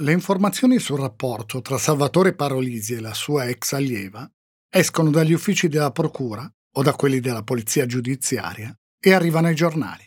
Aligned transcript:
le 0.00 0.12
informazioni 0.12 0.78
sul 0.78 1.00
rapporto 1.00 1.60
tra 1.60 1.76
Salvatore 1.76 2.32
Parolisi 2.32 2.94
e 2.94 3.00
la 3.00 3.14
sua 3.14 3.46
ex 3.46 3.72
allieva 3.72 4.30
escono 4.70 5.10
dagli 5.10 5.32
uffici 5.32 5.66
della 5.66 5.90
procura 5.90 6.48
o 6.76 6.82
da 6.82 6.94
quelli 6.94 7.18
della 7.18 7.42
polizia 7.42 7.84
giudiziaria 7.84 8.72
e 9.00 9.12
arrivano 9.12 9.48
ai 9.48 9.56
giornali. 9.56 10.06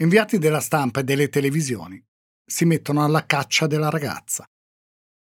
Inviati 0.00 0.38
della 0.38 0.60
stampa 0.60 1.00
e 1.00 1.04
delle 1.04 1.28
televisioni 1.28 2.04
si 2.44 2.64
mettono 2.64 3.04
alla 3.04 3.26
caccia 3.26 3.68
della 3.68 3.90
ragazza. 3.90 4.44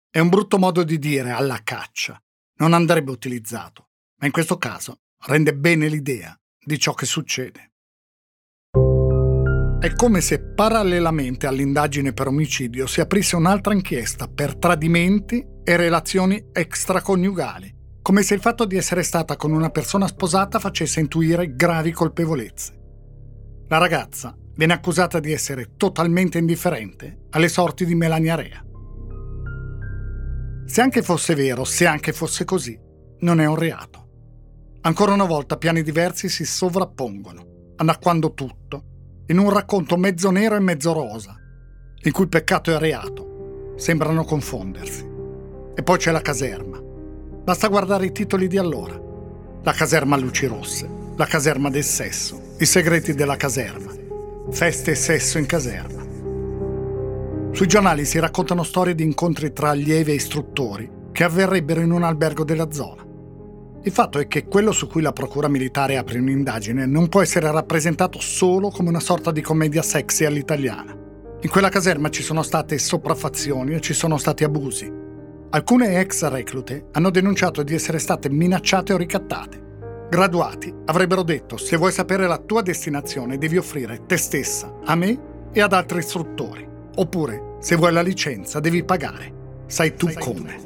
È 0.07 0.19
un 0.19 0.29
brutto 0.29 0.59
modo 0.59 0.83
di 0.83 0.99
dire 0.99 1.31
alla 1.31 1.63
caccia, 1.63 2.21
non 2.57 2.73
andrebbe 2.73 3.09
utilizzato, 3.09 3.89
ma 4.19 4.27
in 4.27 4.31
questo 4.31 4.59
caso 4.59 5.01
rende 5.25 5.55
bene 5.55 5.87
l'idea 5.87 6.39
di 6.63 6.77
ciò 6.77 6.93
che 6.93 7.07
succede. 7.07 7.73
È 9.85 9.93
come 9.93 10.19
se 10.19 10.39
parallelamente 10.39 11.45
all'indagine 11.45 12.11
per 12.11 12.25
omicidio 12.25 12.87
si 12.87 13.01
aprisse 13.01 13.35
un'altra 13.35 13.71
inchiesta 13.71 14.27
per 14.27 14.55
tradimenti 14.55 15.45
e 15.63 15.77
relazioni 15.77 16.43
extraconiugali, 16.51 17.71
come 18.01 18.23
se 18.23 18.33
il 18.33 18.39
fatto 18.39 18.65
di 18.65 18.77
essere 18.77 19.03
stata 19.03 19.35
con 19.35 19.51
una 19.51 19.69
persona 19.69 20.07
sposata 20.07 20.57
facesse 20.57 21.01
intuire 21.01 21.53
gravi 21.53 21.91
colpevolezze. 21.91 22.73
La 23.67 23.77
ragazza 23.77 24.35
viene 24.55 24.73
accusata 24.73 25.19
di 25.19 25.31
essere 25.31 25.73
totalmente 25.77 26.39
indifferente 26.39 27.27
alle 27.29 27.47
sorti 27.47 27.85
di 27.85 27.93
Melania 27.93 28.33
Rea. 28.33 28.65
Se 30.65 30.81
anche 30.81 31.03
fosse 31.03 31.35
vero, 31.35 31.63
se 31.63 31.85
anche 31.85 32.11
fosse 32.11 32.43
così, 32.43 32.75
non 33.19 33.39
è 33.39 33.45
un 33.45 33.55
reato. 33.55 34.07
Ancora 34.81 35.13
una 35.13 35.25
volta 35.25 35.57
piani 35.57 35.83
diversi 35.83 36.27
si 36.27 36.43
sovrappongono, 36.43 37.73
annacquando 37.75 38.33
tutto 38.33 38.93
in 39.27 39.39
un 39.39 39.49
racconto 39.49 39.97
mezzo 39.97 40.29
nero 40.29 40.55
e 40.55 40.59
mezzo 40.59 40.93
rosa, 40.93 41.35
in 42.03 42.11
cui 42.11 42.27
peccato 42.27 42.71
e 42.71 42.77
reato 42.77 43.73
sembrano 43.75 44.23
confondersi. 44.23 45.03
E 45.73 45.81
poi 45.81 45.97
c'è 45.97 46.11
la 46.11 46.21
caserma. 46.21 46.79
Basta 46.79 47.67
guardare 47.67 48.05
i 48.05 48.11
titoli 48.11 48.47
di 48.47 48.57
allora. 48.57 49.01
La 49.63 49.71
caserma 49.71 50.15
a 50.15 50.19
luci 50.19 50.45
rosse, 50.45 50.87
la 51.15 51.25
caserma 51.25 51.71
del 51.71 51.83
sesso, 51.83 52.53
i 52.59 52.65
segreti 52.65 53.15
della 53.15 53.35
caserma, 53.35 53.91
feste 54.51 54.91
e 54.91 54.95
sesso 54.95 55.39
in 55.39 55.47
caserma. 55.47 56.03
Sui 57.51 57.67
giornali 57.67 58.05
si 58.05 58.19
raccontano 58.19 58.61
storie 58.61 58.93
di 58.93 59.03
incontri 59.03 59.53
tra 59.53 59.69
allievi 59.69 60.11
e 60.11 60.15
istruttori 60.15 60.89
che 61.11 61.23
avverrebbero 61.23 61.81
in 61.81 61.91
un 61.91 62.03
albergo 62.03 62.43
della 62.43 62.71
zona. 62.71 63.04
Il 63.85 63.91
fatto 63.91 64.17
è 64.17 64.27
che 64.27 64.45
quello 64.45 64.71
su 64.71 64.87
cui 64.87 65.03
la 65.03 65.13
Procura 65.13 65.47
Militare 65.47 65.97
apre 65.97 66.17
un'indagine 66.17 66.87
non 66.87 67.07
può 67.07 67.21
essere 67.21 67.51
rappresentato 67.51 68.19
solo 68.19 68.71
come 68.71 68.89
una 68.89 68.99
sorta 68.99 69.31
di 69.31 69.41
commedia 69.41 69.83
sexy 69.83 70.25
all'italiana. 70.25 70.91
In 71.41 71.49
quella 71.51 71.69
caserma 71.69 72.09
ci 72.09 72.23
sono 72.23 72.41
state 72.41 72.79
sopraffazioni 72.79 73.75
e 73.75 73.81
ci 73.81 73.93
sono 73.93 74.17
stati 74.17 74.43
abusi. 74.43 74.91
Alcune 75.51 75.99
ex 75.99 76.27
reclute 76.29 76.87
hanno 76.93 77.11
denunciato 77.11 77.61
di 77.61 77.75
essere 77.75 77.99
state 77.99 78.27
minacciate 78.27 78.91
o 78.91 78.97
ricattate. 78.97 79.61
Graduati 80.09 80.73
avrebbero 80.85 81.21
detto 81.21 81.55
se 81.55 81.77
vuoi 81.77 81.91
sapere 81.91 82.25
la 82.25 82.39
tua 82.39 82.63
destinazione 82.63 83.37
devi 83.37 83.57
offrire 83.57 84.07
te 84.07 84.17
stessa, 84.17 84.79
a 84.83 84.95
me 84.95 85.19
e 85.51 85.61
ad 85.61 85.73
altri 85.73 85.99
istruttori. 85.99 86.67
Oppure 86.95 87.57
se 87.59 87.75
vuoi 87.75 87.93
la 87.93 88.01
licenza 88.01 88.59
devi 88.59 88.83
pagare. 88.83 89.31
Sai 89.67 89.95
tu 89.95 90.07
Sai 90.07 90.23
come. 90.23 90.55
Tu. 90.55 90.64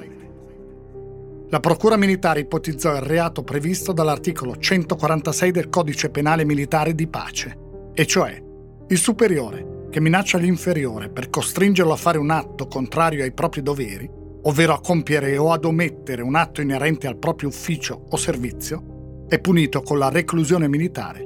La 1.51 1.59
Procura 1.59 1.97
Militare 1.97 2.41
ipotizzò 2.41 2.95
il 2.95 3.01
reato 3.01 3.41
previsto 3.41 3.91
dall'articolo 3.91 4.57
146 4.57 5.49
del 5.49 5.69
Codice 5.69 6.11
Penale 6.11 6.45
Militare 6.45 6.93
di 6.93 7.07
Pace, 7.07 7.57
e 7.95 8.05
cioè 8.05 8.39
il 8.87 8.97
superiore 8.99 9.87
che 9.89 9.99
minaccia 9.99 10.37
l'inferiore 10.37 11.09
per 11.09 11.31
costringerlo 11.31 11.91
a 11.91 11.95
fare 11.95 12.19
un 12.19 12.29
atto 12.29 12.67
contrario 12.67 13.23
ai 13.23 13.33
propri 13.33 13.63
doveri, 13.63 14.07
ovvero 14.43 14.73
a 14.75 14.79
compiere 14.79 15.35
o 15.39 15.51
ad 15.51 15.65
omettere 15.65 16.21
un 16.21 16.35
atto 16.35 16.61
inerente 16.61 17.07
al 17.07 17.17
proprio 17.17 17.49
ufficio 17.49 18.05
o 18.07 18.15
servizio, 18.15 19.25
è 19.27 19.39
punito 19.39 19.81
con 19.81 19.97
la 19.97 20.09
reclusione 20.09 20.67
militare 20.67 21.25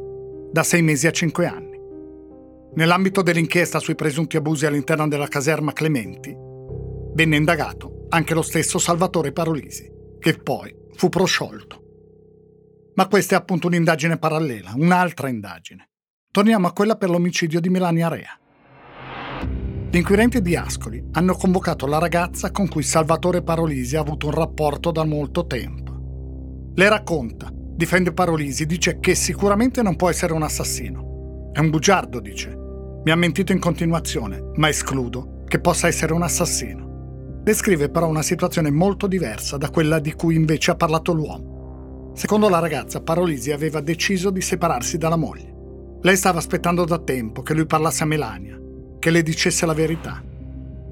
da 0.54 0.64
sei 0.64 0.84
mesi 0.84 1.06
a 1.06 1.12
cinque 1.12 1.48
anni. 1.48 1.78
Nell'ambito 2.76 3.24
dell'inchiesta 3.24 3.80
sui 3.80 3.96
presunti 3.96 4.38
abusi 4.38 4.66
all'interno 4.66 5.06
della 5.10 5.28
caserma 5.28 5.74
Clementi, 5.74 6.34
venne 7.14 7.36
indagato 7.36 8.06
anche 8.08 8.34
lo 8.34 8.42
stesso 8.42 8.80
Salvatore 8.80 9.34
Parolisi 9.34 9.93
che 10.24 10.38
poi 10.38 10.74
fu 10.96 11.10
prosciolto. 11.10 11.82
Ma 12.96 13.10
questa 13.10 13.36
è 13.36 13.38
appunto 13.38 13.68
un'indagine 13.68 14.18
parallela, 14.18 14.72
un'altra 14.74 15.28
indagine. 15.28 15.90
Torniamo 16.32 16.66
a 16.66 16.72
quella 16.72 16.96
per 16.96 17.10
l'omicidio 17.10 17.60
di 17.60 17.68
Melania 17.68 18.08
Rea. 18.08 18.40
Gli 19.92 19.98
inquirenti 19.98 20.42
di 20.42 20.56
Ascoli 20.56 21.04
hanno 21.12 21.36
convocato 21.36 21.86
la 21.88 21.98
ragazza 21.98 22.52
con 22.52 22.70
cui 22.70 22.84
Salvatore 22.84 23.44
Parolisi 23.44 23.98
ha 23.98 24.00
avuto 24.00 24.28
un 24.28 24.32
rapporto 24.32 24.92
da 24.92 25.04
molto 25.04 25.46
tempo. 25.46 26.72
Le 26.74 26.88
racconta, 26.88 27.50
difende 27.52 28.14
Parolisi, 28.14 28.66
dice 28.66 29.00
che 29.00 29.16
sicuramente 29.16 29.82
non 29.82 29.98
può 29.98 30.10
essere 30.10 30.32
un 30.32 30.44
assassino. 30.44 31.50
È 31.52 31.60
un 31.60 31.70
bugiardo, 31.70 32.22
dice. 32.22 32.58
Mi 33.04 33.12
ha 33.12 33.16
mentito 33.18 33.52
in 33.52 33.60
continuazione, 33.60 34.52
ma 34.56 34.70
escludo 34.70 35.44
che 35.46 35.60
possa 35.60 35.88
essere 35.88 36.14
un 36.14 36.24
assassino. 36.24 36.93
Descrive 37.44 37.90
però 37.90 38.08
una 38.08 38.22
situazione 38.22 38.72
molto 38.72 39.06
diversa 39.06 39.58
da 39.58 39.70
quella 39.70 40.00
di 40.00 40.14
cui 40.14 40.36
invece 40.36 40.72
ha 40.72 40.76
parlato 40.76 41.12
l'uomo. 41.12 42.12
Secondo 42.16 42.48
la 42.48 42.60
ragazza, 42.60 43.02
Parolisi 43.02 43.52
aveva 43.52 43.82
deciso 43.82 44.30
di 44.30 44.40
separarsi 44.40 44.98
dalla 44.98 45.18
moglie. 45.18 45.54
Lei 46.02 46.16
stava 46.16 46.38
aspettando 46.38 46.86
da 46.86 47.00
tempo 47.00 47.42
che 47.42 47.54
lui 47.54 47.66
parlasse 47.66 48.04
a 48.04 48.06
Melania, 48.06 48.58
che 48.98 49.10
le 49.10 49.22
dicesse 49.24 49.66
la 49.66 49.74
verità. 49.74 50.24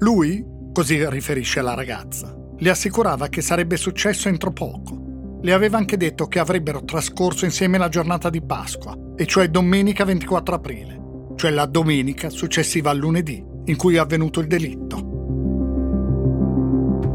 Lui, 0.00 0.44
così 0.74 1.08
riferisce 1.08 1.62
la 1.62 1.72
ragazza, 1.72 2.36
le 2.58 2.70
assicurava 2.70 3.28
che 3.28 3.40
sarebbe 3.40 3.78
successo 3.78 4.28
entro 4.28 4.52
poco. 4.52 5.38
Le 5.40 5.52
aveva 5.54 5.78
anche 5.78 5.96
detto 5.96 6.26
che 6.26 6.38
avrebbero 6.38 6.84
trascorso 6.84 7.46
insieme 7.46 7.78
la 7.78 7.88
giornata 7.88 8.28
di 8.28 8.42
Pasqua, 8.42 8.94
e 9.16 9.24
cioè 9.24 9.48
domenica 9.48 10.04
24 10.04 10.54
aprile, 10.54 11.00
cioè 11.36 11.50
la 11.50 11.64
domenica 11.64 12.28
successiva 12.28 12.90
al 12.90 12.98
lunedì 12.98 13.42
in 13.64 13.76
cui 13.76 13.94
è 13.94 13.98
avvenuto 13.98 14.40
il 14.40 14.48
delitto. 14.48 15.11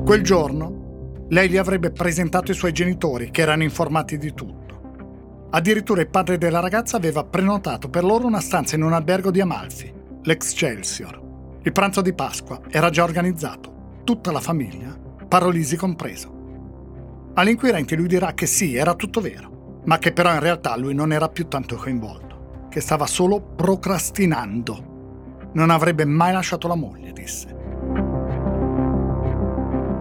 Quel 0.07 0.21
giorno 0.21 1.25
lei 1.27 1.49
gli 1.49 1.57
avrebbe 1.57 1.91
presentato 1.91 2.51
i 2.51 2.55
suoi 2.55 2.71
genitori, 2.71 3.29
che 3.29 3.41
erano 3.41 3.63
informati 3.63 4.17
di 4.17 4.33
tutto. 4.33 5.47
Addirittura 5.49 5.99
il 5.99 6.07
padre 6.07 6.37
della 6.37 6.61
ragazza 6.61 6.95
aveva 6.95 7.25
prenotato 7.25 7.89
per 7.89 8.05
loro 8.05 8.25
una 8.25 8.39
stanza 8.39 8.77
in 8.77 8.83
un 8.83 8.93
albergo 8.93 9.31
di 9.31 9.41
Amalfi, 9.41 9.93
l'Excelsior. 10.21 11.59
Il 11.61 11.73
pranzo 11.73 11.99
di 11.99 12.13
Pasqua 12.13 12.61
era 12.69 12.89
già 12.89 13.03
organizzato, 13.03 13.99
tutta 14.05 14.31
la 14.31 14.39
famiglia, 14.39 14.97
Parolisi 15.27 15.75
compreso. 15.75 17.31
All'inquirente 17.33 17.97
lui 17.97 18.07
dirà 18.07 18.33
che 18.33 18.45
sì, 18.45 18.77
era 18.77 18.95
tutto 18.95 19.19
vero, 19.19 19.81
ma 19.83 19.97
che 19.97 20.13
però 20.13 20.31
in 20.31 20.39
realtà 20.39 20.77
lui 20.77 20.93
non 20.93 21.11
era 21.11 21.27
più 21.27 21.49
tanto 21.49 21.75
coinvolto, 21.75 22.67
che 22.69 22.79
stava 22.79 23.07
solo 23.07 23.41
procrastinando. 23.41 25.49
Non 25.51 25.69
avrebbe 25.69 26.05
mai 26.05 26.31
lasciato 26.31 26.69
la 26.69 26.75
moglie, 26.75 27.11
disse. 27.11 27.56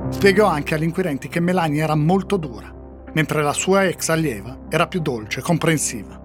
Spiegò 0.09 0.47
anche 0.47 0.75
agli 0.75 0.85
inquirenti 0.85 1.29
che 1.29 1.41
Melania 1.41 1.85
era 1.85 1.95
molto 1.95 2.37
dura, 2.37 2.73
mentre 3.13 3.43
la 3.43 3.53
sua 3.53 3.85
ex 3.85 4.09
allieva 4.09 4.67
era 4.69 4.87
più 4.87 5.01
dolce, 5.01 5.41
comprensiva. 5.41 6.23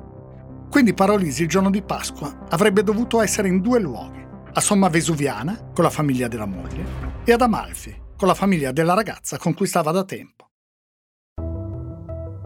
Quindi 0.69 0.93
Parolisi 0.93 1.43
il 1.43 1.49
giorno 1.49 1.69
di 1.69 1.81
Pasqua 1.81 2.45
avrebbe 2.49 2.83
dovuto 2.83 3.21
essere 3.21 3.47
in 3.47 3.59
due 3.59 3.79
luoghi, 3.79 4.25
a 4.53 4.61
Somma 4.61 4.87
Vesuviana, 4.87 5.71
con 5.73 5.83
la 5.83 5.89
famiglia 5.89 6.27
della 6.27 6.45
moglie, 6.45 6.85
e 7.25 7.33
ad 7.33 7.41
Amalfi, 7.41 7.99
con 8.15 8.27
la 8.27 8.33
famiglia 8.33 8.71
della 8.71 8.93
ragazza 8.93 9.37
con 9.37 9.53
cui 9.53 9.67
stava 9.67 9.91
da 9.91 10.03
tempo. 10.05 10.49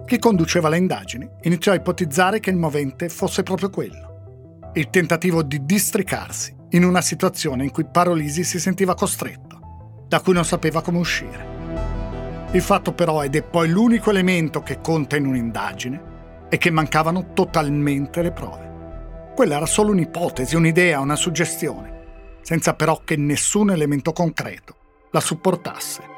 Chi 0.05 0.19
conduceva 0.19 0.69
le 0.69 0.77
indagini 0.77 1.27
iniziò 1.41 1.71
a 1.71 1.75
ipotizzare 1.75 2.39
che 2.39 2.49
il 2.49 2.57
movente 2.57 3.09
fosse 3.09 3.43
proprio 3.43 3.69
quello, 3.69 4.71
il 4.73 4.89
tentativo 4.89 5.43
di 5.43 5.65
districarsi 5.65 6.55
in 6.69 6.83
una 6.83 7.01
situazione 7.01 7.63
in 7.63 7.71
cui 7.71 7.85
Parolisi 7.85 8.43
si 8.43 8.59
sentiva 8.59 8.95
costretto 8.95 9.44
da 10.07 10.21
cui 10.21 10.33
non 10.33 10.45
sapeva 10.45 10.81
come 10.81 10.99
uscire. 10.99 11.53
Il 12.51 12.61
fatto 12.61 12.93
però, 12.93 13.23
ed 13.23 13.35
è 13.35 13.41
poi 13.41 13.67
l'unico 13.69 14.09
elemento 14.09 14.61
che 14.61 14.79
conta 14.81 15.17
in 15.17 15.25
un'indagine, 15.25 16.13
è 16.49 16.57
che 16.57 16.69
mancavano 16.69 17.33
totalmente 17.33 18.21
le 18.21 18.31
prove. 18.31 18.73
Quella 19.35 19.57
era 19.57 19.65
solo 19.65 19.91
un'ipotesi, 19.91 20.55
un'idea, 20.55 20.99
una 20.99 21.17
suggestione, 21.17 22.39
senza 22.41 22.73
però 22.73 23.01
che 23.03 23.17
nessun 23.17 23.71
elemento 23.71 24.13
concreto 24.13 24.75
la 25.11 25.19
supportasse. 25.19 26.13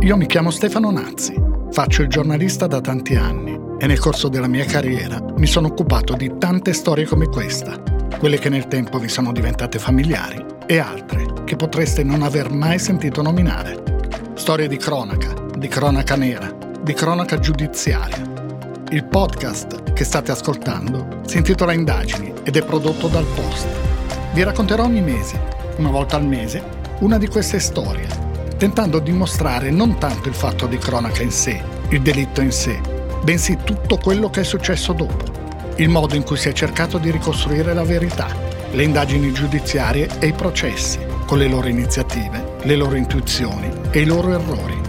Io 0.00 0.16
mi 0.16 0.26
chiamo 0.26 0.50
Stefano 0.50 0.90
Nazzi, 0.90 1.40
faccio 1.70 2.02
il 2.02 2.08
giornalista 2.08 2.66
da 2.66 2.80
tanti 2.80 3.14
anni 3.14 3.61
e 3.82 3.86
nel 3.88 3.98
corso 3.98 4.28
della 4.28 4.46
mia 4.46 4.64
carriera 4.64 5.20
mi 5.38 5.46
sono 5.48 5.66
occupato 5.66 6.14
di 6.14 6.34
tante 6.38 6.72
storie 6.72 7.04
come 7.04 7.26
questa, 7.26 7.82
quelle 8.16 8.38
che 8.38 8.48
nel 8.48 8.68
tempo 8.68 9.00
vi 9.00 9.08
sono 9.08 9.32
diventate 9.32 9.80
familiari 9.80 10.40
e 10.66 10.78
altre 10.78 11.26
che 11.44 11.56
potreste 11.56 12.04
non 12.04 12.22
aver 12.22 12.52
mai 12.52 12.78
sentito 12.78 13.22
nominare. 13.22 13.82
Storie 14.34 14.68
di 14.68 14.76
cronaca, 14.76 15.34
di 15.58 15.66
cronaca 15.66 16.14
nera, 16.14 16.56
di 16.80 16.92
cronaca 16.92 17.40
giudiziaria. 17.40 18.22
Il 18.90 19.04
podcast 19.06 19.92
che 19.94 20.04
state 20.04 20.30
ascoltando 20.30 21.22
si 21.26 21.38
intitola 21.38 21.72
Indagini 21.72 22.32
ed 22.44 22.56
è 22.56 22.64
prodotto 22.64 23.08
dal 23.08 23.26
Post. 23.34 23.66
Vi 24.32 24.44
racconterò 24.44 24.84
ogni 24.84 25.02
mese, 25.02 25.40
una 25.78 25.90
volta 25.90 26.14
al 26.14 26.24
mese, 26.24 26.62
una 27.00 27.18
di 27.18 27.26
queste 27.26 27.58
storie, 27.58 28.06
tentando 28.56 29.00
di 29.00 29.10
mostrare 29.10 29.72
non 29.72 29.98
tanto 29.98 30.28
il 30.28 30.34
fatto 30.34 30.68
di 30.68 30.78
cronaca 30.78 31.22
in 31.22 31.32
sé, 31.32 31.60
il 31.88 32.00
delitto 32.00 32.40
in 32.42 32.52
sé, 32.52 33.00
bensì 33.22 33.58
tutto 33.62 33.98
quello 33.98 34.30
che 34.30 34.40
è 34.40 34.44
successo 34.44 34.92
dopo, 34.92 35.24
il 35.76 35.88
modo 35.88 36.14
in 36.14 36.24
cui 36.24 36.36
si 36.36 36.48
è 36.48 36.52
cercato 36.52 36.98
di 36.98 37.10
ricostruire 37.10 37.72
la 37.72 37.84
verità, 37.84 38.28
le 38.72 38.82
indagini 38.82 39.32
giudiziarie 39.32 40.08
e 40.18 40.26
i 40.26 40.32
processi, 40.32 40.98
con 41.26 41.38
le 41.38 41.48
loro 41.48 41.68
iniziative, 41.68 42.56
le 42.62 42.76
loro 42.76 42.96
intuizioni 42.96 43.70
e 43.90 44.00
i 44.00 44.04
loro 44.04 44.32
errori, 44.32 44.80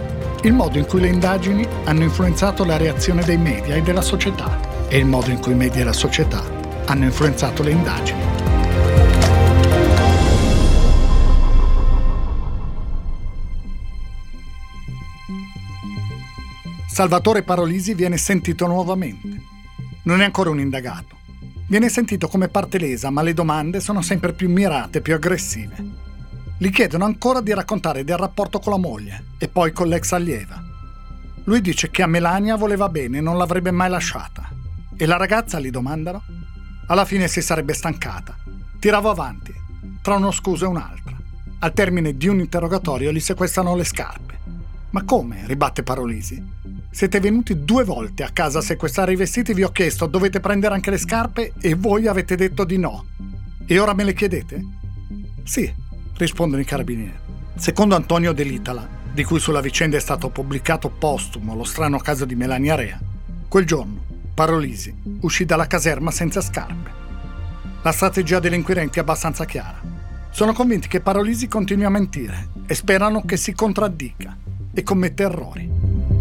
il 0.42 0.52
modo 0.52 0.78
in 0.78 0.86
cui 0.86 1.00
le 1.00 1.08
indagini 1.08 1.66
hanno 1.84 2.02
influenzato 2.02 2.64
la 2.64 2.76
reazione 2.76 3.24
dei 3.24 3.38
media 3.38 3.76
e 3.76 3.82
della 3.82 4.02
società 4.02 4.58
e 4.88 4.98
il 4.98 5.06
modo 5.06 5.30
in 5.30 5.40
cui 5.40 5.52
i 5.52 5.56
media 5.56 5.82
e 5.82 5.84
la 5.84 5.92
società 5.92 6.42
hanno 6.86 7.04
influenzato 7.04 7.62
le 7.62 7.70
indagini. 7.70 8.53
Salvatore 16.94 17.42
Parolisi 17.42 17.92
viene 17.92 18.16
sentito 18.16 18.68
nuovamente. 18.68 19.42
Non 20.04 20.20
è 20.20 20.24
ancora 20.24 20.50
un 20.50 20.60
indagato. 20.60 21.16
Viene 21.66 21.88
sentito 21.88 22.28
come 22.28 22.46
parte 22.46 22.78
lesa, 22.78 23.10
ma 23.10 23.20
le 23.20 23.34
domande 23.34 23.80
sono 23.80 24.00
sempre 24.00 24.32
più 24.32 24.48
mirate, 24.48 25.00
più 25.00 25.12
aggressive. 25.12 25.74
Gli 26.56 26.70
chiedono 26.70 27.04
ancora 27.04 27.40
di 27.40 27.52
raccontare 27.52 28.04
del 28.04 28.16
rapporto 28.16 28.60
con 28.60 28.74
la 28.74 28.78
moglie 28.78 29.24
e 29.38 29.48
poi 29.48 29.72
con 29.72 29.88
l'ex 29.88 30.12
allieva. 30.12 30.62
Lui 31.46 31.60
dice 31.60 31.90
che 31.90 32.04
a 32.04 32.06
Melania 32.06 32.54
voleva 32.54 32.88
bene 32.88 33.18
e 33.18 33.20
non 33.20 33.38
l'avrebbe 33.38 33.72
mai 33.72 33.90
lasciata. 33.90 34.48
E 34.96 35.04
la 35.04 35.16
ragazza 35.16 35.58
gli 35.58 35.70
domandano? 35.70 36.22
Alla 36.86 37.04
fine 37.04 37.26
si 37.26 37.42
sarebbe 37.42 37.72
stancata. 37.72 38.36
Tirava 38.78 39.10
avanti, 39.10 39.52
tra 40.00 40.14
uno 40.14 40.30
scuso 40.30 40.64
e 40.64 40.68
un'altra. 40.68 41.16
Al 41.58 41.72
termine 41.72 42.16
di 42.16 42.28
un 42.28 42.38
interrogatorio 42.38 43.10
gli 43.10 43.18
sequestrano 43.18 43.74
le 43.74 43.82
scarpe. 43.82 44.38
Ma 44.90 45.02
come? 45.02 45.42
ribatte 45.44 45.82
Parolisi. 45.82 46.62
Siete 46.94 47.18
venuti 47.18 47.64
due 47.64 47.82
volte 47.82 48.22
a 48.22 48.30
casa 48.32 48.60
a 48.60 48.62
sequestrare 48.62 49.10
i 49.10 49.16
vestiti, 49.16 49.52
vi 49.52 49.64
ho 49.64 49.70
chiesto 49.70 50.06
dovete 50.06 50.38
prendere 50.38 50.74
anche 50.74 50.90
le 50.90 50.96
scarpe 50.96 51.52
e 51.60 51.74
voi 51.74 52.06
avete 52.06 52.36
detto 52.36 52.62
di 52.62 52.78
no. 52.78 53.06
E 53.66 53.80
ora 53.80 53.94
me 53.94 54.04
le 54.04 54.12
chiedete? 54.14 54.64
Sì, 55.42 55.74
rispondono 56.16 56.62
i 56.62 56.64
carabinieri. 56.64 57.18
Secondo 57.56 57.96
Antonio 57.96 58.32
Dell'Itala, 58.32 58.88
di 59.12 59.24
cui 59.24 59.40
sulla 59.40 59.60
vicenda 59.60 59.96
è 59.96 60.00
stato 60.00 60.28
pubblicato 60.28 60.88
postumo 60.88 61.56
lo 61.56 61.64
strano 61.64 61.98
caso 61.98 62.24
di 62.24 62.36
Melania 62.36 62.76
Rea, 62.76 63.00
quel 63.48 63.66
giorno 63.66 64.04
Parolisi 64.32 64.94
uscì 65.22 65.44
dalla 65.44 65.66
caserma 65.66 66.12
senza 66.12 66.40
scarpe. 66.40 66.92
La 67.82 67.90
strategia 67.90 68.38
degli 68.38 68.54
inquirenti 68.54 68.98
è 68.98 69.02
abbastanza 69.02 69.44
chiara. 69.46 69.82
Sono 70.30 70.52
convinti 70.52 70.86
che 70.86 71.00
Parolisi 71.00 71.48
continui 71.48 71.86
a 71.86 71.90
mentire 71.90 72.50
e 72.68 72.74
sperano 72.76 73.24
che 73.24 73.36
si 73.36 73.52
contraddica 73.52 74.36
e 74.72 74.82
commetta 74.84 75.24
errori. 75.24 76.13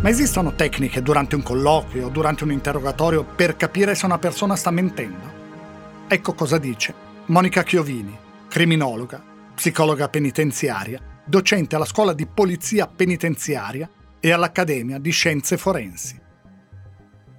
Ma 0.00 0.10
esistono 0.10 0.54
tecniche 0.54 1.02
durante 1.02 1.34
un 1.34 1.42
colloquio 1.42 2.08
durante 2.08 2.44
un 2.44 2.52
interrogatorio 2.52 3.24
per 3.24 3.56
capire 3.56 3.94
se 3.94 4.04
una 4.04 4.18
persona 4.18 4.54
sta 4.54 4.70
mentendo? 4.70 5.34
Ecco 6.06 6.34
cosa 6.34 6.58
dice 6.58 6.94
Monica 7.26 7.64
Chiovini, 7.64 8.16
criminologa, 8.48 9.20
psicologa 9.54 10.08
penitenziaria, 10.08 11.00
docente 11.24 11.74
alla 11.74 11.86
scuola 11.86 12.12
di 12.12 12.26
polizia 12.26 12.86
penitenziaria 12.86 13.90
e 14.20 14.30
all'Accademia 14.30 14.98
di 14.98 15.10
Scienze 15.10 15.56
Forensi. 15.56 16.20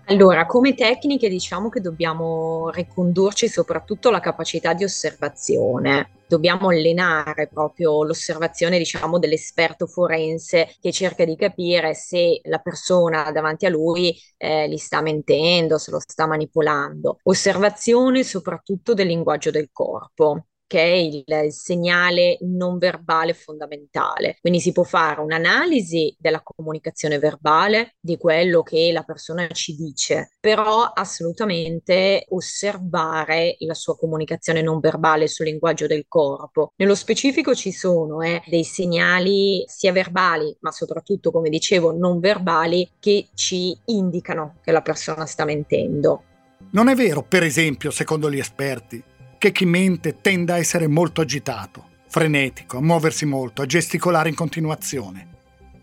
Allora, 0.08 0.46
come 0.46 0.74
tecniche 0.74 1.30
diciamo 1.30 1.70
che 1.70 1.80
dobbiamo 1.80 2.70
ricondurci 2.72 3.48
soprattutto 3.48 4.10
alla 4.10 4.20
capacità 4.20 4.74
di 4.74 4.84
osservazione. 4.84 6.10
Dobbiamo 6.28 6.70
allenare 6.70 7.48
proprio 7.48 8.04
l'osservazione, 8.04 8.78
diciamo, 8.78 9.18
dell'esperto 9.20 9.88
forense 9.88 10.76
che 10.80 10.92
cerca 10.92 11.26
di 11.26 11.36
capire 11.36 11.94
se 11.94 12.40
la 12.44 12.60
persona 12.60 13.32
davanti 13.32 13.66
a 13.66 13.70
lui 13.70 14.18
eh, 14.38 14.68
gli 14.70 14.78
sta 14.78 15.02
mentendo, 15.02 15.78
se 15.78 15.92
lo 15.92 16.00
sta 16.00 16.28
manipolando. 16.28 17.20
Osservazione 17.24 18.24
soprattutto 18.24 18.94
del 18.94 19.08
linguaggio 19.08 19.52
del 19.52 19.70
corpo 19.72 20.48
che 20.68 20.84
è 20.84 20.96
il, 20.96 21.24
il, 21.26 21.54
segnale 21.54 22.38
non 22.42 22.78
verbale 22.78 23.34
fondamentale. 23.34 24.38
Quindi 24.42 24.60
si 24.60 24.72
può 24.72 24.84
fare 24.84 25.22
un'analisi 25.22 26.16
della 26.20 26.42
comunicazione 26.44 27.18
verbale, 27.18 27.96
di 28.00 28.18
quello 28.18 28.62
che 28.62 28.92
la 28.92 29.04
persona 29.04 29.48
ci 29.48 29.76
dice, 29.76 30.32
però 30.40 30.84
assolutamente 30.84 32.26
osservare 32.30 33.56
la 33.60 33.74
sua 33.74 33.98
comunicazione 33.98 34.62
non 34.62 34.80
verbale 34.80 35.28
sul 35.28 35.46
linguaggio 35.46 35.88
del 35.88 36.06
corpo. 36.08 36.74
Nello 36.76 36.96
specifico 36.96 37.56
ci 37.56 37.72
sono 37.72 38.22
eh, 38.22 38.44
dei 38.46 38.64
segnali 38.64 39.64
sia 39.68 39.92
verbali, 39.92 40.56
ma 40.60 40.72
soprattutto, 40.72 41.32
come 41.32 41.50
dicevo, 41.50 41.96
non 41.98 42.20
verbali 42.20 42.92
che 43.00 43.28
ci 43.34 43.78
indicano 43.86 44.58
che 44.62 44.72
la 44.72 44.82
persona 44.82 45.26
sta 45.26 45.46
mentendo. 45.46 46.24
Non 46.72 46.90
è 46.90 46.96
vero, 46.96 47.24
per 47.24 47.44
esempio, 47.44 47.92
secondo 47.92 48.30
gli 48.30 48.40
esperti, 48.40 49.02
che 49.38 49.52
chi 49.52 49.66
mente 49.66 50.20
tende 50.22 50.54
a 50.54 50.58
essere 50.58 50.88
molto 50.88 51.22
agitato, 51.22 51.86
frenetico, 52.08 52.78
a 52.78 52.82
muoversi 52.82 53.26
molto, 53.26 53.62
a 53.62 53.66
gesticolare 53.66 54.30
in 54.30 54.36
continuazione. 54.36 55.28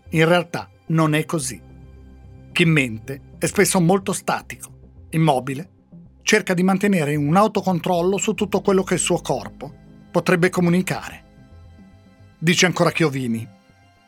In 0.09 0.27
realtà 0.27 0.69
non 0.87 1.13
è 1.13 1.25
così. 1.25 1.61
Chi 2.51 2.65
mente 2.65 3.21
è 3.37 3.45
spesso 3.45 3.79
molto 3.79 4.11
statico, 4.13 4.69
immobile, 5.11 5.69
cerca 6.21 6.53
di 6.53 6.63
mantenere 6.63 7.15
un 7.15 7.35
autocontrollo 7.35 8.17
su 8.17 8.33
tutto 8.33 8.61
quello 8.61 8.83
che 8.83 8.95
il 8.95 8.99
suo 8.99 9.19
corpo 9.19 9.73
potrebbe 10.11 10.49
comunicare. 10.49 11.23
Dice 12.37 12.65
ancora 12.65 12.91
Chiovini. 12.91 13.53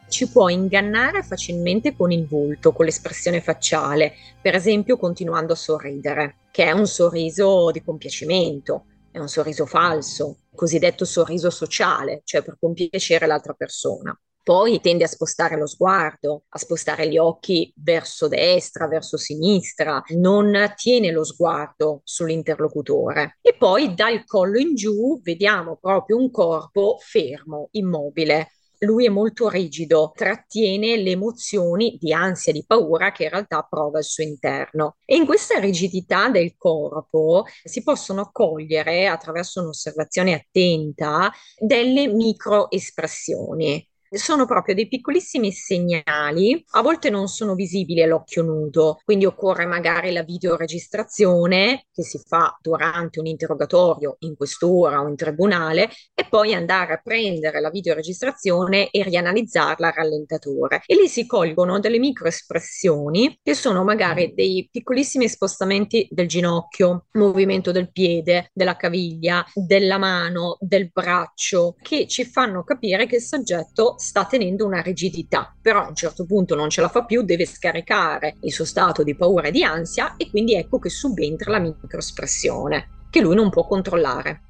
Ci 0.10 0.30
può 0.30 0.48
ingannare 0.48 1.22
facilmente 1.24 1.96
con 1.96 2.12
il 2.12 2.26
volto, 2.26 2.72
con 2.72 2.86
l'espressione 2.86 3.42
facciale, 3.42 4.14
per 4.42 4.56
esempio 4.56 4.98
continuando 4.98 5.54
a 5.54 5.58
sorridere, 5.58 6.36
che 6.52 6.66
è 6.66 6.72
un 6.72 6.88
sorriso 6.88 7.72
di 7.72 7.84
compiacimento, 7.84 8.86
è 9.18 9.19
un 9.19 9.28
sorriso 9.28 9.66
falso, 9.66 10.42
cosiddetto 10.56 11.04
sorriso 11.04 11.50
sociale, 11.50 12.22
cioè 12.24 12.44
per 12.44 12.58
compiacere 12.60 13.25
l'altra 13.25 13.54
persona. 13.54 14.18
Poi 14.44 14.80
tende 14.80 15.04
a 15.04 15.08
spostare 15.08 15.58
lo 15.58 15.68
sguardo, 15.68 16.44
a 16.50 16.58
spostare 16.58 17.10
gli 17.10 17.18
occhi 17.18 17.74
verso 17.75 18.30
destra, 18.30 18.88
verso 18.88 19.18
sinistra, 19.18 20.02
non 20.16 20.54
tiene 20.78 21.12
lo 21.12 21.26
sguardo 21.26 22.00
sull'interlocutore. 22.06 23.40
E 23.42 23.56
poi 23.57 23.94
dal 23.94 24.24
collo 24.24 24.57
in 24.57 24.74
giù 24.74 25.19
vediamo 25.21 25.76
proprio 25.76 26.16
un 26.16 26.31
corpo 26.31 26.97
fermo, 27.02 27.68
immobile, 27.71 28.52
lui 28.80 29.06
è 29.06 29.10
molto 29.10 29.50
rigido, 29.50 30.12
trattiene 30.16 30.98
le 30.98 31.12
emozioni 31.12 31.98
di 32.00 32.14
ansia, 32.14 32.54
di 32.54 32.64
paura 32.66 33.12
che 33.12 33.24
in 33.24 33.30
realtà 33.30 33.66
prova 33.68 33.98
al 33.98 34.04
suo 34.04 34.24
interno. 34.24 34.98
E 35.06 35.16
in 35.16 35.26
questa 35.26 35.60
rigidità 35.60 36.30
del 36.30 36.56
corpo 36.57 37.46
si 37.64 37.84
possono 37.84 38.30
cogliere 38.31 39.07
attraverso 39.07 39.62
un'osservazione 39.62 40.34
attenta 40.34 41.31
delle 41.57 42.07
microespressioni 42.07 43.88
sono 44.11 44.45
proprio 44.45 44.76
dei 44.76 44.87
piccolissimi 44.87 45.52
segnali, 45.52 46.64
a 46.71 46.81
volte 46.81 47.09
non 47.09 47.28
sono 47.28 47.56
visibili 47.56 48.02
all'occhio 48.02 48.44
nudo, 48.44 48.99
quindi 49.04 49.26
occorre 49.26 49.66
magari 49.66 50.11
la 50.11 50.23
videoregistrazione 50.23 51.87
che 51.92 52.04
si 52.04 52.19
fa 52.26 52.57
durante 52.61 53.19
un 53.19 53.26
interrogatorio 53.26 54.16
in 54.19 54.35
questura 54.35 55.02
o 55.02 55.07
in 55.07 55.16
tribunale 55.16 55.90
e 56.14 56.26
poi 56.30 56.54
andare 56.54 56.94
a 56.94 57.02
prendere 57.04 57.59
la 57.59 57.69
videoregistrazione 57.69 58.90
e 58.90 59.04
rianalizzarla 59.04 59.87
a 59.87 59.92
rallentatore. 59.92 60.81
E 60.85 60.95
lì 60.95 61.07
si 61.07 61.26
colgono 61.26 61.80
delle 61.80 61.99
microespressioni 61.99 63.40
che 63.42 63.54
sono 63.54 63.83
magari 63.83 64.33
dei 64.33 64.68
piccolissimi 64.71 65.28
spostamenti 65.28 66.07
del 66.11 66.28
ginocchio, 66.28 67.07
movimento 67.14 67.71
del 67.71 67.92
piede, 67.92 68.52
della 68.54 68.76
caviglia, 68.76 69.45
della 69.54 69.97
mano, 69.97 70.57
del 70.59 70.90
braccio, 70.92 71.76
che 71.81 72.07
ci 72.07 72.26
fanno 72.26 72.64
capire 72.64 73.06
che 73.06 73.18
il 73.18 73.21
soggetto 73.21 73.95
sta 73.97 74.25
tenendo 74.25 74.66
una 74.66 74.81
rigidità, 74.81 75.54
però 75.61 75.83
a 75.83 75.89
un 75.89 75.95
certo 75.95 76.25
punto 76.25 76.56
non 76.56 76.69
ce 76.69 76.81
la 76.81 76.89
fa 76.89 77.04
più, 77.04 77.23
deve 77.23 77.45
scaricare 77.45 78.37
il 78.42 78.51
suo 78.51 78.66
stato 78.66 79.04
di 79.04 79.16
paura 79.16 79.47
e 79.47 79.51
di 79.51 79.63
ansia 79.63 80.16
e 80.18 80.30
quindi 80.30 80.56
ecco 80.56 80.80
che 80.80 80.89
subentra 80.89 81.51
la 81.51 81.59
microespressione 81.59 83.06
che 83.09 83.21
lui 83.21 83.35
non 83.35 83.49
può 83.49 83.66
controllare. 83.66 84.42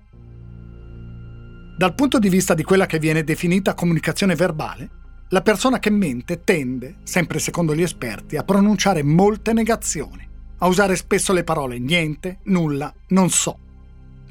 Dal 1.77 1.93
punto 1.93 2.17
di 2.17 2.29
vista 2.29 2.53
di 2.53 2.63
quella 2.63 2.87
che 2.87 2.99
viene 2.99 3.23
definita 3.23 3.75
comunicazione 3.75 4.35
verbale, 4.35 4.89
la 5.29 5.41
persona 5.41 5.77
che 5.77 5.89
mente 5.89 6.43
tende, 6.43 6.95
sempre 7.03 7.39
secondo 7.39 7.75
gli 7.75 7.81
esperti, 7.81 8.37
a 8.37 8.43
pronunciare 8.43 9.03
molte 9.03 9.53
negazioni, 9.53 10.27
a 10.59 10.67
usare 10.67 10.95
spesso 10.95 11.33
le 11.33 11.43
parole 11.43 11.77
niente, 11.77 12.39
nulla, 12.45 12.91
non 13.09 13.29
so. 13.29 13.59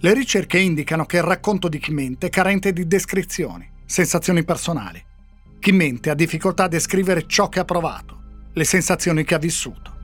Le 0.00 0.12
ricerche 0.12 0.58
indicano 0.58 1.06
che 1.06 1.18
il 1.18 1.22
racconto 1.22 1.68
di 1.68 1.78
chi 1.78 1.92
mente 1.92 2.26
è 2.26 2.30
carente 2.30 2.72
di 2.72 2.86
descrizioni, 2.86 3.70
sensazioni 3.86 4.44
personali. 4.44 5.02
Chi 5.58 5.72
mente 5.72 6.10
ha 6.10 6.14
difficoltà 6.14 6.64
a 6.64 6.68
descrivere 6.68 7.26
ciò 7.26 7.48
che 7.48 7.60
ha 7.60 7.64
provato, 7.64 8.20
le 8.52 8.64
sensazioni 8.64 9.24
che 9.24 9.34
ha 9.34 9.38
vissuto. 9.38 9.94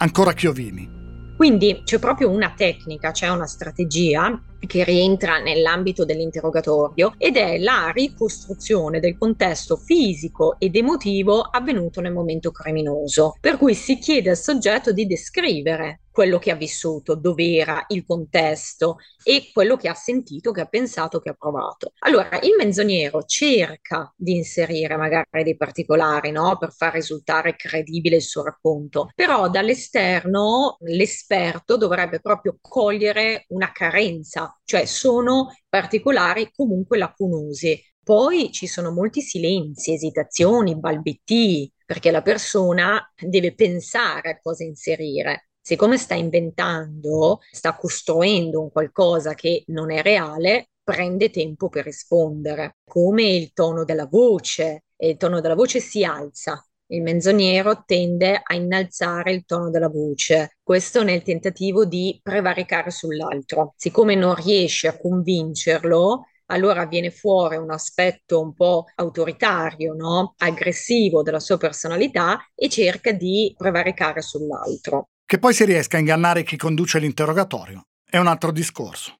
ancora 0.00 0.32
Chiovini. 0.32 0.96
Quindi 1.36 1.82
c'è 1.84 1.98
proprio 1.98 2.30
una 2.30 2.52
tecnica, 2.56 3.10
c'è 3.10 3.28
una 3.28 3.46
strategia 3.46 4.42
che 4.66 4.82
rientra 4.82 5.38
nell'ambito 5.38 6.04
dell'interrogatorio 6.04 7.14
ed 7.16 7.36
è 7.36 7.58
la 7.58 7.92
ricostruzione 7.94 8.98
del 8.98 9.16
contesto 9.16 9.76
fisico 9.76 10.56
ed 10.58 10.74
emotivo 10.74 11.42
avvenuto 11.42 12.00
nel 12.00 12.12
momento 12.12 12.50
criminoso, 12.50 13.36
per 13.40 13.56
cui 13.56 13.74
si 13.74 13.98
chiede 13.98 14.30
al 14.30 14.36
soggetto 14.36 14.92
di 14.92 15.06
descrivere 15.06 16.00
quello 16.18 16.40
che 16.40 16.50
ha 16.50 16.56
vissuto, 16.56 17.14
dove 17.14 17.54
era 17.54 17.84
il 17.90 18.04
contesto 18.04 18.96
e 19.22 19.50
quello 19.52 19.76
che 19.76 19.86
ha 19.86 19.94
sentito, 19.94 20.50
che 20.50 20.62
ha 20.62 20.66
pensato, 20.66 21.20
che 21.20 21.28
ha 21.28 21.36
provato. 21.38 21.92
Allora, 22.00 22.40
il 22.40 22.56
menzognero 22.58 23.22
cerca 23.22 24.12
di 24.16 24.34
inserire 24.34 24.96
magari 24.96 25.44
dei 25.44 25.56
particolari, 25.56 26.32
no? 26.32 26.56
Per 26.58 26.72
far 26.72 26.94
risultare 26.94 27.54
credibile 27.54 28.16
il 28.16 28.22
suo 28.22 28.42
racconto, 28.42 29.10
però 29.14 29.48
dall'esterno 29.48 30.78
l'esperto 30.80 31.76
dovrebbe 31.76 32.18
proprio 32.18 32.58
cogliere 32.60 33.44
una 33.50 33.70
carenza, 33.70 34.58
cioè 34.64 34.86
sono 34.86 35.54
particolari 35.68 36.50
comunque 36.52 36.98
lacunosi. 36.98 37.80
Poi 38.02 38.50
ci 38.50 38.66
sono 38.66 38.90
molti 38.90 39.20
silenzi, 39.20 39.92
esitazioni, 39.92 40.76
balbettii, 40.76 41.72
perché 41.86 42.10
la 42.10 42.22
persona 42.22 43.00
deve 43.16 43.54
pensare 43.54 44.30
a 44.30 44.40
cosa 44.40 44.64
inserire 44.64 45.47
siccome 45.68 45.98
sta 45.98 46.14
inventando, 46.14 47.40
sta 47.50 47.76
costruendo 47.76 48.62
un 48.62 48.70
qualcosa 48.70 49.34
che 49.34 49.64
non 49.66 49.90
è 49.92 50.00
reale, 50.00 50.70
prende 50.82 51.28
tempo 51.28 51.68
per 51.68 51.84
rispondere. 51.84 52.78
Come 52.84 53.24
il 53.24 53.52
tono 53.52 53.84
della 53.84 54.06
voce, 54.06 54.84
il 54.96 55.18
tono 55.18 55.42
della 55.42 55.54
voce 55.54 55.80
si 55.80 56.04
alza. 56.04 56.66
Il 56.86 57.02
menzognero 57.02 57.82
tende 57.84 58.40
a 58.42 58.54
innalzare 58.54 59.34
il 59.34 59.44
tono 59.44 59.68
della 59.68 59.90
voce, 59.90 60.56
questo 60.62 61.02
nel 61.02 61.20
tentativo 61.20 61.84
di 61.84 62.18
prevaricare 62.22 62.90
sull'altro. 62.90 63.74
Siccome 63.76 64.14
non 64.14 64.36
riesce 64.36 64.88
a 64.88 64.96
convincerlo, 64.96 66.28
allora 66.46 66.86
viene 66.86 67.10
fuori 67.10 67.56
un 67.56 67.70
aspetto 67.70 68.40
un 68.40 68.54
po' 68.54 68.86
autoritario, 68.94 69.92
no? 69.92 70.32
aggressivo 70.38 71.22
della 71.22 71.40
sua 71.40 71.58
personalità 71.58 72.38
e 72.54 72.70
cerca 72.70 73.12
di 73.12 73.54
prevaricare 73.54 74.22
sull'altro. 74.22 75.08
Che 75.30 75.38
poi 75.38 75.52
si 75.52 75.66
riesca 75.66 75.98
a 75.98 76.00
ingannare 76.00 76.42
chi 76.42 76.56
conduce 76.56 76.98
l'interrogatorio 76.98 77.82
è 78.08 78.16
un 78.16 78.28
altro 78.28 78.50
discorso. 78.50 79.18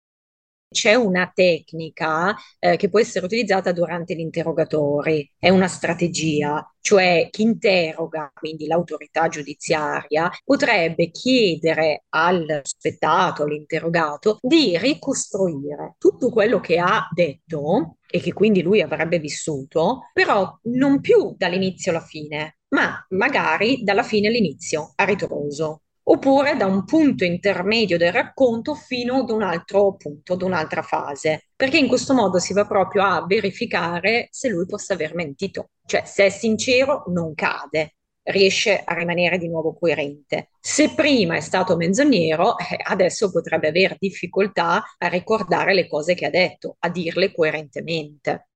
C'è 0.70 0.94
una 0.94 1.30
tecnica 1.34 2.34
eh, 2.58 2.78
che 2.78 2.88
può 2.88 2.98
essere 2.98 3.26
utilizzata 3.26 3.72
durante 3.72 4.14
gli 4.14 4.20
interrogatori, 4.20 5.30
è 5.38 5.50
una 5.50 5.68
strategia, 5.68 6.66
cioè 6.80 7.28
chi 7.30 7.42
interroga, 7.42 8.32
quindi 8.32 8.66
l'autorità 8.66 9.28
giudiziaria, 9.28 10.30
potrebbe 10.44 11.10
chiedere 11.10 12.04
al 12.08 12.62
sospettato, 12.62 13.42
all'interrogato, 13.42 14.38
di 14.40 14.78
ricostruire 14.78 15.96
tutto 15.98 16.30
quello 16.30 16.58
che 16.58 16.78
ha 16.78 17.06
detto 17.12 17.98
e 18.10 18.18
che 18.20 18.32
quindi 18.32 18.62
lui 18.62 18.80
avrebbe 18.80 19.18
vissuto, 19.18 20.04
però 20.14 20.58
non 20.62 21.02
più 21.02 21.34
dall'inizio 21.36 21.90
alla 21.90 22.00
fine, 22.00 22.60
ma 22.68 23.04
magari 23.10 23.82
dalla 23.82 24.02
fine 24.02 24.28
all'inizio, 24.28 24.92
a 24.96 25.04
ritroso 25.04 25.82
oppure 26.10 26.56
da 26.56 26.66
un 26.66 26.84
punto 26.84 27.24
intermedio 27.24 27.98
del 27.98 28.12
racconto 28.12 28.74
fino 28.74 29.16
ad 29.16 29.30
un 29.30 29.42
altro 29.42 29.94
punto, 29.96 30.34
ad 30.34 30.42
un'altra 30.42 30.82
fase, 30.82 31.48
perché 31.54 31.78
in 31.78 31.88
questo 31.88 32.14
modo 32.14 32.38
si 32.38 32.52
va 32.52 32.66
proprio 32.66 33.04
a 33.04 33.24
verificare 33.26 34.28
se 34.30 34.48
lui 34.48 34.66
possa 34.66 34.94
aver 34.94 35.14
mentito, 35.14 35.70
cioè 35.86 36.02
se 36.04 36.26
è 36.26 36.28
sincero 36.30 37.04
non 37.08 37.34
cade, 37.34 37.94
riesce 38.28 38.82
a 38.84 38.94
rimanere 38.94 39.38
di 39.38 39.48
nuovo 39.48 39.74
coerente. 39.74 40.50
Se 40.60 40.94
prima 40.94 41.36
è 41.36 41.40
stato 41.40 41.76
menzognero, 41.76 42.58
eh, 42.58 42.76
adesso 42.82 43.30
potrebbe 43.30 43.68
avere 43.68 43.96
difficoltà 43.98 44.82
a 44.98 45.06
ricordare 45.08 45.74
le 45.74 45.86
cose 45.88 46.14
che 46.14 46.26
ha 46.26 46.30
detto, 46.30 46.76
a 46.80 46.90
dirle 46.90 47.32
coerentemente. 47.32 48.48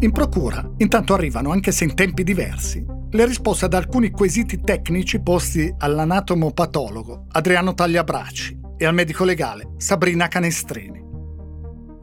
In 0.00 0.10
procura, 0.10 0.68
intanto 0.78 1.14
arrivano, 1.14 1.52
anche 1.52 1.70
se 1.70 1.84
in 1.84 1.94
tempi 1.94 2.24
diversi, 2.24 2.84
le 3.14 3.26
risposte 3.26 3.66
ad 3.66 3.74
alcuni 3.74 4.10
quesiti 4.10 4.62
tecnici 4.62 5.20
posti 5.20 5.72
all'anatomopatologo 5.76 7.26
Adriano 7.32 7.74
Tagliabracci 7.74 8.60
e 8.78 8.86
al 8.86 8.94
medico 8.94 9.24
legale 9.24 9.74
Sabrina 9.76 10.28
Canestrini. 10.28 11.04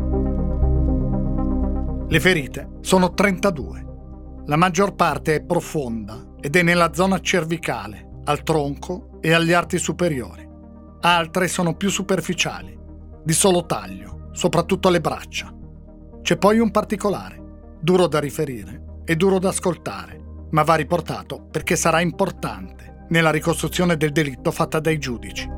Le 2.11 2.19
ferite 2.19 2.67
sono 2.81 3.13
32. 3.13 3.85
La 4.47 4.57
maggior 4.57 4.95
parte 4.95 5.35
è 5.35 5.41
profonda 5.41 6.33
ed 6.41 6.57
è 6.57 6.61
nella 6.61 6.93
zona 6.93 7.21
cervicale, 7.21 8.19
al 8.25 8.43
tronco 8.43 9.17
e 9.21 9.31
agli 9.31 9.53
arti 9.53 9.77
superiori. 9.77 10.45
Altre 10.99 11.47
sono 11.47 11.77
più 11.77 11.89
superficiali, 11.89 12.77
di 13.23 13.31
solo 13.31 13.65
taglio, 13.65 14.27
soprattutto 14.33 14.89
alle 14.89 14.99
braccia. 14.99 15.55
C'è 16.21 16.35
poi 16.35 16.59
un 16.59 16.69
particolare, 16.69 17.41
duro 17.79 18.07
da 18.07 18.19
riferire 18.19 18.99
e 19.05 19.15
duro 19.15 19.39
da 19.39 19.47
ascoltare, 19.47 20.21
ma 20.49 20.63
va 20.63 20.75
riportato 20.75 21.47
perché 21.49 21.77
sarà 21.77 22.01
importante 22.01 23.05
nella 23.07 23.31
ricostruzione 23.31 23.95
del 23.95 24.11
delitto 24.11 24.51
fatta 24.51 24.81
dai 24.81 24.97
giudici. 24.97 25.49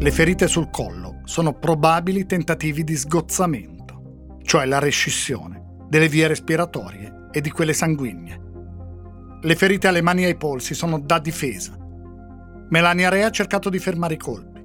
Le 0.00 0.10
ferite 0.10 0.48
sul 0.48 0.68
collo 0.68 1.07
sono 1.28 1.52
probabili 1.52 2.24
tentativi 2.24 2.82
di 2.84 2.96
sgozzamento, 2.96 4.38
cioè 4.44 4.64
la 4.64 4.78
rescissione 4.78 5.62
delle 5.86 6.08
vie 6.08 6.26
respiratorie 6.26 7.28
e 7.30 7.42
di 7.42 7.50
quelle 7.50 7.74
sanguigne. 7.74 8.40
Le 9.42 9.54
ferite 9.54 9.88
alle 9.88 10.00
mani 10.00 10.22
e 10.22 10.28
ai 10.28 10.36
polsi 10.38 10.72
sono 10.72 10.98
da 10.98 11.18
difesa. 11.18 11.76
Melania 12.70 13.10
Re 13.10 13.24
ha 13.24 13.30
cercato 13.30 13.68
di 13.68 13.78
fermare 13.78 14.14
i 14.14 14.18
colpi. 14.18 14.64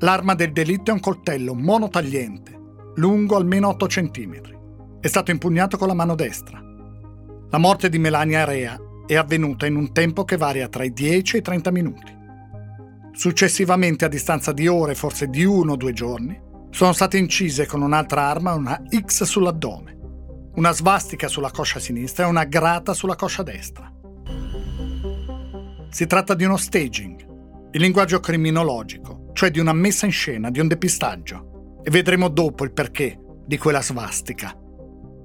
L'arma 0.00 0.34
del 0.34 0.50
delitto 0.50 0.90
è 0.90 0.94
un 0.94 0.98
coltello 0.98 1.54
monotagliente, 1.54 2.58
lungo 2.96 3.36
almeno 3.36 3.68
8 3.68 3.86
cm. 3.86 4.40
È 4.98 5.06
stato 5.06 5.30
impugnato 5.30 5.76
con 5.76 5.86
la 5.86 5.94
mano 5.94 6.16
destra. 6.16 6.60
La 7.48 7.58
morte 7.58 7.88
di 7.88 8.00
Melania 8.00 8.44
Rea 8.44 8.76
è 9.06 9.14
avvenuta 9.14 9.66
in 9.66 9.76
un 9.76 9.92
tempo 9.92 10.24
che 10.24 10.36
varia 10.36 10.66
tra 10.66 10.82
i 10.82 10.92
10 10.92 11.36
e 11.36 11.38
i 11.38 11.42
30 11.42 11.70
minuti. 11.70 12.18
Successivamente, 13.12 14.06
a 14.06 14.08
distanza 14.08 14.52
di 14.52 14.66
ore, 14.66 14.94
forse 14.94 15.28
di 15.28 15.44
uno 15.44 15.72
o 15.72 15.76
due 15.76 15.92
giorni, 15.92 16.40
sono 16.70 16.92
state 16.92 17.18
incise 17.18 17.66
con 17.66 17.82
un'altra 17.82 18.22
arma 18.22 18.54
una 18.54 18.82
X 18.88 19.24
sull'addome, 19.24 19.98
una 20.54 20.72
svastica 20.72 21.28
sulla 21.28 21.50
coscia 21.50 21.78
sinistra 21.78 22.24
e 22.24 22.28
una 22.28 22.44
grata 22.44 22.94
sulla 22.94 23.14
coscia 23.14 23.42
destra. 23.42 23.92
Si 25.90 26.06
tratta 26.06 26.34
di 26.34 26.44
uno 26.44 26.56
staging, 26.56 27.70
il 27.72 27.80
linguaggio 27.80 28.18
criminologico, 28.18 29.30
cioè 29.34 29.50
di 29.50 29.58
una 29.58 29.74
messa 29.74 30.06
in 30.06 30.12
scena, 30.12 30.50
di 30.50 30.60
un 30.60 30.68
depistaggio. 30.68 31.80
E 31.84 31.90
vedremo 31.90 32.28
dopo 32.28 32.64
il 32.64 32.72
perché 32.72 33.18
di 33.44 33.58
quella 33.58 33.82
svastica. 33.82 34.56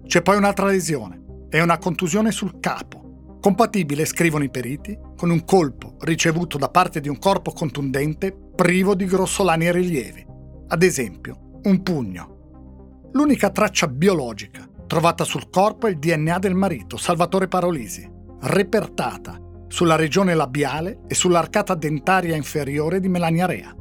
C'è 0.06 0.22
poi 0.22 0.36
un'altra 0.36 0.65
lesione, 0.65 1.48
è 1.50 1.62
una 1.62 1.77
contusione 1.77 2.32
sul 2.32 2.60
capo, 2.60 3.06
compatibile, 3.39 4.06
scrivono 4.06 4.44
i 4.44 4.50
periti, 4.50 4.98
con 5.15 5.29
un 5.29 5.46
colpo 5.46 5.96
ricevuto 6.00 6.58
da 6.58 6.70
parte 6.70 7.00
di 7.00 7.10
un 7.10 7.20
corpo 7.20 7.51
contundente 7.51 8.36
privo 8.56 8.96
di 8.96 9.06
grossolani 9.06 9.72
rilievi, 9.72 10.25
ad 10.67 10.84
esempio 10.84 11.60
un 11.63 11.84
pugno. 11.84 13.10
L'unica 13.13 13.50
traccia 13.50 13.88
biologica 13.88 14.67
trovata 14.88 15.24
sul 15.24 15.50
corpo 15.50 15.88
è 15.88 15.89
il 15.89 16.00
DNA 16.00 16.39
del 16.39 16.56
marito, 16.56 16.98
Salvatore 16.98 17.48
Parolisi, 17.48 18.10
repertata 18.41 19.39
sulla 19.67 19.96
regione 19.96 20.34
labiale 20.34 21.01
e 21.08 21.13
sull'arcata 21.13 21.75
dentaria 21.75 22.36
inferiore 22.36 23.00
di 23.00 23.10
Melania 23.10 23.46
Rea. 23.46 23.75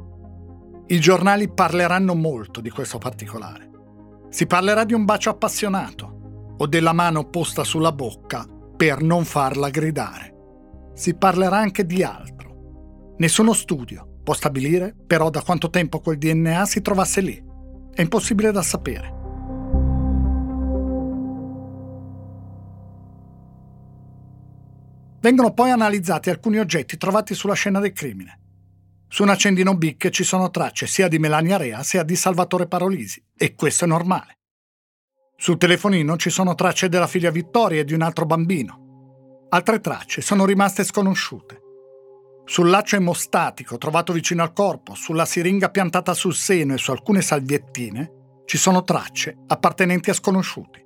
I 0.87 0.99
giornali 0.99 1.49
parleranno 1.49 2.13
molto 2.13 2.61
di 2.61 2.69
questo 2.69 2.97
particolare. 2.97 3.69
Si 4.29 4.45
parlerà 4.45 4.83
di 4.83 4.93
un 4.93 5.05
bacio 5.05 5.29
appassionato, 5.29 6.55
o 6.57 6.67
della 6.67 6.93
mano 6.93 7.29
posta 7.29 7.63
sulla 7.63 7.91
bocca 7.91 8.45
per 8.77 9.01
non 9.01 9.25
farla 9.25 9.69
gridare. 9.69 10.33
Si 10.93 11.15
parlerà 11.15 11.57
anche 11.57 11.85
di 11.85 12.03
altro. 12.03 13.15
Nessuno 13.17 13.53
studio 13.53 14.19
può 14.23 14.35
stabilire 14.35 14.95
però 15.07 15.29
da 15.29 15.41
quanto 15.41 15.69
tempo 15.69 15.99
quel 15.99 16.17
DNA 16.19 16.65
si 16.65 16.81
trovasse 16.81 17.21
lì. 17.21 17.43
È 17.91 18.01
impossibile 18.01 18.51
da 18.51 18.61
sapere. 18.61 19.15
Vengono 25.19 25.51
poi 25.53 25.71
analizzati 25.71 26.29
alcuni 26.29 26.59
oggetti 26.59 26.95
trovati 26.95 27.33
sulla 27.33 27.55
scena 27.55 27.79
del 27.79 27.91
crimine. 27.91 28.39
Su 29.07 29.23
un 29.23 29.29
accendino 29.29 29.75
BIC 29.75 30.09
ci 30.09 30.23
sono 30.23 30.51
tracce 30.51 30.85
sia 30.85 31.07
di 31.07 31.17
Melania 31.17 31.57
Rea 31.57 31.81
sia 31.81 32.03
di 32.03 32.15
Salvatore 32.15 32.67
Parolisi, 32.67 33.23
e 33.35 33.55
questo 33.55 33.85
è 33.85 33.87
normale. 33.87 34.36
Sul 35.39 35.59
telefonino 35.59 36.17
ci 36.17 36.31
sono 36.31 36.55
tracce 36.55 36.89
della 36.89 37.05
figlia 37.05 37.29
Vittoria 37.29 37.81
e 37.81 37.85
di 37.85 37.93
un 37.93 38.01
altro 38.01 38.25
bambino. 38.25 39.45
Altre 39.49 39.79
tracce 39.79 40.21
sono 40.21 40.45
rimaste 40.45 40.83
sconosciute. 40.83 41.61
Sul 42.43 42.71
laccio 42.71 42.95
emostatico 42.95 43.77
trovato 43.77 44.13
vicino 44.13 44.41
al 44.41 44.51
corpo, 44.51 44.95
sulla 44.95 45.25
siringa 45.25 45.69
piantata 45.69 46.15
sul 46.15 46.33
seno 46.33 46.73
e 46.73 46.79
su 46.79 46.89
alcune 46.89 47.21
salviettine 47.21 48.13
ci 48.45 48.57
sono 48.57 48.83
tracce 48.83 49.37
appartenenti 49.45 50.09
a 50.09 50.15
sconosciuti. 50.15 50.83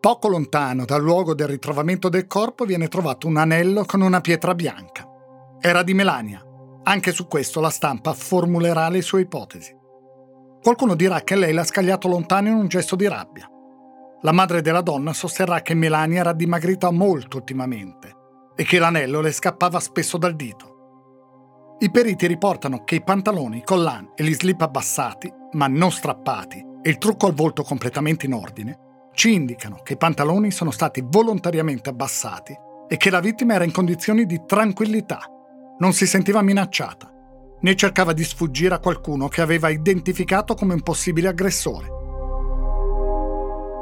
Poco 0.00 0.28
lontano 0.28 0.86
dal 0.86 1.02
luogo 1.02 1.34
del 1.34 1.48
ritrovamento 1.48 2.08
del 2.08 2.26
corpo 2.26 2.64
viene 2.64 2.88
trovato 2.88 3.26
un 3.26 3.36
anello 3.36 3.84
con 3.84 4.00
una 4.00 4.22
pietra 4.22 4.54
bianca. 4.54 5.06
Era 5.60 5.82
di 5.82 5.92
Melania. 5.92 6.42
Anche 6.84 7.12
su 7.12 7.26
questo 7.26 7.60
la 7.60 7.70
stampa 7.70 8.14
formulerà 8.14 8.88
le 8.88 9.02
sue 9.02 9.20
ipotesi. 9.20 9.76
Qualcuno 10.62 10.94
dirà 10.94 11.20
che 11.20 11.36
lei 11.36 11.52
l'ha 11.52 11.64
scagliato 11.64 12.08
lontano 12.08 12.48
in 12.48 12.54
un 12.54 12.68
gesto 12.68 12.96
di 12.96 13.06
rabbia. 13.06 13.46
La 14.22 14.32
madre 14.32 14.62
della 14.62 14.80
donna 14.80 15.12
sosterrà 15.12 15.62
che 15.62 15.74
Melania 15.74 16.20
era 16.20 16.32
dimagrita 16.32 16.90
molto 16.90 17.36
ultimamente 17.36 18.16
e 18.56 18.64
che 18.64 18.80
l'anello 18.80 19.20
le 19.20 19.30
scappava 19.30 19.78
spesso 19.78 20.18
dal 20.18 20.34
dito. 20.34 21.76
I 21.78 21.90
periti 21.92 22.26
riportano 22.26 22.82
che 22.82 22.96
i 22.96 23.04
pantaloni, 23.04 23.58
i 23.58 23.62
collan 23.62 24.10
e 24.16 24.24
gli 24.24 24.34
slip 24.34 24.60
abbassati, 24.60 25.32
ma 25.52 25.68
non 25.68 25.92
strappati, 25.92 26.58
e 26.82 26.90
il 26.90 26.98
trucco 26.98 27.26
al 27.26 27.34
volto 27.34 27.62
completamente 27.62 28.26
in 28.26 28.32
ordine, 28.32 28.78
ci 29.12 29.34
indicano 29.34 29.76
che 29.84 29.92
i 29.92 29.96
pantaloni 29.96 30.50
sono 30.50 30.72
stati 30.72 31.04
volontariamente 31.06 31.88
abbassati 31.88 32.56
e 32.88 32.96
che 32.96 33.10
la 33.10 33.20
vittima 33.20 33.54
era 33.54 33.62
in 33.62 33.70
condizioni 33.70 34.26
di 34.26 34.42
tranquillità, 34.44 35.20
non 35.78 35.92
si 35.92 36.08
sentiva 36.08 36.42
minacciata, 36.42 37.08
né 37.60 37.76
cercava 37.76 38.12
di 38.12 38.24
sfuggire 38.24 38.74
a 38.74 38.80
qualcuno 38.80 39.28
che 39.28 39.42
aveva 39.42 39.68
identificato 39.68 40.54
come 40.54 40.74
un 40.74 40.82
possibile 40.82 41.28
aggressore. 41.28 41.97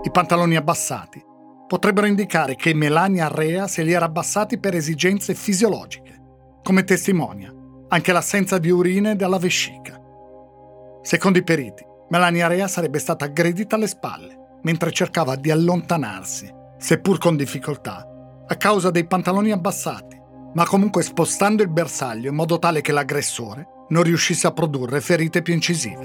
I 0.06 0.10
pantaloni 0.12 0.54
abbassati 0.54 1.20
potrebbero 1.66 2.06
indicare 2.06 2.54
che 2.54 2.72
Melania 2.72 3.26
Rea 3.26 3.66
se 3.66 3.82
li 3.82 3.90
era 3.90 4.04
abbassati 4.04 4.56
per 4.56 4.76
esigenze 4.76 5.34
fisiologiche, 5.34 6.22
come 6.62 6.84
testimonia 6.84 7.52
anche 7.88 8.12
l'assenza 8.12 8.58
di 8.58 8.70
urine 8.70 9.16
dalla 9.16 9.38
vescica. 9.38 10.00
Secondo 11.02 11.38
i 11.38 11.42
periti, 11.42 11.84
Melania 12.10 12.46
Rea 12.46 12.68
sarebbe 12.68 13.00
stata 13.00 13.24
aggredita 13.24 13.74
alle 13.74 13.88
spalle 13.88 14.58
mentre 14.62 14.92
cercava 14.92 15.34
di 15.34 15.50
allontanarsi, 15.50 16.54
seppur 16.78 17.18
con 17.18 17.36
difficoltà, 17.36 18.06
a 18.46 18.54
causa 18.54 18.92
dei 18.92 19.08
pantaloni 19.08 19.50
abbassati, 19.50 20.20
ma 20.54 20.64
comunque 20.66 21.02
spostando 21.02 21.64
il 21.64 21.68
bersaglio 21.68 22.28
in 22.28 22.36
modo 22.36 22.60
tale 22.60 22.80
che 22.80 22.92
l'aggressore 22.92 23.66
non 23.88 24.04
riuscisse 24.04 24.46
a 24.46 24.52
produrre 24.52 25.00
ferite 25.00 25.42
più 25.42 25.52
incisive. 25.52 26.04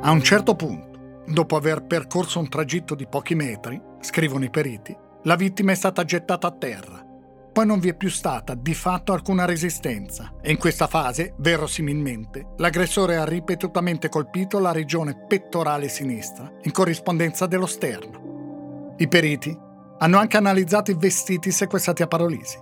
A 0.00 0.10
un 0.10 0.22
certo 0.22 0.54
punto, 0.54 0.89
Dopo 1.30 1.54
aver 1.54 1.84
percorso 1.84 2.40
un 2.40 2.48
tragitto 2.48 2.96
di 2.96 3.06
pochi 3.06 3.36
metri, 3.36 3.80
scrivono 4.00 4.44
i 4.44 4.50
periti, 4.50 4.96
la 5.22 5.36
vittima 5.36 5.70
è 5.70 5.76
stata 5.76 6.04
gettata 6.04 6.48
a 6.48 6.50
terra. 6.50 7.06
Poi 7.52 7.64
non 7.64 7.78
vi 7.78 7.88
è 7.88 7.96
più 7.96 8.10
stata 8.10 8.54
di 8.54 8.74
fatto 8.74 9.12
alcuna 9.12 9.44
resistenza 9.44 10.34
e 10.42 10.50
in 10.50 10.58
questa 10.58 10.88
fase, 10.88 11.34
verosimilmente, 11.38 12.54
l'aggressore 12.56 13.16
ha 13.16 13.24
ripetutamente 13.24 14.08
colpito 14.08 14.58
la 14.58 14.72
regione 14.72 15.24
pettorale 15.28 15.88
sinistra 15.88 16.50
in 16.62 16.72
corrispondenza 16.72 17.46
dello 17.46 17.66
sterno. 17.66 18.94
I 18.96 19.06
periti 19.06 19.56
hanno 19.98 20.18
anche 20.18 20.36
analizzato 20.36 20.90
i 20.90 20.96
vestiti 20.98 21.52
sequestrati 21.52 22.02
a 22.02 22.08
Parolisi. 22.08 22.58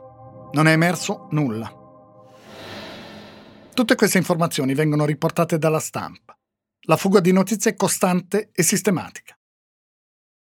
Non 0.53 0.67
è 0.67 0.73
emerso 0.73 1.29
nulla. 1.31 1.73
Tutte 3.73 3.95
queste 3.95 4.19
informazioni 4.19 4.75
vengono 4.75 5.07
riportate 5.07 5.57
dalla 5.57 5.81
stampa. 5.81 6.38
La 6.89 6.97
fuga 6.97 7.21
di 7.21 7.33
notizie 7.33 7.73
è 7.73 7.77
costante 7.77 8.49
e 8.51 8.63
sistematica. 8.63 9.39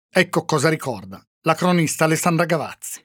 Ecco 0.08 0.44
cosa 0.44 0.68
ricorda 0.68 1.20
la 1.40 1.54
cronista 1.54 2.04
Alessandra 2.04 2.44
Gavazzi. 2.44 3.04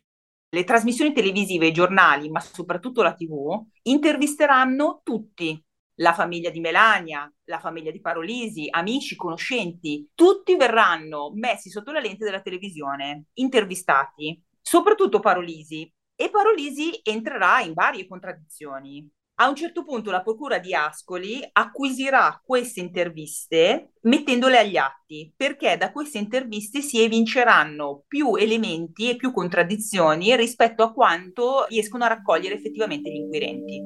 Le 0.50 0.64
trasmissioni 0.64 1.12
televisive, 1.12 1.66
i 1.66 1.74
giornali, 1.74 2.30
ma 2.30 2.40
soprattutto 2.40 3.02
la 3.02 3.16
TV, 3.16 3.66
intervisteranno 3.82 5.02
tutti. 5.04 5.60
La 6.02 6.14
famiglia 6.14 6.52
di 6.52 6.60
Melania, 6.60 7.28
la 7.46 7.58
famiglia 7.58 7.90
di 7.90 8.00
Parolisi, 8.00 8.68
amici, 8.70 9.16
conoscenti, 9.16 10.08
tutti 10.14 10.56
verranno 10.56 11.32
messi 11.34 11.72
sotto 11.72 11.92
la 11.92 12.00
lente 12.00 12.26
della 12.26 12.42
televisione, 12.42 13.30
intervistati, 13.40 14.40
soprattutto 14.62 15.20
Parolisi. 15.20 15.92
E 16.16 16.30
Parolisi 16.30 17.00
entrerà 17.02 17.62
in 17.62 17.74
varie 17.74 18.06
contraddizioni. 18.06 19.10
A 19.38 19.50
un 19.50 19.56
certo 19.56 19.84
punto 19.84 20.12
la 20.12 20.22
procura 20.22 20.60
di 20.60 20.74
Ascoli 20.74 21.46
acquisirà 21.52 22.42
queste 22.42 22.80
interviste 22.80 23.92
mettendole 24.04 24.58
agli 24.58 24.78
atti, 24.78 25.34
perché 25.36 25.76
da 25.76 25.92
queste 25.92 26.20
interviste 26.20 26.80
si 26.80 27.02
evinceranno 27.02 28.04
più 28.08 28.36
elementi 28.36 29.10
e 29.10 29.18
più 29.18 29.34
contraddizioni 29.34 30.38
rispetto 30.38 30.84
a 30.84 30.94
quanto 30.94 31.66
riescono 31.68 32.06
a 32.06 32.08
raccogliere 32.08 32.56
effettivamente 32.56 33.12
gli 33.12 33.18
inquirenti. 33.18 33.82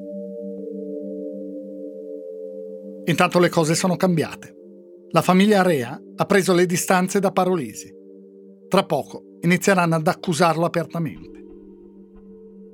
Intanto 3.06 3.40
le 3.40 3.48
cose 3.48 3.74
sono 3.74 3.96
cambiate. 3.96 4.54
La 5.10 5.22
famiglia 5.22 5.62
Rea 5.62 6.00
ha 6.14 6.24
preso 6.26 6.54
le 6.54 6.64
distanze 6.64 7.18
da 7.18 7.32
Parolisi. 7.32 7.92
Tra 8.68 8.84
poco 8.84 9.38
inizieranno 9.40 9.96
ad 9.96 10.06
accusarlo 10.06 10.64
apertamente. 10.64 11.44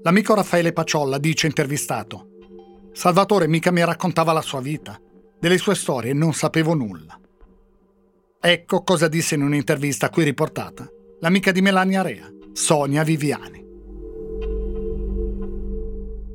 L'amico 0.02 0.34
Raffaele 0.34 0.74
Paciolla 0.74 1.16
dice 1.16 1.46
intervistato 1.46 2.25
Salvatore 2.96 3.46
mica 3.46 3.70
mi 3.70 3.84
raccontava 3.84 4.32
la 4.32 4.40
sua 4.40 4.62
vita. 4.62 4.98
Delle 5.38 5.58
sue 5.58 5.74
storie 5.74 6.14
non 6.14 6.32
sapevo 6.32 6.72
nulla. 6.72 7.20
Ecco 8.40 8.82
cosa 8.84 9.06
disse 9.06 9.34
in 9.34 9.42
un'intervista 9.42 10.08
qui 10.08 10.24
riportata 10.24 10.88
l'amica 11.20 11.52
di 11.52 11.60
Melania 11.60 12.00
Rea, 12.00 12.26
Sonia 12.54 13.02
Viviani. 13.02 13.64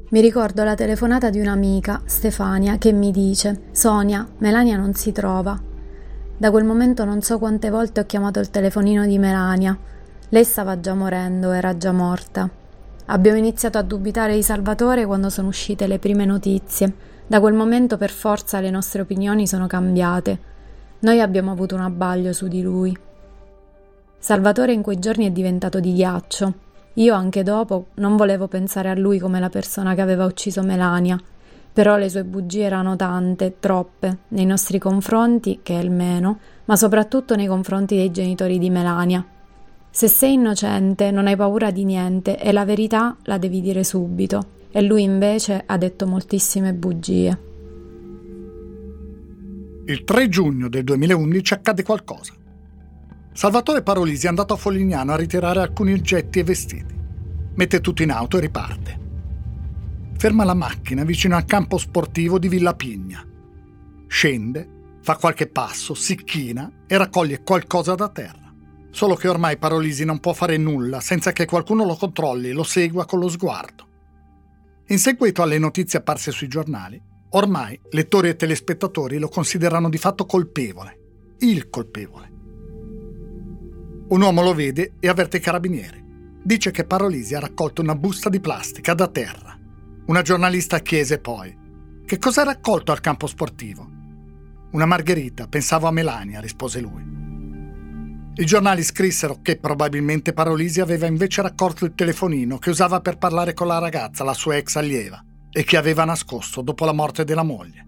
Mi 0.10 0.22
ricordo 0.22 0.64
la 0.64 0.76
telefonata 0.76 1.32
di 1.32 1.40
un'amica, 1.40 2.04
Stefania, 2.06 2.78
che 2.78 2.92
mi 2.92 3.10
dice: 3.10 3.64
Sonia, 3.72 4.28
Melania 4.38 4.78
non 4.78 4.94
si 4.94 5.12
trova. 5.12 5.60
Da 6.38 6.52
quel 6.52 6.64
momento 6.64 7.06
non 7.06 7.24
so 7.24 7.40
quante 7.40 7.72
volte 7.72 8.02
ho 8.02 8.06
chiamato 8.06 8.40
il 8.40 8.52
telefonino 8.52 9.08
di 9.08 9.18
Melania. 9.18 9.76
Lei 10.30 10.44
stava 10.44 10.80
già 10.80 10.94
morendo, 10.94 11.54
era 11.54 11.76
già 11.76 11.92
morta. 11.92 12.61
Abbiamo 13.12 13.38
iniziato 13.38 13.78
a 13.78 13.82
dubitare 13.82 14.36
di 14.36 14.42
Salvatore 14.42 15.06
quando 15.06 15.30
sono 15.30 15.50
uscite 15.50 15.86
le 15.86 16.00
prime 16.00 16.24
notizie. 16.24 16.94
Da 17.28 17.42
quel 17.42 17.54
momento 17.54 17.98
per 17.98 18.10
forza 18.10 18.62
le 18.62 18.70
nostre 18.70 19.02
opinioni 19.02 19.48
sono 19.48 19.68
cambiate. 19.68 20.40
Noi 21.00 21.20
abbiamo 21.20 21.52
avuto 21.52 21.76
un 21.76 21.82
abbaglio 21.82 22.32
su 22.32 22.48
di 22.48 22.62
lui. 22.62 22.98
Salvatore 24.18 24.72
in 24.72 24.82
quei 24.82 24.98
giorni 24.98 25.26
è 25.26 25.32
diventato 25.32 25.82
di 25.82 25.94
ghiaccio. 25.94 26.54
Io 26.94 27.14
anche 27.14 27.44
dopo 27.44 27.88
non 27.96 28.16
volevo 28.16 28.48
pensare 28.48 28.90
a 28.90 28.96
lui 28.96 29.20
come 29.20 29.42
la 29.42 29.50
persona 29.50 29.94
che 29.94 30.02
aveva 30.02 30.24
ucciso 30.24 30.64
Melania, 30.64 31.20
però 31.74 31.98
le 31.98 32.08
sue 32.08 32.24
bugie 32.24 32.64
erano 32.64 32.96
tante, 32.96 33.58
troppe, 33.60 34.20
nei 34.30 34.46
nostri 34.46 34.80
confronti, 34.80 35.60
che 35.64 35.78
è 35.78 35.84
il 35.84 35.92
meno, 35.92 36.40
ma 36.64 36.78
soprattutto 36.78 37.36
nei 37.36 37.48
confronti 37.48 37.98
dei 37.98 38.12
genitori 38.12 38.58
di 38.58 38.70
Melania. 38.70 39.26
Se 39.94 40.08
sei 40.08 40.34
innocente 40.34 41.12
non 41.12 41.28
hai 41.28 41.36
paura 41.36 41.70
di 41.70 41.84
niente 41.84 42.40
e 42.40 42.54
la 42.54 42.64
verità 42.64 43.18
la 43.24 43.38
devi 43.38 43.60
dire 43.60 43.84
subito. 43.84 44.60
E 44.72 44.82
lui 44.82 45.04
invece 45.04 45.64
ha 45.66 45.78
detto 45.78 46.08
moltissime 46.08 46.74
bugie. 46.74 47.50
Il 49.86 50.04
3 50.06 50.30
giugno 50.30 50.70
del 50.70 50.86
2011 50.86 51.54
accade 51.54 51.84
qualcosa. 51.84 52.34
Salvatore 53.34 53.82
Parolisi 53.84 54.28
è 54.28 54.30
andato 54.30 54.54
a 54.54 54.58
Foglignano 54.58 55.12
a 55.12 55.18
ritirare 55.18 55.60
alcuni 55.60 55.92
oggetti 55.92 56.40
e 56.40 56.44
vestiti. 56.44 56.96
Mette 57.54 57.82
tutto 57.82 58.02
in 58.02 58.12
auto 58.12 58.38
e 58.38 58.40
riparte. 58.40 59.00
Ferma 60.16 60.46
la 60.46 60.54
macchina 60.54 61.04
vicino 61.04 61.36
al 61.36 61.44
campo 61.44 61.78
sportivo 61.78 62.40
di 62.40 62.48
Villa 62.48 62.74
Pigna. 62.76 63.26
Scende, 64.08 64.70
fa 65.02 65.18
qualche 65.18 65.48
passo, 65.48 65.94
si 65.94 66.16
china 66.24 66.72
e 66.88 66.98
raccoglie 66.98 67.44
qualcosa 67.44 67.94
da 67.96 68.08
terra. 68.08 68.41
Solo 68.92 69.16
che 69.16 69.30
ormai 69.30 69.58
Parolisi 69.58 70.04
non 70.04 70.20
può 70.20 70.34
fare 70.34 70.58
nulla 70.58 71.00
senza 71.00 71.32
che 71.32 71.46
qualcuno 71.46 71.86
lo 71.86 71.96
controlli 71.96 72.52
lo 72.52 72.64
segua 72.64 73.06
con 73.06 73.20
lo 73.20 73.30
sguardo. 73.30 73.88
In 74.88 75.00
seguito 75.00 75.42
alle 75.42 75.58
notizie 75.58 76.00
apparse 76.00 76.32
sui 76.32 76.50
giornali, 76.50 77.02
ormai 77.30 77.80
lettori 77.92 78.28
e 78.28 78.36
telespettatori 78.36 79.18
lo 79.18 79.30
considerano 79.30 79.90
di 79.90 79.98
fatto 79.98 80.26
colpevole, 80.26 81.36
il 81.40 81.70
colpevole. 81.70 82.30
Un 84.10 84.22
uomo 84.22 84.42
lo 84.42 84.54
vede 84.54 84.96
e 85.00 85.08
avverte 85.08 85.38
i 85.38 85.40
carabinieri. 85.40 86.04
Dice 86.44 86.72
che 86.72 86.84
Parolisi 86.84 87.34
ha 87.34 87.40
raccolto 87.40 87.82
una 87.82 87.96
busta 87.96 88.28
di 88.28 88.42
plastica 88.42 88.94
da 88.94 89.08
terra. 89.08 89.58
Una 90.08 90.22
giornalista 90.22 90.80
chiese 90.80 91.20
poi: 91.20 91.58
Che 92.06 92.18
cosa 92.18 92.42
ha 92.42 92.46
raccolto 92.46 92.92
al 92.92 93.00
campo 93.00 93.28
sportivo? 93.28 93.88
Una 94.72 94.86
margherita, 94.86 95.48
pensavo 95.48 95.88
a 95.88 95.92
Melania, 95.92 96.42
rispose 96.42 96.82
lui. 96.82 97.31
I 98.34 98.46
giornali 98.46 98.82
scrissero 98.82 99.40
che 99.42 99.58
probabilmente 99.58 100.32
Parolisi 100.32 100.80
aveva 100.80 101.06
invece 101.06 101.42
raccolto 101.42 101.84
il 101.84 101.94
telefonino 101.94 102.60
che 102.60 102.70
usava 102.70 103.02
per 103.02 103.18
parlare 103.18 103.54
con 103.54 103.68
la 103.68 103.78
ragazza, 103.78 104.24
la 104.24 104.34
sua 104.34 104.56
ex 104.56 104.78
allieva, 104.78 105.22
e 105.52 105.66
che 105.66 105.76
aveva 105.76 106.06
nascosto 106.06 106.62
dopo 106.62 106.86
la 106.86 106.94
morte 106.94 107.26
della 107.26 107.44
moglie. 107.44 107.86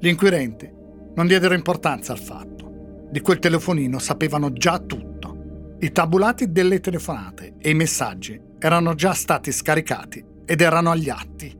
Gli 0.00 0.08
inquirenti 0.08 0.66
non 1.14 1.26
diedero 1.26 1.52
importanza 1.52 2.12
al 2.12 2.20
fatto. 2.20 3.08
Di 3.10 3.20
quel 3.20 3.38
telefonino 3.38 3.98
sapevano 3.98 4.50
già 4.50 4.78
tutto. 4.78 5.76
I 5.78 5.92
tabulati 5.92 6.50
delle 6.50 6.80
telefonate 6.80 7.56
e 7.58 7.68
i 7.68 7.74
messaggi 7.74 8.40
erano 8.58 8.94
già 8.94 9.12
stati 9.12 9.52
scaricati 9.52 10.24
ed 10.46 10.62
erano 10.62 10.90
agli 10.90 11.10
atti. 11.10 11.54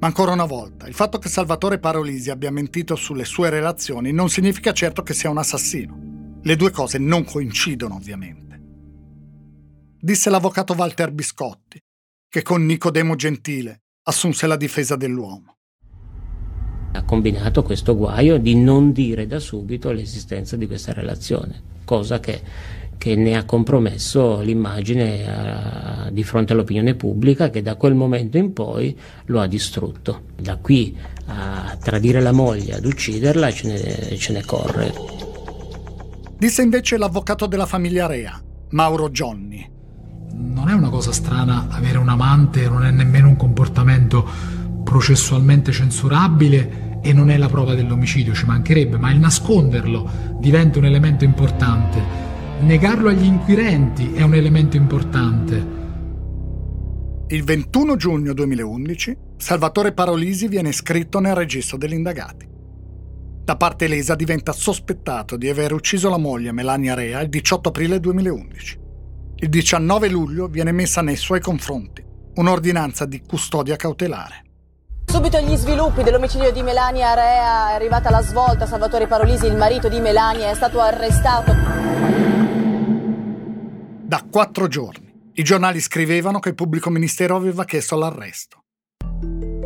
Ma 0.00 0.06
ancora 0.06 0.32
una 0.32 0.46
volta, 0.46 0.86
il 0.86 0.94
fatto 0.94 1.18
che 1.18 1.28
Salvatore 1.28 1.78
Parolisi 1.78 2.30
abbia 2.30 2.50
mentito 2.50 2.96
sulle 2.96 3.26
sue 3.26 3.50
relazioni 3.50 4.10
non 4.10 4.30
significa 4.30 4.72
certo 4.72 5.02
che 5.02 5.12
sia 5.12 5.28
un 5.28 5.38
assassino. 5.38 6.12
Le 6.46 6.56
due 6.56 6.70
cose 6.70 6.98
non 6.98 7.24
coincidono, 7.24 7.94
ovviamente. 7.94 8.60
Disse 9.98 10.28
l'avvocato 10.28 10.74
Walter 10.74 11.10
Biscotti, 11.10 11.80
che 12.28 12.42
con 12.42 12.66
Nicodemo 12.66 13.14
Gentile 13.16 13.84
assunse 14.02 14.46
la 14.46 14.56
difesa 14.56 14.94
dell'uomo. 14.94 15.56
Ha 16.92 17.02
combinato 17.04 17.62
questo 17.62 17.96
guaio 17.96 18.36
di 18.36 18.56
non 18.56 18.92
dire 18.92 19.26
da 19.26 19.38
subito 19.38 19.90
l'esistenza 19.90 20.56
di 20.56 20.66
questa 20.66 20.92
relazione, 20.92 21.62
cosa 21.86 22.20
che 22.20 22.42
che 22.96 23.16
ne 23.16 23.36
ha 23.36 23.44
compromesso 23.44 24.40
l'immagine 24.40 25.26
a, 25.26 26.10
di 26.10 26.22
fronte 26.22 26.52
all'opinione 26.52 26.94
pubblica 26.94 27.50
che 27.50 27.60
da 27.60 27.74
quel 27.74 27.94
momento 27.94 28.38
in 28.38 28.52
poi 28.52 28.96
lo 29.26 29.40
ha 29.40 29.46
distrutto. 29.46 30.22
Da 30.40 30.56
qui 30.56 30.96
a 31.26 31.76
tradire 31.82 32.20
la 32.20 32.32
moglie, 32.32 32.74
ad 32.74 32.84
ucciderla, 32.84 33.50
ce 33.50 33.66
ne, 33.66 34.16
ce 34.16 34.32
ne 34.32 34.44
corre. 34.44 35.23
Disse 36.38 36.62
invece 36.62 36.96
l'avvocato 36.96 37.46
della 37.46 37.66
famiglia 37.66 38.06
Rea, 38.06 38.40
Mauro 38.70 39.10
Gionni. 39.10 39.70
Non 40.32 40.68
è 40.68 40.72
una 40.72 40.90
cosa 40.90 41.12
strana 41.12 41.68
avere 41.70 41.98
un 41.98 42.08
amante, 42.08 42.68
non 42.68 42.84
è 42.84 42.90
nemmeno 42.90 43.28
un 43.28 43.36
comportamento 43.36 44.26
processualmente 44.82 45.72
censurabile 45.72 47.00
e 47.02 47.12
non 47.12 47.30
è 47.30 47.36
la 47.36 47.48
prova 47.48 47.74
dell'omicidio, 47.74 48.34
ci 48.34 48.46
mancherebbe, 48.46 48.98
ma 48.98 49.10
il 49.10 49.18
nasconderlo 49.18 50.36
diventa 50.38 50.78
un 50.78 50.86
elemento 50.86 51.24
importante 51.24 52.24
negarlo 52.60 53.08
agli 53.08 53.24
inquirenti 53.24 54.12
è 54.14 54.22
un 54.22 54.34
elemento 54.34 54.76
importante. 54.76 55.72
Il 57.28 57.44
21 57.44 57.96
giugno 57.96 58.32
2011 58.32 59.16
Salvatore 59.36 59.92
Parolisi 59.92 60.48
viene 60.48 60.70
iscritto 60.70 61.20
nel 61.20 61.34
registro 61.34 61.76
degli 61.76 61.92
indagati. 61.92 62.48
Da 63.44 63.56
parte 63.56 63.88
lesa 63.88 64.14
diventa 64.14 64.52
sospettato 64.52 65.36
di 65.36 65.50
aver 65.50 65.74
ucciso 65.74 66.08
la 66.08 66.16
moglie 66.16 66.50
Melania 66.50 66.94
Rea 66.94 67.20
il 67.20 67.28
18 67.28 67.68
aprile 67.68 68.00
2011. 68.00 68.78
Il 69.36 69.50
19 69.50 70.08
luglio 70.08 70.46
viene 70.48 70.72
messa 70.72 71.02
nei 71.02 71.16
suoi 71.16 71.40
confronti 71.40 72.02
un'ordinanza 72.36 73.04
di 73.04 73.20
custodia 73.20 73.76
cautelare. 73.76 74.44
Subito 75.04 75.38
gli 75.40 75.54
sviluppi 75.56 76.02
dell'omicidio 76.02 76.52
di 76.52 76.62
Melania 76.62 77.12
Rea 77.12 77.68
è 77.72 77.74
arrivata 77.74 78.08
la 78.08 78.22
svolta. 78.22 78.64
Salvatore 78.64 79.06
Parolisi, 79.06 79.44
il 79.44 79.56
marito 79.56 79.90
di 79.90 80.00
Melania, 80.00 80.48
è 80.48 80.54
stato 80.54 80.80
arrestato 80.80 81.52
da 84.06 84.24
quattro 84.30 84.68
giorni. 84.68 85.12
I 85.34 85.42
giornali 85.42 85.80
scrivevano 85.80 86.38
che 86.38 86.48
il 86.48 86.54
pubblico 86.54 86.88
ministero 86.88 87.36
aveva 87.36 87.66
chiesto 87.66 87.96
l'arresto. 87.96 88.63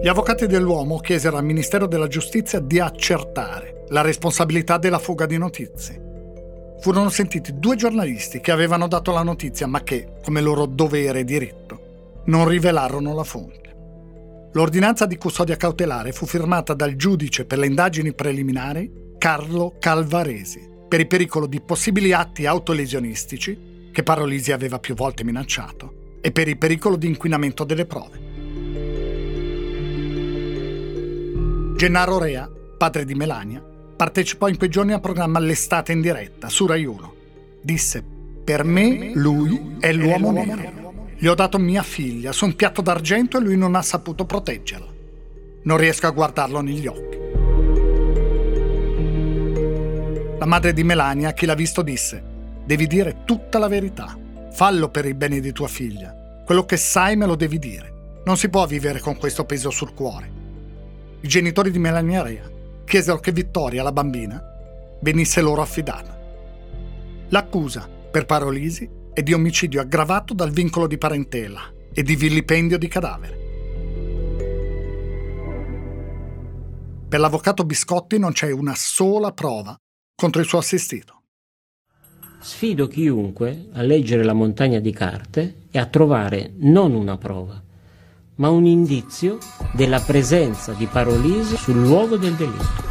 Gli 0.00 0.06
avvocati 0.06 0.46
dell'uomo 0.46 0.98
chiesero 0.98 1.38
al 1.38 1.44
Ministero 1.44 1.88
della 1.88 2.06
Giustizia 2.06 2.60
di 2.60 2.78
accertare 2.78 3.84
la 3.88 4.00
responsabilità 4.00 4.78
della 4.78 5.00
fuga 5.00 5.26
di 5.26 5.36
notizie. 5.36 6.76
Furono 6.80 7.08
sentiti 7.08 7.58
due 7.58 7.74
giornalisti 7.74 8.38
che 8.40 8.52
avevano 8.52 8.86
dato 8.86 9.10
la 9.10 9.24
notizia 9.24 9.66
ma 9.66 9.82
che, 9.82 10.12
come 10.22 10.40
loro 10.40 10.66
dovere 10.66 11.20
e 11.20 11.24
diritto, 11.24 12.22
non 12.26 12.46
rivelarono 12.46 13.12
la 13.12 13.24
fonte. 13.24 14.50
L'ordinanza 14.52 15.04
di 15.04 15.16
custodia 15.16 15.56
cautelare 15.56 16.12
fu 16.12 16.26
firmata 16.26 16.74
dal 16.74 16.94
giudice 16.94 17.44
per 17.44 17.58
le 17.58 17.66
indagini 17.66 18.12
preliminari 18.12 19.16
Carlo 19.18 19.74
Calvaresi 19.80 20.76
per 20.86 21.00
il 21.00 21.08
pericolo 21.08 21.46
di 21.46 21.60
possibili 21.60 22.12
atti 22.12 22.46
autolesionistici 22.46 23.90
che 23.92 24.02
Parolisi 24.04 24.52
aveva 24.52 24.78
più 24.78 24.94
volte 24.94 25.24
minacciato, 25.24 26.16
e 26.20 26.30
per 26.30 26.46
il 26.46 26.56
pericolo 26.56 26.94
di 26.94 27.08
inquinamento 27.08 27.64
delle 27.64 27.84
prove. 27.84 28.27
Gennaro 31.78 32.18
Rea, 32.18 32.50
padre 32.76 33.04
di 33.04 33.14
Melania, 33.14 33.62
partecipò 33.62 34.48
in 34.48 34.56
quei 34.56 34.68
giorni 34.68 34.92
al 34.92 35.00
programma 35.00 35.38
L'estate 35.38 35.92
in 35.92 36.00
diretta 36.00 36.48
su 36.48 36.66
Rai 36.66 36.84
1. 36.84 37.14
Disse: 37.62 38.02
Per 38.42 38.64
me 38.64 39.12
lui 39.14 39.76
è 39.78 39.92
l'uomo 39.92 40.32
nero. 40.32 41.12
Gli 41.16 41.28
ho 41.28 41.36
dato 41.36 41.56
mia 41.56 41.84
figlia 41.84 42.32
su 42.32 42.46
un 42.46 42.56
piatto 42.56 42.82
d'argento 42.82 43.38
e 43.38 43.42
lui 43.42 43.56
non 43.56 43.76
ha 43.76 43.82
saputo 43.82 44.24
proteggerla. 44.24 44.92
Non 45.62 45.76
riesco 45.76 46.08
a 46.08 46.10
guardarlo 46.10 46.60
negli 46.62 46.88
occhi. 46.88 47.18
La 50.36 50.46
madre 50.46 50.72
di 50.72 50.82
Melania, 50.82 51.32
chi 51.32 51.46
l'ha 51.46 51.54
visto, 51.54 51.82
disse: 51.82 52.20
Devi 52.64 52.88
dire 52.88 53.18
tutta 53.24 53.60
la 53.60 53.68
verità. 53.68 54.18
Fallo 54.50 54.88
per 54.88 55.06
il 55.06 55.14
bene 55.14 55.38
di 55.38 55.52
tua 55.52 55.68
figlia. 55.68 56.42
Quello 56.44 56.64
che 56.64 56.76
sai 56.76 57.14
me 57.14 57.26
lo 57.26 57.36
devi 57.36 57.60
dire. 57.60 58.20
Non 58.24 58.36
si 58.36 58.48
può 58.48 58.66
vivere 58.66 58.98
con 58.98 59.16
questo 59.16 59.44
peso 59.44 59.70
sul 59.70 59.94
cuore. 59.94 60.37
I 61.20 61.26
genitori 61.26 61.72
di 61.72 61.80
Melania 61.80 62.22
Rea 62.22 62.48
chiesero 62.84 63.18
che 63.18 63.32
Vittoria, 63.32 63.82
la 63.82 63.90
bambina, 63.90 64.40
venisse 65.00 65.40
loro 65.40 65.62
affidata. 65.62 66.16
L'accusa, 67.30 67.88
per 67.88 68.24
Parolisi, 68.24 68.88
è 69.12 69.22
di 69.22 69.32
omicidio 69.32 69.80
aggravato 69.80 70.32
dal 70.32 70.52
vincolo 70.52 70.86
di 70.86 70.96
parentela 70.96 71.60
e 71.92 72.02
di 72.04 72.14
vilipendio 72.14 72.78
di 72.78 72.86
cadavere. 72.86 73.36
Per 77.08 77.18
l'avvocato 77.18 77.64
Biscotti 77.64 78.18
non 78.18 78.30
c'è 78.30 78.52
una 78.52 78.74
sola 78.76 79.32
prova 79.32 79.76
contro 80.14 80.40
il 80.40 80.46
suo 80.46 80.58
assistito. 80.58 81.22
Sfido 82.40 82.86
chiunque 82.86 83.70
a 83.72 83.82
leggere 83.82 84.22
la 84.22 84.34
montagna 84.34 84.78
di 84.78 84.92
carte 84.92 85.66
e 85.70 85.78
a 85.80 85.86
trovare 85.86 86.52
non 86.58 86.94
una 86.94 87.18
prova, 87.18 87.60
ma 88.38 88.48
un 88.50 88.66
indizio 88.66 89.38
della 89.72 90.00
presenza 90.00 90.72
di 90.72 90.86
Parolisi 90.86 91.56
sul 91.56 91.80
luogo 91.80 92.16
del 92.16 92.34
delitto. 92.34 92.86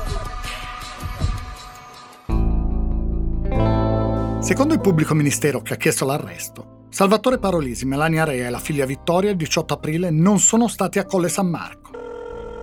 Secondo 4.41 4.73
il 4.73 4.81
pubblico 4.81 5.13
ministero 5.13 5.61
che 5.61 5.73
ha 5.73 5.77
chiesto 5.77 6.05
l'arresto, 6.05 6.85
Salvatore 6.89 7.37
Parolisi, 7.37 7.85
Melania 7.85 8.23
Rea 8.23 8.47
e 8.47 8.49
la 8.49 8.59
figlia 8.59 8.85
Vittoria 8.85 9.31
il 9.31 9.35
18 9.35 9.73
aprile 9.73 10.09
non 10.09 10.39
sono 10.39 10.67
stati 10.67 10.99
a 10.99 11.05
Colle 11.05 11.29
San 11.29 11.47
Marco. 11.47 11.91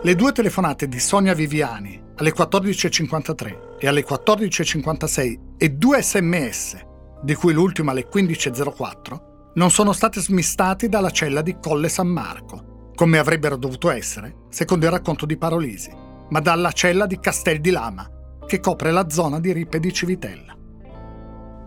Le 0.02 0.14
due 0.14 0.32
telefonate 0.32 0.88
di 0.88 0.98
Sonia 0.98 1.34
Viviani 1.34 2.02
alle 2.16 2.32
14.53 2.32 3.76
e 3.78 3.86
alle 3.86 4.04
14.56 4.04 5.38
e 5.56 5.68
due 5.70 6.02
sms, 6.02 6.76
di 7.22 7.34
cui 7.34 7.52
l'ultima 7.52 7.90
alle 7.90 8.08
15.04, 8.08 9.52
non 9.54 9.70
sono 9.70 9.92
state 9.92 10.20
smistati 10.20 10.88
dalla 10.88 11.10
cella 11.10 11.42
di 11.42 11.56
Colle 11.60 11.88
San 11.88 12.08
Marco, 12.08 12.73
come 12.94 13.18
avrebbero 13.18 13.56
dovuto 13.56 13.90
essere, 13.90 14.44
secondo 14.50 14.86
il 14.86 14.92
racconto 14.92 15.26
di 15.26 15.36
Parolisi, 15.36 15.90
ma 16.30 16.40
dalla 16.40 16.72
cella 16.72 17.06
di 17.06 17.18
Castel 17.18 17.60
di 17.60 17.70
Lama, 17.70 18.08
che 18.46 18.60
copre 18.60 18.90
la 18.90 19.08
zona 19.08 19.40
di 19.40 19.52
Rippe 19.52 19.80
di 19.80 19.92
Civitella. 19.92 20.56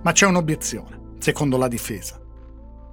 Ma 0.02 0.12
c'è 0.12 0.26
un'obiezione, 0.26 1.16
secondo 1.20 1.58
la 1.58 1.68
difesa. 1.68 2.20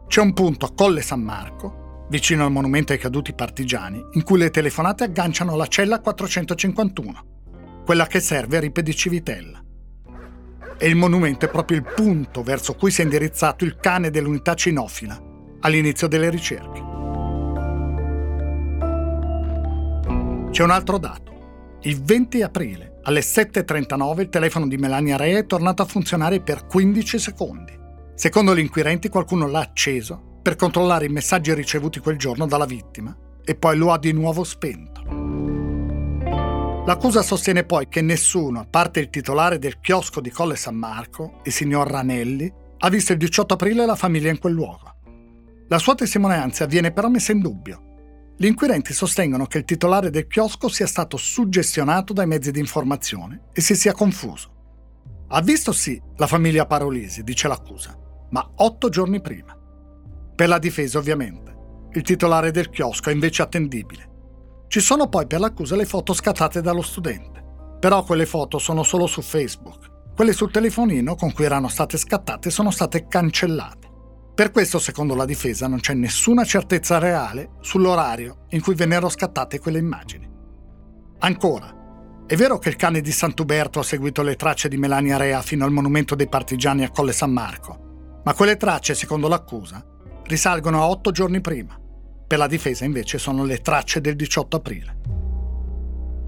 C'è 0.07 0.21
un 0.21 0.33
punto 0.33 0.67
a 0.67 0.73
Colle 0.75 1.03
San 1.03 1.23
Marco, 1.23 2.07
vicino 2.09 2.45
al 2.45 2.53
monumento 2.53 2.93
ai 2.93 2.99
caduti 2.99 3.33
partigiani, 3.35 4.05
in 4.13 4.23
cui 4.23 4.39
le 4.39 4.51
telefonate 4.51 5.05
agganciano 5.05 5.57
la 5.57 5.67
cella 5.67 6.01
451 6.01 7.33
quella 7.85 8.07
che 8.07 8.21
serve 8.21 8.57
a 8.57 8.61
Ripe 8.61 8.83
di 8.83 8.95
Civitella. 8.95 9.63
E 10.77 10.89
il 10.89 10.97
monumento 10.97 11.45
è 11.45 11.51
proprio 11.51 11.77
il 11.77 11.85
punto 11.85 12.43
verso 12.43 12.75
cui 12.75 12.91
si 12.91 13.03
è 13.03 13.05
indirizzato 13.05 13.65
il 13.65 13.77
cane 13.77 14.11
dell'unità 14.11 14.55
cinofila 14.55 15.33
all'inizio 15.61 16.09
delle 16.09 16.31
ricerche. 16.31 16.94
C'è 20.55 20.63
un 20.63 20.71
altro 20.71 20.99
dato. 20.99 21.79
Il 21.81 22.01
20 22.01 22.43
aprile, 22.43 23.01
alle 23.03 23.23
7.39, 23.23 24.21
il 24.21 24.29
telefono 24.29 24.69
di 24.69 24.77
Melania 24.77 25.17
Rea 25.17 25.39
è 25.39 25.47
tornato 25.47 25.83
a 25.83 25.85
funzionare 25.85 26.41
per 26.43 26.67
15 26.67 27.19
secondi. 27.19 27.77
Secondo 28.15 28.55
gli 28.55 28.61
inquirenti 28.61 29.09
qualcuno 29.09 29.49
l'ha 29.49 29.59
acceso 29.59 30.39
per 30.41 30.55
controllare 30.55 31.07
i 31.07 31.09
messaggi 31.09 31.53
ricevuti 31.53 31.99
quel 31.99 32.17
giorno 32.17 32.47
dalla 32.47 32.67
vittima 32.67 33.13
e 33.45 33.57
poi 33.57 33.77
lo 33.77 33.91
ha 33.91 33.99
di 33.99 34.13
nuovo 34.13 34.45
spento. 34.45 35.03
L'accusa 36.87 37.23
sostiene 37.23 37.65
poi 37.65 37.89
che 37.89 38.01
nessuno, 38.01 38.61
a 38.61 38.67
parte 38.71 39.01
il 39.01 39.11
titolare 39.11 39.59
del 39.59 39.81
chiosco 39.81 40.21
di 40.21 40.31
Colle 40.31 40.55
San 40.55 40.77
Marco, 40.77 41.41
il 41.43 41.53
signor 41.53 41.91
Ranelli, 41.91 42.49
ha 42.79 42.89
visto 42.91 43.11
il 43.11 43.19
18 43.19 43.55
aprile 43.55 43.87
la 43.87 43.97
famiglia 43.97 44.31
in 44.31 44.39
quel 44.39 44.53
luogo. 44.53 44.95
La 45.67 45.79
sua 45.79 45.97
testimonianza 45.97 46.67
viene 46.67 46.93
però 46.93 47.09
messa 47.09 47.33
in 47.33 47.41
dubbio. 47.41 47.94
Gli 48.37 48.47
inquirenti 48.47 48.93
sostengono 48.93 49.47
che 49.47 49.59
il 49.59 49.65
titolare 49.65 50.11
del 50.11 50.27
chiosco 50.27 50.69
sia 50.69 50.89
stato 50.89 51.17
suggestionato 51.17 52.13
dai 52.13 52.27
mezzi 52.27 52.51
di 52.51 52.59
informazione 52.59 53.45
e 53.53 53.61
si 53.61 53.77
sia 53.77 53.93
confuso. 53.93 54.53
Ha 55.29 55.41
visto 55.41 55.73
sì 55.73 56.01
la 56.17 56.27
famiglia 56.27 56.67
Parolisi, 56.67 57.23
dice 57.23 57.47
l'accusa, 57.47 57.97
ma 58.31 58.51
otto 58.57 58.89
giorni 58.89 59.21
prima. 59.21 59.57
Per 60.35 60.49
la 60.49 60.59
difesa, 60.59 60.99
ovviamente, 60.99 61.55
il 61.93 62.03
titolare 62.03 62.51
del 62.51 62.71
chiosco 62.71 63.11
è 63.11 63.13
invece 63.13 63.43
attendibile. 63.43 64.11
Ci 64.67 64.81
sono 64.81 65.09
poi 65.09 65.29
per 65.29 65.39
l'accusa 65.39 65.77
le 65.77 65.85
foto 65.85 66.13
scattate 66.13 66.61
dallo 66.61 66.83
studente, 66.83 67.41
però 67.79 68.03
quelle 68.03 68.27
foto 68.27 68.59
sono 68.59 68.83
solo 68.83 69.07
su 69.07 69.23
Facebook. 69.23 69.93
Quelle 70.13 70.33
sul 70.33 70.51
telefonino 70.51 71.15
con 71.15 71.33
cui 71.33 71.45
erano 71.45 71.69
state 71.69 71.97
scattate 71.97 72.51
sono 72.51 72.73
state 72.73 73.07
cancellate. 73.07 73.84
Per 74.35 74.51
questo, 74.51 74.81
secondo 74.81 75.15
la 75.15 75.27
difesa, 75.27 75.69
non 75.69 75.79
c'è 75.79 75.95
nessuna 75.95 76.45
certezza 76.45 76.99
reale 76.99 77.51
sull'orario 77.61 78.47
in 78.51 78.63
cui 78.63 78.75
vennero 78.75 79.09
scattate 79.09 79.61
quelle 79.61 79.79
immagini. 79.79 80.29
Ancora, 81.21 81.73
è 82.27 82.35
vero 82.35 82.59
che 82.59 82.69
il 82.69 82.75
cane 82.75 83.01
di 83.01 83.13
Sant'Uberto 83.13 83.79
ha 83.79 83.85
seguito 83.85 84.23
le 84.23 84.35
tracce 84.35 84.69
di 84.69 84.77
Melania 84.77 85.19
Rea 85.19 85.41
fino 85.41 85.65
al 85.65 85.71
monumento 85.71 86.17
dei 86.17 86.29
partigiani 86.29 86.83
a 86.83 86.91
Colle 86.91 87.13
San 87.13 87.31
Marco, 87.31 88.23
ma 88.25 88.35
quelle 88.35 88.57
tracce, 88.57 88.97
secondo 88.97 89.29
l'accusa, 89.29 89.87
risalgono 90.25 90.83
a 90.83 90.89
otto 90.89 91.13
giorni 91.13 91.41
prima. 91.41 91.79
Per 92.27 92.37
la 92.37 92.49
difesa 92.49 92.85
invece 92.85 93.19
sono 93.19 93.45
le 93.45 93.59
tracce 93.59 94.01
del 94.01 94.17
18 94.17 94.57
aprile. 94.57 94.97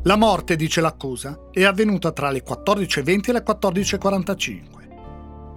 La 0.05 0.16
morte, 0.16 0.55
dice 0.55 0.81
l'accusa, 0.81 1.49
è 1.51 1.64
avvenuta 1.64 2.12
tra 2.12 2.31
le 2.31 2.45
14.20 2.45 3.31
e 3.31 3.33
le 3.33 3.42
14.45 3.42 4.76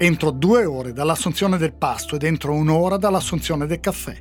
entro 0.01 0.31
due 0.31 0.63
ore 0.63 0.93
dall'assunzione 0.93 1.57
del 1.57 1.73
pasto 1.73 2.15
ed 2.15 2.23
entro 2.23 2.53
un'ora 2.53 2.95
dall'assunzione 2.95 3.65
del 3.65 3.81
caffè. 3.81 4.17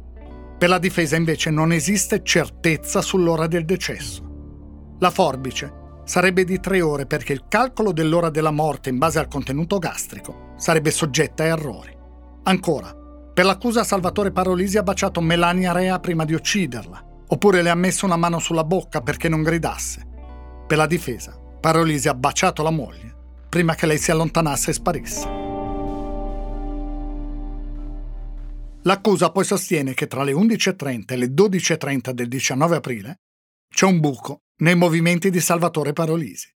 Per 0.59 0.69
la 0.69 0.79
difesa 0.79 1.15
invece 1.15 1.51
non 1.51 1.73
esiste 1.73 2.25
certezza 2.25 3.01
sull'ora 3.01 3.47
del 3.47 3.65
decesso. 3.65 4.97
La 4.99 5.11
forbice 5.11 5.73
sarebbe 6.05 6.43
di 6.43 6.59
tre 6.59 6.81
ore 6.81 7.07
perché 7.07 7.33
il 7.33 7.45
calcolo 7.49 7.93
dell'ora 7.93 8.29
della 8.29 8.51
morte 8.51 8.89
in 8.89 8.99
base 8.99 9.21
al 9.21 9.29
contenuto 9.29 9.79
gastrico 9.79 10.55
sarebbe 10.57 10.91
soggetta 10.91 11.45
a 11.45 11.47
errori. 11.47 11.97
Ancora, 12.43 12.93
per 13.33 13.45
l'accusa 13.45 13.85
Salvatore 13.85 14.33
Parolisi 14.33 14.79
ha 14.79 14.83
baciato 14.83 15.21
Melania 15.21 15.71
Rea 15.71 16.01
prima 16.01 16.25
di 16.25 16.35
ucciderla, 16.35 17.05
oppure 17.29 17.63
le 17.63 17.71
ha 17.71 17.77
messo 17.77 18.05
una 18.05 18.17
mano 18.17 18.41
sulla 18.41 18.65
bocca 18.65 19.01
perché 19.01 19.29
non 19.29 19.45
gridasse. 19.45 20.05
Per 20.67 20.77
la 20.77 20.87
difesa, 20.87 21.39
Parolisi 21.61 22.09
ha 22.09 22.15
baciato 22.15 22.65
la 22.65 22.71
moglie 22.71 23.09
prima 23.49 23.75
che 23.75 23.87
lei 23.87 23.99
si 23.99 24.11
allontanasse 24.11 24.71
e 24.71 24.75
sparisse. 24.75 25.48
L'accusa 28.89 29.31
poi 29.31 29.45
sostiene 29.45 29.93
che 29.93 30.07
tra 30.07 30.23
le 30.23 30.33
11.30 30.33 31.03
e 31.09 31.17
le 31.17 31.27
12.30 31.27 32.11
del 32.13 32.27
19 32.27 32.77
aprile 32.77 33.21
c'è 33.69 33.85
un 33.85 34.01
buco 34.01 34.45
nei 34.63 34.77
movimenti 34.77 35.29
di 35.29 35.41
Salvatore 35.41 35.93
Parolisi. 35.93 36.49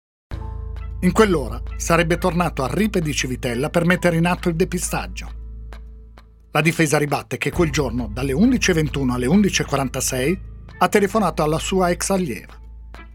In 1.02 1.12
quell'ora 1.12 1.62
sarebbe 1.76 2.17
tornato 2.17 2.63
a 2.63 2.74
Ripe 2.74 3.02
di 3.02 3.13
Civitella 3.13 3.70
per 3.70 3.84
mettere 3.84 4.15
in 4.15 4.28
atto 4.28 4.48
il 4.48 4.56
depistaggio. 4.56 5.39
La 6.52 6.62
difesa 6.62 6.98
ribatte 6.98 7.38
che 7.38 7.52
quel 7.52 7.70
giorno, 7.70 8.08
dalle 8.08 8.32
11.21 8.32 9.10
alle 9.10 9.28
11.46, 9.28 10.39
ha 10.78 10.88
telefonato 10.88 11.44
alla 11.44 11.60
sua 11.60 11.89
ex 11.89 12.12
allieva. 12.12 12.58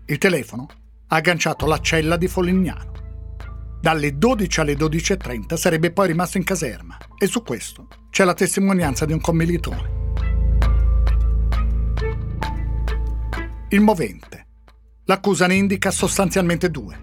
Il 0.04 0.18
telefono 0.18 0.66
ha 1.06 1.16
agganciato 1.16 1.64
la 1.64 1.80
cella 1.80 2.18
di 2.18 2.28
Folignano. 2.28 3.05
Dalle 3.80 4.16
12 4.16 4.60
alle 4.60 4.74
12.30 4.74 5.54
sarebbe 5.54 5.92
poi 5.92 6.08
rimasto 6.08 6.38
in 6.38 6.44
caserma 6.44 6.96
e 7.18 7.26
su 7.26 7.42
questo 7.42 7.88
c'è 8.10 8.24
la 8.24 8.34
testimonianza 8.34 9.04
di 9.04 9.12
un 9.12 9.20
commilitore. 9.20 9.94
Il 13.70 13.80
movente. 13.80 14.46
L'accusa 15.04 15.46
ne 15.46 15.54
indica 15.54 15.90
sostanzialmente 15.90 16.70
due. 16.70 16.98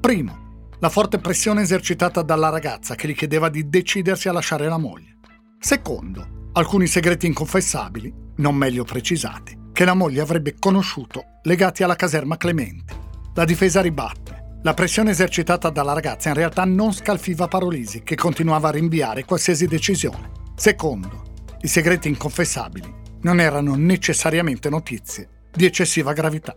Primo, 0.00 0.68
la 0.80 0.88
forte 0.88 1.18
pressione 1.18 1.62
esercitata 1.62 2.22
dalla 2.22 2.48
ragazza 2.48 2.94
che 2.94 3.06
gli 3.08 3.14
chiedeva 3.14 3.48
di 3.48 3.68
decidersi 3.68 4.28
a 4.28 4.32
lasciare 4.32 4.68
la 4.68 4.78
moglie. 4.78 5.18
Secondo, 5.58 6.48
alcuni 6.52 6.86
segreti 6.86 7.26
inconfessabili, 7.26 8.12
non 8.36 8.54
meglio 8.54 8.84
precisati, 8.84 9.56
che 9.72 9.84
la 9.84 9.94
moglie 9.94 10.20
avrebbe 10.20 10.56
conosciuto 10.58 11.38
legati 11.42 11.82
alla 11.82 11.96
caserma 11.96 12.36
Clementi. 12.36 12.94
La 13.34 13.44
difesa 13.44 13.80
ribatte. 13.80 14.39
La 14.62 14.74
pressione 14.74 15.12
esercitata 15.12 15.70
dalla 15.70 15.94
ragazza 15.94 16.28
in 16.28 16.34
realtà 16.34 16.66
non 16.66 16.92
scalfiva 16.92 17.48
Parolisi, 17.48 18.02
che 18.02 18.14
continuava 18.14 18.68
a 18.68 18.72
rinviare 18.72 19.24
qualsiasi 19.24 19.66
decisione. 19.66 20.32
Secondo, 20.54 21.22
i 21.62 21.66
segreti 21.66 22.08
inconfessabili 22.08 22.94
non 23.22 23.40
erano 23.40 23.74
necessariamente 23.74 24.68
notizie 24.68 25.48
di 25.50 25.64
eccessiva 25.64 26.12
gravità. 26.12 26.54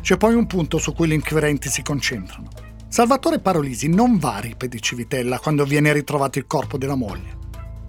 C'è 0.00 0.16
poi 0.16 0.34
un 0.34 0.46
punto 0.46 0.78
su 0.78 0.94
cui 0.94 1.08
gli 1.08 1.12
inquirenti 1.12 1.68
si 1.68 1.82
concentrano. 1.82 2.48
Salvatore 2.88 3.40
Parolisi 3.40 3.88
non 3.88 4.16
va 4.16 4.36
a 4.36 4.40
Ripe 4.40 4.68
di 4.68 4.80
Civitella 4.80 5.38
quando 5.38 5.66
viene 5.66 5.92
ritrovato 5.92 6.38
il 6.38 6.46
corpo 6.46 6.78
della 6.78 6.94
moglie. 6.94 7.36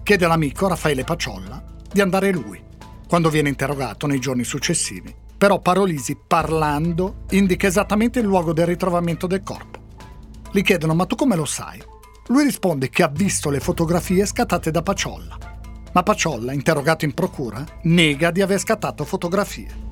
Chiede 0.02 0.26
all'amico 0.26 0.68
Raffaele 0.68 1.02
Paciolla 1.02 1.64
di 1.90 2.02
andare 2.02 2.30
lui, 2.30 2.62
quando 3.08 3.30
viene 3.30 3.48
interrogato 3.48 4.06
nei 4.06 4.18
giorni 4.18 4.44
successivi. 4.44 5.22
Però 5.36 5.60
Parolisi, 5.60 6.16
parlando, 6.16 7.24
indica 7.30 7.66
esattamente 7.66 8.20
il 8.20 8.26
luogo 8.26 8.52
del 8.52 8.66
ritrovamento 8.66 9.26
del 9.26 9.42
corpo. 9.42 9.78
Gli 10.52 10.62
chiedono: 10.62 10.94
Ma 10.94 11.06
tu 11.06 11.16
come 11.16 11.36
lo 11.36 11.44
sai? 11.44 11.82
Lui 12.28 12.44
risponde 12.44 12.88
che 12.88 13.02
ha 13.02 13.08
visto 13.08 13.50
le 13.50 13.60
fotografie 13.60 14.24
scattate 14.24 14.70
da 14.70 14.82
Paciolla, 14.82 15.36
ma 15.92 16.02
Paciolla, 16.02 16.52
interrogato 16.52 17.04
in 17.04 17.12
procura, 17.12 17.62
nega 17.82 18.30
di 18.30 18.40
aver 18.40 18.58
scattato 18.58 19.04
fotografie. 19.04 19.82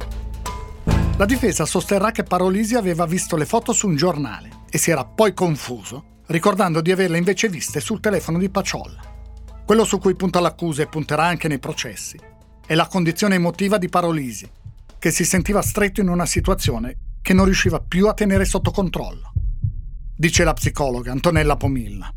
La 1.19 1.27
difesa 1.27 1.67
sosterrà 1.67 2.11
che 2.11 2.23
Parolisi 2.23 2.75
aveva 2.75 3.05
visto 3.05 3.37
le 3.37 3.45
foto 3.45 3.73
su 3.73 3.87
un 3.87 3.97
giornale 3.97 4.63
e 4.71 4.79
si 4.79 4.91
era 4.91 5.05
poi 5.05 5.35
confuso, 5.35 6.21
ricordando 6.27 6.81
di 6.81 6.91
averle 6.91 7.19
invece 7.19 7.51
viste 7.51 7.81
sul 7.81 8.01
telefono 8.01 8.39
di 8.39 8.49
Paciolla. 8.49 9.01
Quello 9.67 9.85
su 9.85 9.99
cui 9.99 10.15
punta 10.15 10.41
l'accusa 10.41 10.83
e 10.83 10.87
punterà 10.87 11.25
anche 11.25 11.49
nei 11.49 11.59
processi 11.59 12.19
è 12.65 12.75
la 12.75 12.87
condizione 12.87 13.35
emotiva 13.35 13.77
di 13.77 13.91
Parolisi, 13.91 14.49
che 15.03 15.11
si 15.11 15.25
sentiva 15.25 15.63
stretto 15.63 16.01
in 16.01 16.07
una 16.07 16.27
situazione 16.27 17.17
che 17.23 17.33
non 17.33 17.47
riusciva 17.47 17.81
più 17.81 18.07
a 18.07 18.15
tenere 18.15 18.45
sotto 18.45 18.71
controllo. 18.71 19.33
Dice 20.15 20.45
la 20.45 20.53
psicologa 20.53 21.11
Antonella 21.11 21.57
Pomilla 21.57 22.15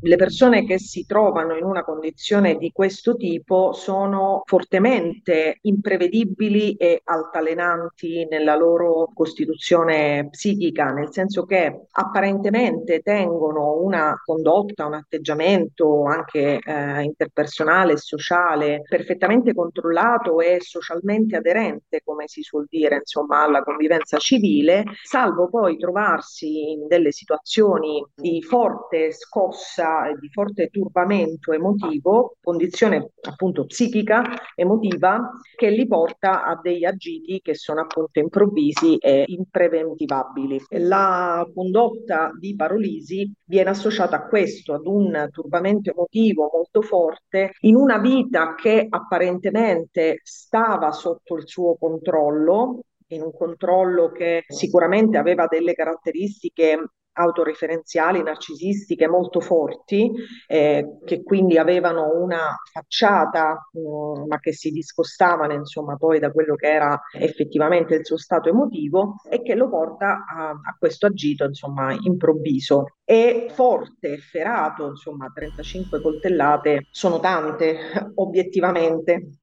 le 0.00 0.16
persone 0.16 0.64
che 0.64 0.78
si 0.78 1.04
trovano 1.06 1.56
in 1.56 1.64
una 1.64 1.82
condizione 1.82 2.56
di 2.56 2.70
questo 2.70 3.16
tipo 3.16 3.72
sono 3.72 4.42
fortemente 4.44 5.58
imprevedibili 5.62 6.74
e 6.74 7.00
altalenanti 7.02 8.26
nella 8.30 8.54
loro 8.54 9.10
costituzione 9.12 10.28
psichica, 10.30 10.92
nel 10.92 11.10
senso 11.10 11.44
che 11.44 11.86
apparentemente 11.90 13.00
tengono 13.00 13.80
una 13.82 14.14
condotta, 14.24 14.86
un 14.86 14.94
atteggiamento 14.94 16.04
anche 16.04 16.60
eh, 16.62 17.02
interpersonale 17.02 17.94
e 17.94 17.98
sociale 17.98 18.82
perfettamente 18.88 19.52
controllato 19.52 20.40
e 20.40 20.58
socialmente 20.60 21.36
aderente, 21.36 22.02
come 22.04 22.28
si 22.28 22.42
suol 22.42 22.66
dire, 22.68 22.96
insomma, 22.96 23.42
alla 23.42 23.62
convivenza 23.62 24.18
civile, 24.18 24.84
salvo 25.02 25.48
poi 25.48 25.76
trovarsi 25.76 26.70
in 26.70 26.86
delle 26.86 27.10
situazioni 27.10 28.04
di 28.14 28.40
forte 28.42 29.10
scossa 29.12 29.87
di 30.18 30.28
forte 30.30 30.68
turbamento 30.68 31.52
emotivo, 31.52 32.36
condizione 32.42 33.10
appunto 33.22 33.66
psichica, 33.66 34.22
emotiva, 34.54 35.30
che 35.54 35.70
li 35.70 35.86
porta 35.86 36.44
a 36.44 36.58
degli 36.60 36.84
agiti 36.84 37.40
che 37.40 37.54
sono 37.54 37.80
appunto 37.80 38.18
improvvisi 38.18 38.96
e 38.96 39.24
impreventivabili. 39.26 40.60
La 40.78 41.46
condotta 41.54 42.30
di 42.38 42.54
Parolisi 42.54 43.32
viene 43.44 43.70
associata 43.70 44.16
a 44.16 44.26
questo, 44.26 44.74
ad 44.74 44.86
un 44.86 45.28
turbamento 45.30 45.90
emotivo 45.90 46.50
molto 46.52 46.82
forte 46.82 47.52
in 47.60 47.76
una 47.76 47.98
vita 47.98 48.54
che 48.54 48.86
apparentemente 48.88 50.20
stava 50.22 50.92
sotto 50.92 51.36
il 51.36 51.46
suo 51.46 51.76
controllo, 51.76 52.80
in 53.08 53.22
un 53.22 53.32
controllo 53.32 54.10
che 54.10 54.44
sicuramente 54.46 55.16
aveva 55.16 55.46
delle 55.46 55.74
caratteristiche 55.74 56.90
autoreferenziali, 57.18 58.22
narcisistiche 58.22 59.08
molto 59.08 59.40
forti, 59.40 60.10
eh, 60.46 60.98
che 61.04 61.22
quindi 61.22 61.58
avevano 61.58 62.12
una 62.14 62.56
facciata, 62.72 63.68
mh, 63.72 63.80
mm, 63.80 64.26
ma 64.28 64.38
che 64.38 64.52
si 64.52 64.70
discostavano 64.70 65.52
insomma 65.52 65.96
poi 65.96 66.18
da 66.18 66.30
quello 66.30 66.54
che 66.54 66.68
era 66.68 66.98
effettivamente 67.12 67.96
il 67.96 68.06
suo 68.06 68.16
stato 68.16 68.48
emotivo 68.48 69.16
e 69.28 69.42
che 69.42 69.54
lo 69.54 69.68
porta 69.68 70.24
a, 70.28 70.50
a 70.50 70.76
questo 70.78 71.06
agito 71.06 71.44
insomma 71.44 71.96
improvviso. 72.00 72.96
E 73.04 73.48
forte, 73.50 74.18
ferato, 74.18 74.88
insomma 74.88 75.30
35 75.34 76.00
coltellate 76.00 76.86
sono 76.90 77.18
tante 77.20 78.12
obiettivamente. 78.16 79.38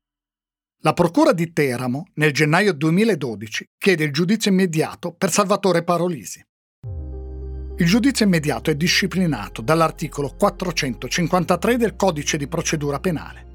La 0.85 0.93
Procura 0.93 1.33
di 1.33 1.51
Teramo, 1.51 2.09
nel 2.15 2.31
gennaio 2.31 2.71
2012, 2.71 3.71
chiede 3.75 4.03
il 4.03 4.13
giudizio 4.13 4.51
immediato 4.51 5.13
per 5.13 5.31
Salvatore 5.31 5.83
Parolisi. 5.83 6.45
Il 7.77 7.87
giudizio 7.87 8.25
immediato 8.25 8.71
è 8.71 8.75
disciplinato 8.75 9.61
dall'articolo 9.61 10.33
453 10.37 11.75
del 11.75 11.97
Codice 11.97 12.37
di 12.37 12.47
procedura 12.47 13.01
penale. 13.01 13.45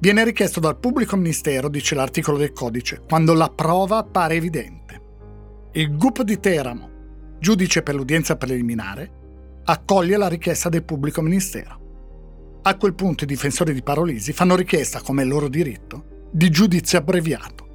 Viene 0.00 0.22
richiesto 0.22 0.60
dal 0.60 0.78
pubblico 0.78 1.16
ministero, 1.16 1.70
dice 1.70 1.94
l'articolo 1.94 2.36
del 2.36 2.52
codice, 2.52 3.02
quando 3.08 3.32
la 3.32 3.48
prova 3.48 3.96
appare 3.96 4.34
evidente. 4.34 5.00
Il 5.72 5.96
GUP 5.96 6.22
di 6.22 6.38
Teramo, 6.38 6.90
giudice 7.40 7.82
per 7.82 7.94
l'udienza 7.94 8.36
preliminare, 8.36 9.10
accoglie 9.64 10.18
la 10.18 10.28
richiesta 10.28 10.68
del 10.68 10.84
pubblico 10.84 11.22
ministero. 11.22 12.60
A 12.62 12.76
quel 12.76 12.94
punto 12.94 13.24
i 13.24 13.26
difensori 13.26 13.72
di 13.72 13.82
Parolisi 13.82 14.32
fanno 14.34 14.56
richiesta, 14.56 15.00
come 15.00 15.24
loro 15.24 15.48
diritto, 15.48 16.26
di 16.30 16.50
giudizio 16.50 16.98
abbreviato. 16.98 17.67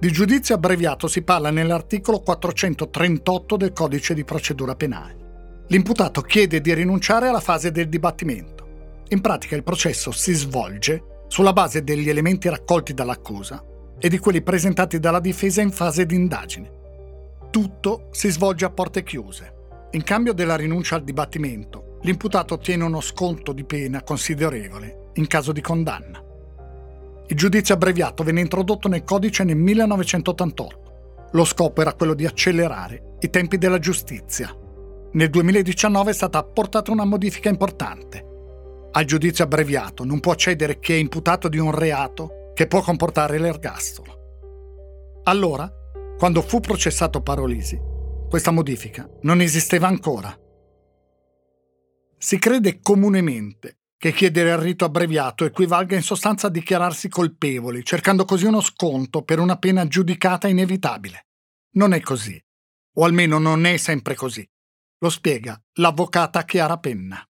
Di 0.00 0.12
giudizio 0.12 0.54
abbreviato 0.54 1.08
si 1.08 1.22
parla 1.22 1.50
nell'articolo 1.50 2.20
438 2.20 3.56
del 3.56 3.72
codice 3.72 4.14
di 4.14 4.22
procedura 4.22 4.76
penale. 4.76 5.64
L'imputato 5.66 6.20
chiede 6.20 6.60
di 6.60 6.72
rinunciare 6.72 7.26
alla 7.26 7.40
fase 7.40 7.72
del 7.72 7.88
dibattimento. 7.88 9.02
In 9.08 9.20
pratica 9.20 9.56
il 9.56 9.64
processo 9.64 10.12
si 10.12 10.34
svolge 10.34 11.24
sulla 11.26 11.52
base 11.52 11.82
degli 11.82 12.08
elementi 12.08 12.48
raccolti 12.48 12.94
dall'accusa 12.94 13.60
e 13.98 14.08
di 14.08 14.18
quelli 14.18 14.40
presentati 14.40 15.00
dalla 15.00 15.18
difesa 15.18 15.62
in 15.62 15.72
fase 15.72 16.06
di 16.06 16.14
indagine. 16.14 16.70
Tutto 17.50 18.06
si 18.12 18.30
svolge 18.30 18.66
a 18.66 18.70
porte 18.70 19.02
chiuse. 19.02 19.52
In 19.90 20.04
cambio 20.04 20.32
della 20.32 20.54
rinuncia 20.54 20.94
al 20.94 21.02
dibattimento, 21.02 21.98
l'imputato 22.02 22.54
ottiene 22.54 22.84
uno 22.84 23.00
sconto 23.00 23.50
di 23.50 23.64
pena 23.64 24.04
considerevole 24.04 25.10
in 25.14 25.26
caso 25.26 25.50
di 25.50 25.60
condanna. 25.60 26.22
Il 27.30 27.36
giudizio 27.36 27.74
abbreviato 27.74 28.22
venne 28.24 28.40
introdotto 28.40 28.88
nel 28.88 29.04
codice 29.04 29.44
nel 29.44 29.56
1988. 29.56 31.28
Lo 31.32 31.44
scopo 31.44 31.82
era 31.82 31.92
quello 31.92 32.14
di 32.14 32.24
accelerare 32.24 33.16
i 33.20 33.28
tempi 33.28 33.58
della 33.58 33.78
giustizia. 33.78 34.50
Nel 35.12 35.28
2019 35.28 36.10
è 36.10 36.14
stata 36.14 36.38
apportata 36.38 36.90
una 36.90 37.04
modifica 37.04 37.50
importante. 37.50 38.24
Al 38.92 39.04
giudizio 39.04 39.44
abbreviato 39.44 40.04
non 40.04 40.20
può 40.20 40.32
accedere 40.32 40.78
chi 40.78 40.94
è 40.94 40.96
imputato 40.96 41.48
di 41.48 41.58
un 41.58 41.70
reato 41.70 42.52
che 42.54 42.66
può 42.66 42.80
comportare 42.80 43.38
l'ergastolo. 43.38 45.20
Allora, 45.24 45.70
quando 46.16 46.40
fu 46.40 46.60
processato 46.60 47.20
Parolisi, 47.20 47.78
questa 48.26 48.50
modifica 48.50 49.06
non 49.22 49.42
esisteva 49.42 49.86
ancora. 49.86 50.34
Si 52.16 52.38
crede 52.38 52.80
comunemente 52.80 53.77
che 53.98 54.12
chiedere 54.12 54.50
il 54.50 54.58
rito 54.58 54.84
abbreviato 54.84 55.44
equivalga 55.44 55.96
in 55.96 56.02
sostanza 56.02 56.46
a 56.46 56.50
dichiararsi 56.50 57.08
colpevoli, 57.08 57.84
cercando 57.84 58.24
così 58.24 58.46
uno 58.46 58.60
sconto 58.60 59.22
per 59.22 59.40
una 59.40 59.58
pena 59.58 59.88
giudicata 59.88 60.46
inevitabile. 60.46 61.26
Non 61.72 61.92
è 61.92 62.00
così, 62.00 62.40
o 62.94 63.04
almeno 63.04 63.38
non 63.38 63.66
è 63.66 63.76
sempre 63.76 64.14
così. 64.14 64.48
Lo 65.00 65.10
spiega 65.10 65.60
l'avvocata 65.74 66.44
Chiara 66.44 66.78
Penna. 66.78 67.22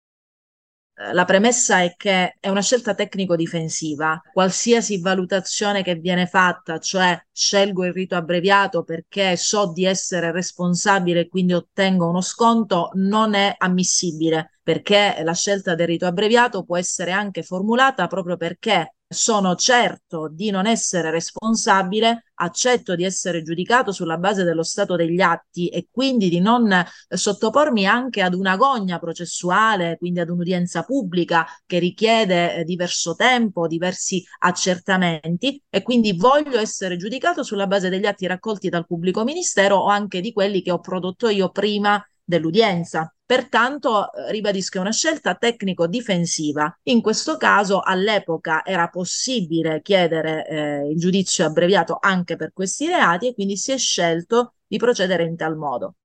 La 1.13 1.25
premessa 1.25 1.83
è 1.83 1.93
che 1.95 2.35
è 2.39 2.49
una 2.49 2.61
scelta 2.61 2.95
tecnico-difensiva. 2.95 4.19
Qualsiasi 4.33 4.99
valutazione 4.99 5.83
che 5.83 5.95
viene 5.95 6.25
fatta, 6.25 6.79
cioè 6.79 7.17
scelgo 7.31 7.85
il 7.85 7.93
rito 7.93 8.15
abbreviato 8.15 8.83
perché 8.83 9.37
so 9.37 9.71
di 9.71 9.85
essere 9.85 10.31
responsabile 10.31 11.21
e 11.21 11.27
quindi 11.27 11.53
ottengo 11.53 12.09
uno 12.09 12.21
sconto, 12.21 12.89
non 12.95 13.35
è 13.35 13.53
ammissibile 13.57 14.56
perché 14.67 15.21
la 15.23 15.33
scelta 15.33 15.75
del 15.75 15.87
rito 15.87 16.05
abbreviato 16.05 16.65
può 16.65 16.75
essere 16.75 17.11
anche 17.11 17.41
formulata 17.41 18.05
proprio 18.07 18.35
perché 18.35 18.95
sono 19.07 19.55
certo 19.55 20.27
di 20.29 20.49
non 20.49 20.67
essere 20.67 21.09
responsabile, 21.09 22.25
accetto 22.33 22.93
di 22.93 23.05
essere 23.05 23.43
giudicato 23.43 23.93
sulla 23.93 24.17
base 24.17 24.43
dello 24.43 24.63
stato 24.63 24.97
degli 24.97 25.21
atti 25.21 25.69
e 25.69 25.87
quindi 25.89 26.27
di 26.27 26.41
non 26.41 26.69
sottopormi 27.07 27.85
anche 27.85 28.21
ad 28.21 28.33
una 28.33 28.57
gogna 28.57 28.99
processuale, 28.99 29.95
quindi 29.97 30.19
ad 30.19 30.27
un'udienza 30.27 30.83
pubblica 30.83 31.45
che 31.65 31.79
richiede 31.79 32.55
eh, 32.55 32.63
diverso 32.65 33.15
tempo, 33.15 33.67
diversi 33.67 34.21
accertamenti 34.39 35.63
e 35.69 35.81
quindi 35.81 36.11
voglio 36.11 36.59
essere 36.59 36.97
giudicato 36.97 37.41
sulla 37.41 37.67
base 37.67 37.87
degli 37.87 38.05
atti 38.05 38.27
raccolti 38.27 38.67
dal 38.67 38.85
pubblico 38.85 39.23
ministero 39.23 39.77
o 39.77 39.87
anche 39.87 40.19
di 40.19 40.33
quelli 40.33 40.61
che 40.61 40.71
ho 40.71 40.81
prodotto 40.81 41.29
io 41.29 41.51
prima 41.51 42.05
dell'udienza. 42.27 43.11
Pertanto, 43.25 44.11
eh, 44.11 44.31
ribadisco, 44.31 44.77
è 44.77 44.81
una 44.81 44.91
scelta 44.91 45.35
tecnico-difensiva. 45.35 46.79
In 46.83 47.01
questo 47.01 47.37
caso, 47.37 47.79
all'epoca 47.81 48.65
era 48.65 48.89
possibile 48.89 49.81
chiedere 49.81 50.45
eh, 50.47 50.89
il 50.89 50.97
giudizio 50.97 51.45
abbreviato 51.45 51.97
anche 51.99 52.35
per 52.35 52.51
questi 52.53 52.87
reati 52.87 53.27
e 53.27 53.33
quindi 53.33 53.55
si 53.55 53.71
è 53.71 53.77
scelto 53.77 54.53
di 54.67 54.77
procedere 54.77 55.23
in 55.23 55.37
tal 55.37 55.55
modo. 55.55 55.95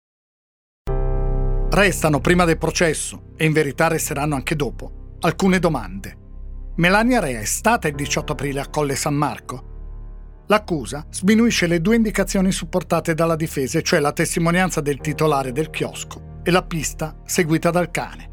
Restano 1.70 2.20
prima 2.20 2.44
del 2.44 2.58
processo, 2.58 3.32
e 3.36 3.44
in 3.44 3.52
verità 3.52 3.88
resteranno 3.88 4.34
anche 4.34 4.54
dopo, 4.54 5.16
alcune 5.20 5.58
domande. 5.58 6.18
Melania 6.76 7.20
Rea 7.20 7.40
è 7.40 7.44
stata 7.44 7.88
il 7.88 7.94
18 7.94 8.32
aprile 8.32 8.60
a 8.60 8.68
Colle 8.68 8.94
San 8.94 9.14
Marco 9.14 9.71
L'accusa 10.52 11.06
sminuisce 11.08 11.66
le 11.66 11.80
due 11.80 11.96
indicazioni 11.96 12.52
supportate 12.52 13.14
dalla 13.14 13.36
difesa, 13.36 13.80
cioè 13.80 14.00
la 14.00 14.12
testimonianza 14.12 14.82
del 14.82 14.98
titolare 14.98 15.50
del 15.50 15.70
chiosco 15.70 16.40
e 16.42 16.50
la 16.50 16.62
pista 16.62 17.16
seguita 17.24 17.70
dal 17.70 17.90
cane. 17.90 18.28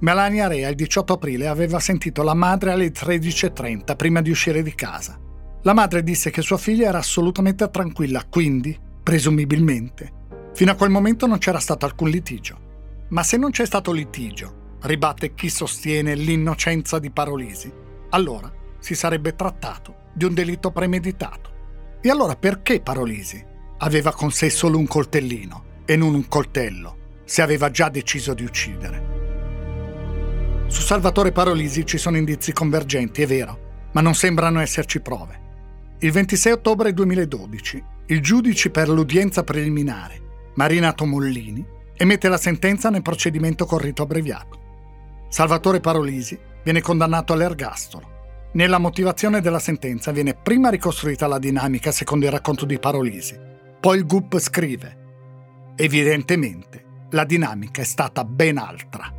Melania 0.00 0.48
Rea 0.48 0.68
il 0.68 0.74
18 0.74 1.14
aprile 1.14 1.48
aveva 1.48 1.80
sentito 1.80 2.22
la 2.22 2.34
madre 2.34 2.72
alle 2.72 2.92
13.30 2.92 3.96
prima 3.96 4.20
di 4.20 4.28
uscire 4.28 4.62
di 4.62 4.74
casa. 4.74 5.18
La 5.62 5.72
madre 5.72 6.02
disse 6.02 6.28
che 6.28 6.42
sua 6.42 6.58
figlia 6.58 6.88
era 6.88 6.98
assolutamente 6.98 7.70
tranquilla, 7.70 8.26
quindi, 8.28 8.78
presumibilmente, 9.02 10.12
fino 10.52 10.72
a 10.72 10.74
quel 10.74 10.90
momento 10.90 11.26
non 11.26 11.38
c'era 11.38 11.58
stato 11.58 11.86
alcun 11.86 12.10
litigio. 12.10 13.06
Ma 13.08 13.22
se 13.22 13.38
non 13.38 13.50
c'è 13.50 13.64
stato 13.64 13.92
litigio, 13.92 14.76
ribatte 14.82 15.32
chi 15.32 15.48
sostiene 15.48 16.16
l'innocenza 16.16 16.98
di 16.98 17.10
Parolisi, 17.10 17.72
allora 18.10 18.52
si 18.78 18.94
sarebbe 18.94 19.34
trattato 19.34 20.10
di 20.12 20.26
un 20.26 20.34
delitto 20.34 20.70
premeditato. 20.70 21.51
E 22.04 22.10
allora 22.10 22.34
perché 22.34 22.80
Parolisi 22.80 23.40
aveva 23.78 24.12
con 24.12 24.32
sé 24.32 24.50
solo 24.50 24.76
un 24.76 24.88
coltellino 24.88 25.64
e 25.84 25.94
non 25.94 26.14
un 26.14 26.26
coltello, 26.26 27.20
se 27.24 27.42
aveva 27.42 27.70
già 27.70 27.88
deciso 27.90 28.34
di 28.34 28.42
uccidere? 28.42 29.10
Su 30.66 30.80
Salvatore 30.80 31.30
Parolisi 31.30 31.86
ci 31.86 31.98
sono 31.98 32.16
indizi 32.16 32.52
convergenti, 32.52 33.22
è 33.22 33.26
vero, 33.26 33.86
ma 33.92 34.00
non 34.00 34.16
sembrano 34.16 34.58
esserci 34.58 35.00
prove. 35.00 35.38
Il 36.00 36.10
26 36.10 36.52
ottobre 36.52 36.92
2012, 36.92 37.84
il 38.06 38.20
giudice 38.20 38.70
per 38.70 38.88
l'udienza 38.88 39.44
preliminare, 39.44 40.20
Marina 40.56 40.92
Tomollini, 40.92 41.64
emette 41.96 42.28
la 42.28 42.36
sentenza 42.36 42.90
nel 42.90 43.02
procedimento 43.02 43.64
con 43.64 43.78
rito 43.78 44.02
abbreviato. 44.02 44.60
Salvatore 45.28 45.78
Parolisi 45.78 46.36
viene 46.64 46.80
condannato 46.80 47.32
all'ergastolo. 47.32 48.11
Nella 48.54 48.76
motivazione 48.76 49.40
della 49.40 49.58
sentenza 49.58 50.12
viene 50.12 50.34
prima 50.34 50.68
ricostruita 50.68 51.26
la 51.26 51.38
dinamica 51.38 51.90
secondo 51.90 52.26
il 52.26 52.32
racconto 52.32 52.66
di 52.66 52.78
Parolisi, 52.78 53.34
poi 53.80 53.96
il 53.96 54.04
GUP 54.04 54.38
scrive. 54.38 54.98
Evidentemente 55.74 57.06
la 57.12 57.24
dinamica 57.24 57.80
è 57.80 57.84
stata 57.84 58.24
ben 58.24 58.58
altra. 58.58 59.10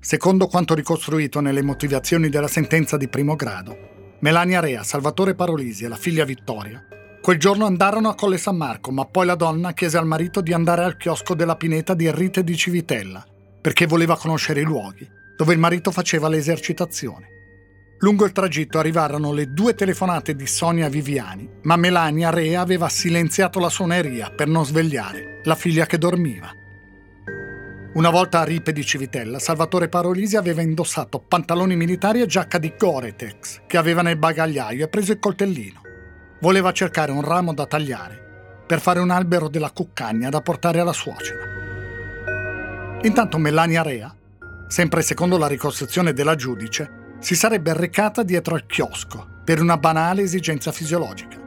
Secondo 0.00 0.48
quanto 0.48 0.74
ricostruito 0.74 1.38
nelle 1.38 1.62
motivazioni 1.62 2.28
della 2.28 2.48
sentenza 2.48 2.96
di 2.96 3.06
primo 3.06 3.36
grado, 3.36 4.16
Melania 4.18 4.58
Rea, 4.58 4.82
Salvatore 4.82 5.36
Parolisi 5.36 5.84
e 5.84 5.88
la 5.88 5.96
figlia 5.96 6.24
Vittoria 6.24 6.84
quel 7.22 7.38
giorno 7.38 7.66
andarono 7.66 8.08
a 8.08 8.16
Colle 8.16 8.36
San 8.36 8.56
Marco, 8.56 8.90
ma 8.90 9.04
poi 9.04 9.26
la 9.26 9.36
donna 9.36 9.74
chiese 9.74 9.96
al 9.96 10.06
marito 10.06 10.40
di 10.40 10.52
andare 10.52 10.82
al 10.82 10.96
chiosco 10.96 11.36
della 11.36 11.54
pineta 11.54 11.94
di 11.94 12.10
Rite 12.10 12.42
di 12.42 12.56
Civitella, 12.56 13.24
perché 13.60 13.86
voleva 13.86 14.16
conoscere 14.16 14.62
i 14.62 14.64
luoghi 14.64 15.20
dove 15.42 15.54
il 15.54 15.58
marito 15.58 15.90
faceva 15.90 16.28
le 16.28 16.36
esercitazioni. 16.36 17.26
Lungo 17.98 18.24
il 18.24 18.30
tragitto 18.30 18.78
arrivarono 18.78 19.32
le 19.32 19.52
due 19.52 19.74
telefonate 19.74 20.36
di 20.36 20.46
Sonia 20.46 20.88
Viviani, 20.88 21.50
ma 21.62 21.74
Melania 21.74 22.30
Rea 22.30 22.60
aveva 22.60 22.88
silenziato 22.88 23.58
la 23.58 23.68
suoneria 23.68 24.30
per 24.30 24.46
non 24.46 24.64
svegliare 24.64 25.40
la 25.42 25.56
figlia 25.56 25.84
che 25.84 25.98
dormiva. 25.98 26.48
Una 27.94 28.10
volta 28.10 28.38
a 28.38 28.44
Ripe 28.44 28.70
di 28.70 28.84
Civitella, 28.84 29.40
Salvatore 29.40 29.88
Parolisi 29.88 30.36
aveva 30.36 30.62
indossato 30.62 31.18
pantaloni 31.18 31.74
militari 31.74 32.20
e 32.20 32.26
giacca 32.26 32.58
di 32.58 32.74
Gore-Tex 32.78 33.62
che 33.66 33.78
aveva 33.78 34.02
nel 34.02 34.18
bagagliaio 34.18 34.84
e 34.84 34.88
preso 34.88 35.10
il 35.10 35.18
coltellino. 35.18 35.80
Voleva 36.40 36.70
cercare 36.70 37.10
un 37.10 37.22
ramo 37.22 37.52
da 37.52 37.66
tagliare 37.66 38.62
per 38.64 38.80
fare 38.80 39.00
un 39.00 39.10
albero 39.10 39.48
della 39.48 39.72
cuccagna 39.72 40.28
da 40.28 40.40
portare 40.40 40.78
alla 40.78 40.92
suocera. 40.92 41.42
Intanto 43.02 43.38
Melania 43.38 43.82
Rea 43.82 44.16
sempre 44.72 45.02
secondo 45.02 45.36
la 45.36 45.48
ricostruzione 45.48 46.14
della 46.14 46.34
giudice, 46.34 47.16
si 47.18 47.34
sarebbe 47.34 47.74
recata 47.74 48.22
dietro 48.22 48.54
al 48.54 48.64
chiosco 48.64 49.42
per 49.44 49.60
una 49.60 49.76
banale 49.76 50.22
esigenza 50.22 50.72
fisiologica. 50.72 51.38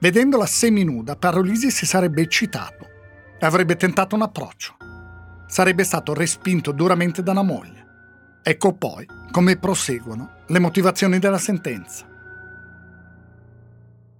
Vedendola 0.00 0.44
seminuda, 0.44 1.14
Parolisi 1.14 1.70
si 1.70 1.86
sarebbe 1.86 2.22
eccitato 2.22 2.84
e 3.38 3.46
avrebbe 3.46 3.76
tentato 3.76 4.16
un 4.16 4.22
approccio. 4.22 4.74
Sarebbe 5.46 5.84
stato 5.84 6.14
respinto 6.14 6.72
duramente 6.72 7.22
dalla 7.22 7.42
moglie. 7.44 7.86
Ecco 8.42 8.72
poi 8.72 9.06
come 9.30 9.56
proseguono 9.56 10.38
le 10.48 10.58
motivazioni 10.58 11.20
della 11.20 11.38
sentenza. 11.38 12.06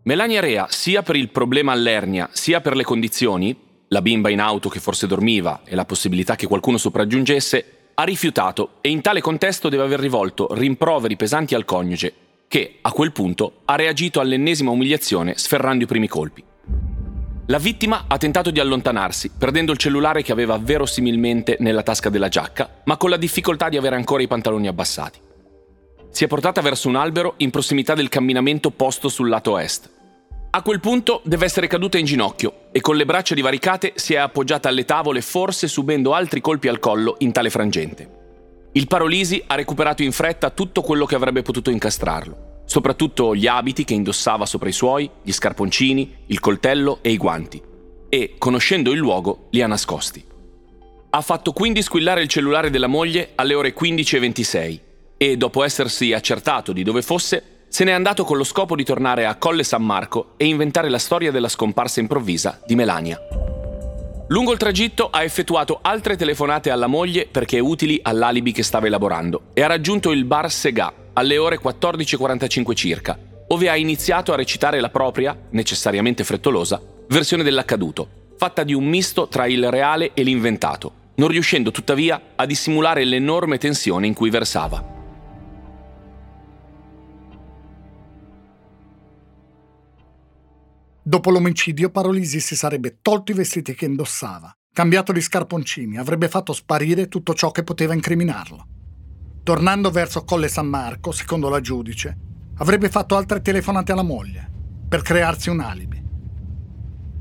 Melania 0.04 0.40
Rea, 0.40 0.66
sia 0.70 1.02
per 1.02 1.16
il 1.16 1.30
problema 1.30 1.72
all'ernia 1.72 2.28
sia 2.30 2.60
per 2.60 2.76
le 2.76 2.84
condizioni, 2.84 3.64
la 3.88 4.00
bimba 4.00 4.30
in 4.30 4.38
auto 4.38 4.68
che 4.68 4.78
forse 4.78 5.08
dormiva 5.08 5.62
e 5.64 5.74
la 5.74 5.84
possibilità 5.84 6.36
che 6.36 6.46
qualcuno 6.46 6.78
sopraggiungesse, 6.78 7.75
ha 7.98 8.04
rifiutato 8.04 8.72
e 8.82 8.90
in 8.90 9.00
tale 9.00 9.22
contesto 9.22 9.70
deve 9.70 9.84
aver 9.84 9.98
rivolto 9.98 10.52
rimproveri 10.52 11.16
pesanti 11.16 11.54
al 11.54 11.64
coniuge, 11.64 12.12
che 12.46 12.76
a 12.82 12.92
quel 12.92 13.10
punto 13.10 13.60
ha 13.64 13.74
reagito 13.74 14.20
all'ennesima 14.20 14.70
umiliazione 14.70 15.38
sferrando 15.38 15.84
i 15.84 15.86
primi 15.86 16.06
colpi. 16.06 16.44
La 17.46 17.56
vittima 17.56 18.04
ha 18.06 18.18
tentato 18.18 18.50
di 18.50 18.60
allontanarsi, 18.60 19.30
perdendo 19.38 19.72
il 19.72 19.78
cellulare 19.78 20.22
che 20.22 20.32
aveva 20.32 20.58
verosimilmente 20.58 21.56
nella 21.60 21.82
tasca 21.82 22.10
della 22.10 22.28
giacca, 22.28 22.82
ma 22.84 22.98
con 22.98 23.08
la 23.08 23.16
difficoltà 23.16 23.70
di 23.70 23.78
avere 23.78 23.96
ancora 23.96 24.22
i 24.22 24.26
pantaloni 24.26 24.66
abbassati. 24.66 25.18
Si 26.10 26.24
è 26.24 26.26
portata 26.26 26.60
verso 26.60 26.88
un 26.88 26.96
albero 26.96 27.34
in 27.38 27.48
prossimità 27.48 27.94
del 27.94 28.10
camminamento 28.10 28.70
posto 28.72 29.08
sul 29.08 29.30
lato 29.30 29.56
est. 29.56 29.90
A 30.50 30.62
quel 30.62 30.80
punto 30.80 31.22
deve 31.24 31.46
essere 31.46 31.66
caduta 31.66 31.96
in 31.96 32.04
ginocchio 32.04 32.65
e 32.76 32.82
con 32.82 32.96
le 32.96 33.06
braccia 33.06 33.34
divaricate 33.34 33.94
si 33.94 34.12
è 34.12 34.18
appoggiata 34.18 34.68
alle 34.68 34.84
tavole, 34.84 35.22
forse 35.22 35.66
subendo 35.66 36.12
altri 36.12 36.42
colpi 36.42 36.68
al 36.68 36.78
collo 36.78 37.14
in 37.20 37.32
tale 37.32 37.48
frangente. 37.48 38.68
Il 38.72 38.86
Parolisi 38.86 39.42
ha 39.46 39.54
recuperato 39.54 40.02
in 40.02 40.12
fretta 40.12 40.50
tutto 40.50 40.82
quello 40.82 41.06
che 41.06 41.14
avrebbe 41.14 41.40
potuto 41.40 41.70
incastrarlo, 41.70 42.64
soprattutto 42.66 43.34
gli 43.34 43.46
abiti 43.46 43.84
che 43.84 43.94
indossava 43.94 44.44
sopra 44.44 44.68
i 44.68 44.72
suoi, 44.72 45.08
gli 45.22 45.32
scarponcini, 45.32 46.16
il 46.26 46.38
coltello 46.38 46.98
e 47.00 47.12
i 47.12 47.16
guanti, 47.16 47.62
e, 48.10 48.34
conoscendo 48.36 48.92
il 48.92 48.98
luogo, 48.98 49.46
li 49.52 49.62
ha 49.62 49.66
nascosti. 49.66 50.22
Ha 51.08 51.20
fatto 51.22 51.52
quindi 51.52 51.80
squillare 51.80 52.20
il 52.20 52.28
cellulare 52.28 52.68
della 52.68 52.88
moglie 52.88 53.30
alle 53.36 53.54
ore 53.54 53.72
15.26 53.72 54.80
e, 55.16 55.38
dopo 55.38 55.64
essersi 55.64 56.12
accertato 56.12 56.74
di 56.74 56.82
dove 56.82 57.00
fosse, 57.00 57.42
se 57.68 57.84
n'è 57.84 57.92
andato 57.92 58.24
con 58.24 58.36
lo 58.36 58.44
scopo 58.44 58.74
di 58.74 58.84
tornare 58.84 59.26
a 59.26 59.36
Colle 59.36 59.64
San 59.64 59.84
Marco 59.84 60.34
e 60.36 60.46
inventare 60.46 60.88
la 60.88 60.98
storia 60.98 61.30
della 61.30 61.48
scomparsa 61.48 62.00
improvvisa 62.00 62.60
di 62.64 62.74
Melania. 62.74 63.18
Lungo 64.28 64.50
il 64.50 64.58
tragitto 64.58 65.08
ha 65.10 65.22
effettuato 65.22 65.78
altre 65.82 66.16
telefonate 66.16 66.70
alla 66.70 66.88
moglie 66.88 67.28
perché 67.30 67.60
utili 67.60 68.00
all'alibi 68.02 68.50
che 68.50 68.64
stava 68.64 68.86
elaborando 68.86 69.50
e 69.52 69.62
ha 69.62 69.68
raggiunto 69.68 70.10
il 70.10 70.24
bar 70.24 70.50
Segà 70.50 70.92
alle 71.12 71.38
ore 71.38 71.60
14.45 71.60 72.74
circa, 72.74 73.18
dove 73.46 73.68
ha 73.68 73.76
iniziato 73.76 74.32
a 74.32 74.36
recitare 74.36 74.80
la 74.80 74.90
propria, 74.90 75.36
necessariamente 75.50 76.24
frettolosa, 76.24 76.82
versione 77.08 77.44
dell'accaduto, 77.44 78.08
fatta 78.36 78.64
di 78.64 78.74
un 78.74 78.84
misto 78.84 79.28
tra 79.28 79.46
il 79.46 79.70
reale 79.70 80.10
e 80.12 80.22
l'inventato, 80.22 80.92
non 81.16 81.28
riuscendo 81.28 81.70
tuttavia 81.70 82.20
a 82.34 82.46
dissimulare 82.46 83.04
l'enorme 83.04 83.58
tensione 83.58 84.06
in 84.06 84.14
cui 84.14 84.30
versava. 84.30 84.95
Dopo 91.08 91.30
l'omicidio, 91.30 91.90
Parolisi 91.90 92.40
si 92.40 92.56
sarebbe 92.56 92.98
tolto 93.00 93.30
i 93.30 93.36
vestiti 93.36 93.76
che 93.76 93.84
indossava, 93.84 94.52
cambiato 94.72 95.12
gli 95.12 95.20
scarponcini, 95.20 95.98
avrebbe 95.98 96.26
fatto 96.26 96.52
sparire 96.52 97.06
tutto 97.06 97.32
ciò 97.32 97.52
che 97.52 97.62
poteva 97.62 97.94
incriminarlo. 97.94 98.66
Tornando 99.44 99.92
verso 99.92 100.24
Colle 100.24 100.48
San 100.48 100.66
Marco, 100.66 101.12
secondo 101.12 101.48
la 101.48 101.60
giudice, 101.60 102.18
avrebbe 102.56 102.88
fatto 102.88 103.14
altre 103.14 103.40
telefonate 103.40 103.92
alla 103.92 104.02
moglie, 104.02 104.50
per 104.88 105.02
crearsi 105.02 105.48
un 105.48 105.60
alibi. 105.60 106.02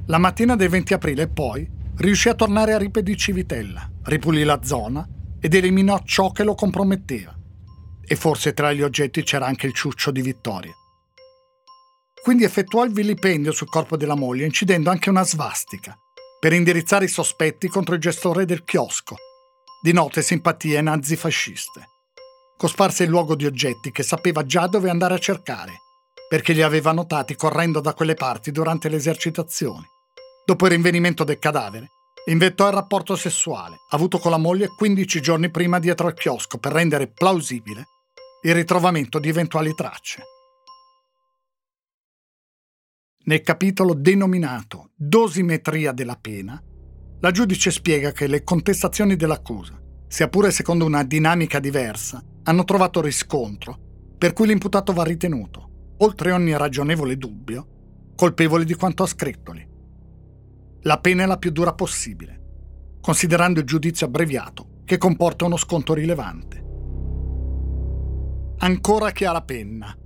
La 0.08 0.18
mattina 0.18 0.56
del 0.56 0.70
20 0.70 0.96
aprile, 0.96 1.28
poi, 1.28 1.70
riuscì 1.98 2.28
a 2.30 2.34
tornare 2.34 2.74
a 2.74 2.80
Ripe 2.80 3.04
di 3.04 3.16
Civitella, 3.16 3.88
ripulì 4.06 4.44
la 4.44 4.62
zona 4.64 5.08
ed 5.40 5.54
eliminò 5.54 6.02
ciò 6.04 6.32
che 6.32 6.44
lo 6.44 6.56
comprometteva. 6.56 7.38
E 8.04 8.16
forse 8.16 8.56
tra 8.56 8.74
gli 8.74 8.82
oggetti 8.82 9.22
c'era 9.22 9.46
anche 9.46 9.68
il 9.68 9.74
ciuccio 9.74 10.10
di 10.10 10.24
Vittoria. 10.24 10.74
Quindi 12.26 12.44
effettuò 12.44 12.84
il 12.84 12.92
vilipendio 12.92 13.52
sul 13.52 13.70
corpo 13.70 13.96
della 13.98 14.16
moglie, 14.16 14.46
incidendo 14.46 14.90
anche 14.90 15.12
una 15.12 15.24
svastica, 15.24 15.96
per 16.40 16.54
indirizzare 16.54 17.06
i 17.06 17.08
sospetti 17.08 17.68
contro 17.68 17.94
il 17.94 18.02
gestore 18.02 18.46
del 18.46 18.64
chiosco, 18.64 19.16
di 19.80 19.94
note 19.94 20.24
simpatie 20.24 20.82
nazifasciste. 20.82 21.88
Cosparse 22.58 23.04
il 23.04 23.12
luogo 23.12 23.36
di 23.36 23.46
oggetti 23.46 23.92
che 23.92 24.02
sapeva 24.02 24.44
già 24.44 24.66
dove 24.66 24.90
andare 24.90 25.14
a 25.14 25.20
cercare, 25.20 25.74
perché 26.28 26.54
li 26.54 26.64
aveva 26.64 26.94
notati 26.94 27.36
correndo 27.36 27.80
da 27.80 27.94
quelle 27.94 28.16
parti 28.16 28.50
durante 28.50 28.90
le 28.90 28.96
esercitazioni. 28.96 29.86
Dopo 30.48 30.66
il 30.66 30.72
rinvenimento 30.72 31.24
del 31.24 31.38
cadavere, 31.38 31.90
inventò 32.26 32.66
il 32.66 32.74
rapporto 32.74 33.16
sessuale 33.16 33.76
avuto 33.92 34.18
con 34.18 34.32
la 34.32 34.38
moglie 34.38 34.70
15 34.76 35.22
giorni 35.22 35.52
prima 35.52 35.78
dietro 35.78 36.08
al 36.08 36.16
chiosco 36.16 36.58
per 36.58 36.72
rendere 36.72 37.06
plausibile 37.06 37.86
il 38.42 38.56
ritrovamento 38.56 39.20
di 39.20 39.30
eventuali 39.30 39.76
tracce. 39.76 40.24
Nel 43.28 43.42
capitolo 43.42 43.96
denominato 43.96 44.92
Dosimetria 44.94 45.92
della 45.94 46.16
pena, 46.16 46.62
la 47.22 47.32
giudice 47.32 47.72
spiega 47.72 48.12
che 48.12 48.28
le 48.28 48.44
contestazioni 48.44 49.16
dell'accusa, 49.16 49.82
sia 50.08 50.28
pure 50.28 50.52
secondo 50.52 50.86
una 50.86 51.04
dinamica 51.04 51.60
diversa, 51.60 52.24
hanno 52.44 52.64
trovato 52.66 53.02
riscontro, 53.02 53.80
per 54.16 54.34
cui 54.34 54.46
l'imputato 54.46 54.94
va 54.94 55.04
ritenuto, 55.04 55.96
oltre 55.98 56.34
ogni 56.34 56.56
ragionevole 56.56 57.18
dubbio, 57.18 58.14
colpevole 58.16 58.64
di 58.64 58.76
quanto 58.76 59.02
ha 59.02 59.08
scrittoli. 59.08 59.68
La 60.82 61.00
pena 61.00 61.24
è 61.24 61.26
la 61.26 61.38
più 61.38 61.50
dura 61.50 61.74
possibile, 61.74 62.98
considerando 63.02 63.60
il 63.60 63.66
giudizio 63.66 64.06
abbreviato 64.06 64.82
che 64.86 65.00
comporta 65.00 65.46
uno 65.46 65.58
sconto 65.58 65.96
rilevante. 65.96 66.64
Ancora 68.60 69.10
chi 69.10 69.26
ha 69.26 69.32
la 69.32 69.42
penna, 69.42 69.98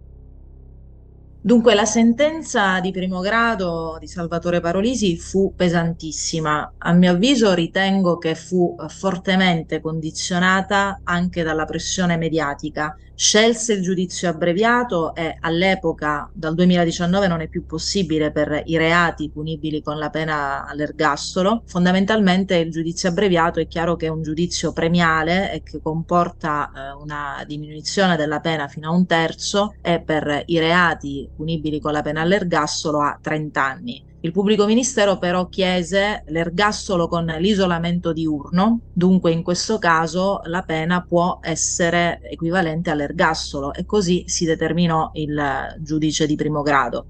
Dunque, 1.41 1.73
la 1.73 1.85
sentenza 1.85 2.79
di 2.81 2.91
primo 2.91 3.21
grado 3.21 3.97
di 3.99 4.07
Salvatore 4.07 4.59
Parolisi 4.59 5.17
fu 5.17 5.53
pesantissima. 5.55 6.73
A 6.77 6.91
mio 6.93 7.11
avviso 7.11 7.53
ritengo 7.53 8.17
che 8.17 8.35
fu 8.35 8.75
fortemente 8.89 9.79
condizionata 9.79 10.99
anche 11.03 11.41
dalla 11.43 11.63
pressione 11.65 12.17
mediatica. 12.17 12.93
Scelse 13.21 13.73
il 13.73 13.81
giudizio 13.81 14.29
abbreviato 14.29 15.13
e 15.13 15.35
all'epoca, 15.41 16.29
dal 16.33 16.55
2019, 16.55 17.27
non 17.27 17.41
è 17.41 17.49
più 17.49 17.65
possibile 17.65 18.31
per 18.31 18.63
i 18.65 18.77
reati 18.77 19.29
punibili 19.29 19.81
con 19.81 19.97
la 19.97 20.09
pena 20.09 20.65
all'ergastolo. 20.65 21.63
Fondamentalmente 21.65 22.55
il 22.55 22.71
giudizio 22.71 23.09
abbreviato 23.09 23.59
è 23.59 23.67
chiaro 23.67 23.97
che 23.97 24.05
è 24.05 24.09
un 24.09 24.21
giudizio 24.21 24.71
premiale 24.71 25.51
e 25.51 25.63
che 25.63 25.81
comporta 25.81 26.71
eh, 26.73 26.91
una 26.93 27.43
diminuzione 27.45 28.15
della 28.15 28.39
pena 28.39 28.69
fino 28.69 28.87
a 28.87 28.93
un 28.93 29.05
terzo 29.05 29.75
e 29.81 29.99
per 29.99 30.43
i 30.45 30.57
reati 30.57 31.29
punibili 31.35 31.81
con 31.81 31.91
la 31.91 32.01
pena 32.01 32.21
all'ergastolo 32.21 33.01
a 33.01 33.19
30 33.21 33.61
anni. 33.61 34.08
Il 34.21 34.33
pubblico 34.33 34.65
ministero 34.65 35.17
però 35.17 35.47
chiese 35.47 36.23
l'ergastolo 36.27 37.07
con 37.07 37.23
l'isolamento 37.25 38.11
diurno, 38.11 38.81
dunque 38.91 39.31
in 39.31 39.43
questo 39.43 39.77
caso 39.77 40.41
la 40.43 40.61
pena 40.63 41.01
può 41.07 41.39
essere 41.41 42.19
equivalente 42.29 42.89
all'ergastolo 42.89 43.73
e 43.73 43.85
così 43.85 44.25
si 44.27 44.43
determinò 44.43 45.11
il 45.13 45.77
giudice 45.79 46.27
di 46.27 46.35
primo 46.35 46.61
grado. 46.61 47.05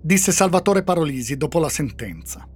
Disse 0.00 0.32
Salvatore 0.32 0.82
Parolisi 0.82 1.36
dopo 1.36 1.58
la 1.58 1.68
sentenza. 1.68 2.48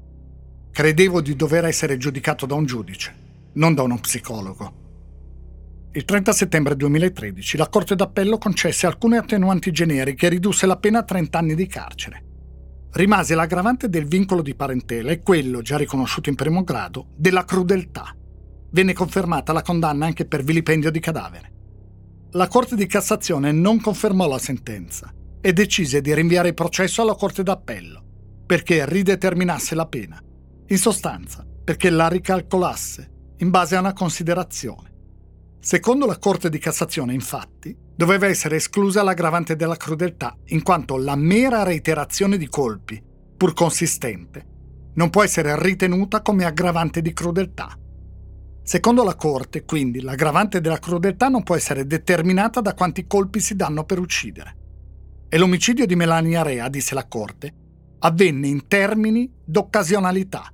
Credevo 0.70 1.20
di 1.20 1.36
dover 1.36 1.66
essere 1.66 1.98
giudicato 1.98 2.46
da 2.46 2.54
un 2.54 2.64
giudice, 2.64 3.14
non 3.54 3.74
da 3.74 3.82
uno 3.82 3.98
psicologo. 3.98 4.72
Il 5.92 6.06
30 6.06 6.32
settembre 6.32 6.76
2013 6.76 7.58
la 7.58 7.68
Corte 7.68 7.94
d'Appello 7.94 8.38
concesse 8.38 8.86
alcune 8.86 9.18
attenuanti 9.18 9.70
generiche 9.70 10.26
e 10.26 10.30
ridusse 10.30 10.64
la 10.64 10.78
pena 10.78 11.00
a 11.00 11.04
30 11.04 11.38
anni 11.38 11.54
di 11.54 11.66
carcere. 11.66 12.28
Rimase 12.92 13.34
l'aggravante 13.34 13.88
del 13.88 14.06
vincolo 14.06 14.42
di 14.42 14.54
parentela 14.54 15.10
e 15.10 15.22
quello, 15.22 15.62
già 15.62 15.76
riconosciuto 15.76 16.28
in 16.28 16.34
primo 16.34 16.64
grado, 16.64 17.08
della 17.16 17.44
crudeltà. 17.44 18.14
Venne 18.70 18.92
confermata 18.92 19.52
la 19.52 19.62
condanna 19.62 20.06
anche 20.06 20.26
per 20.26 20.42
vilipendio 20.42 20.90
di 20.90 21.00
cadavere. 21.00 21.52
La 22.32 22.48
Corte 22.48 22.76
di 22.76 22.86
Cassazione 22.86 23.52
non 23.52 23.80
confermò 23.80 24.28
la 24.28 24.38
sentenza 24.38 25.12
e 25.40 25.52
decise 25.52 26.00
di 26.00 26.14
rinviare 26.14 26.48
il 26.48 26.54
processo 26.54 27.02
alla 27.02 27.14
Corte 27.14 27.42
d'Appello 27.42 28.04
perché 28.50 28.84
rideterminasse 28.84 29.76
la 29.76 29.86
pena. 29.86 30.20
In 30.66 30.76
sostanza, 30.76 31.46
perché 31.62 31.88
la 31.88 32.08
ricalcolasse 32.08 33.34
in 33.36 33.50
base 33.50 33.76
a 33.76 33.78
una 33.78 33.92
considerazione. 33.92 34.92
Secondo 35.60 36.04
la 36.04 36.18
Corte 36.18 36.48
di 36.48 36.58
Cassazione, 36.58 37.14
infatti, 37.14 37.76
doveva 38.00 38.28
essere 38.28 38.56
esclusa 38.56 39.02
l'aggravante 39.02 39.56
della 39.56 39.76
crudeltà, 39.76 40.34
in 40.46 40.62
quanto 40.62 40.96
la 40.96 41.16
mera 41.16 41.64
reiterazione 41.64 42.38
di 42.38 42.48
colpi, 42.48 42.98
pur 43.36 43.52
consistente, 43.52 44.46
non 44.94 45.10
può 45.10 45.22
essere 45.22 45.54
ritenuta 45.60 46.22
come 46.22 46.46
aggravante 46.46 47.02
di 47.02 47.12
crudeltà. 47.12 47.78
Secondo 48.62 49.04
la 49.04 49.16
Corte, 49.16 49.66
quindi, 49.66 50.00
l'aggravante 50.00 50.62
della 50.62 50.78
crudeltà 50.78 51.28
non 51.28 51.42
può 51.42 51.56
essere 51.56 51.86
determinata 51.86 52.62
da 52.62 52.72
quanti 52.72 53.06
colpi 53.06 53.38
si 53.38 53.54
danno 53.54 53.84
per 53.84 53.98
uccidere. 53.98 54.56
E 55.28 55.36
l'omicidio 55.36 55.84
di 55.84 55.94
Melania 55.94 56.40
Rea, 56.42 56.70
disse 56.70 56.94
la 56.94 57.06
Corte, 57.06 57.52
avvenne 57.98 58.48
in 58.48 58.66
termini 58.66 59.30
d'occasionalità, 59.44 60.50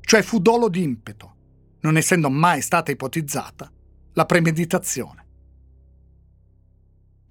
cioè 0.00 0.22
fu 0.22 0.38
dolo 0.38 0.70
di 0.70 0.82
impeto, 0.82 1.34
non 1.80 1.98
essendo 1.98 2.30
mai 2.30 2.62
stata 2.62 2.90
ipotizzata 2.90 3.70
la 4.14 4.24
premeditazione. 4.24 5.24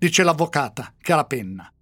Dice 0.05 0.21
l'avvocata 0.21 0.93
che 1.01 1.13
ha 1.13 1.15
la 1.15 1.25
penna. 1.25 1.73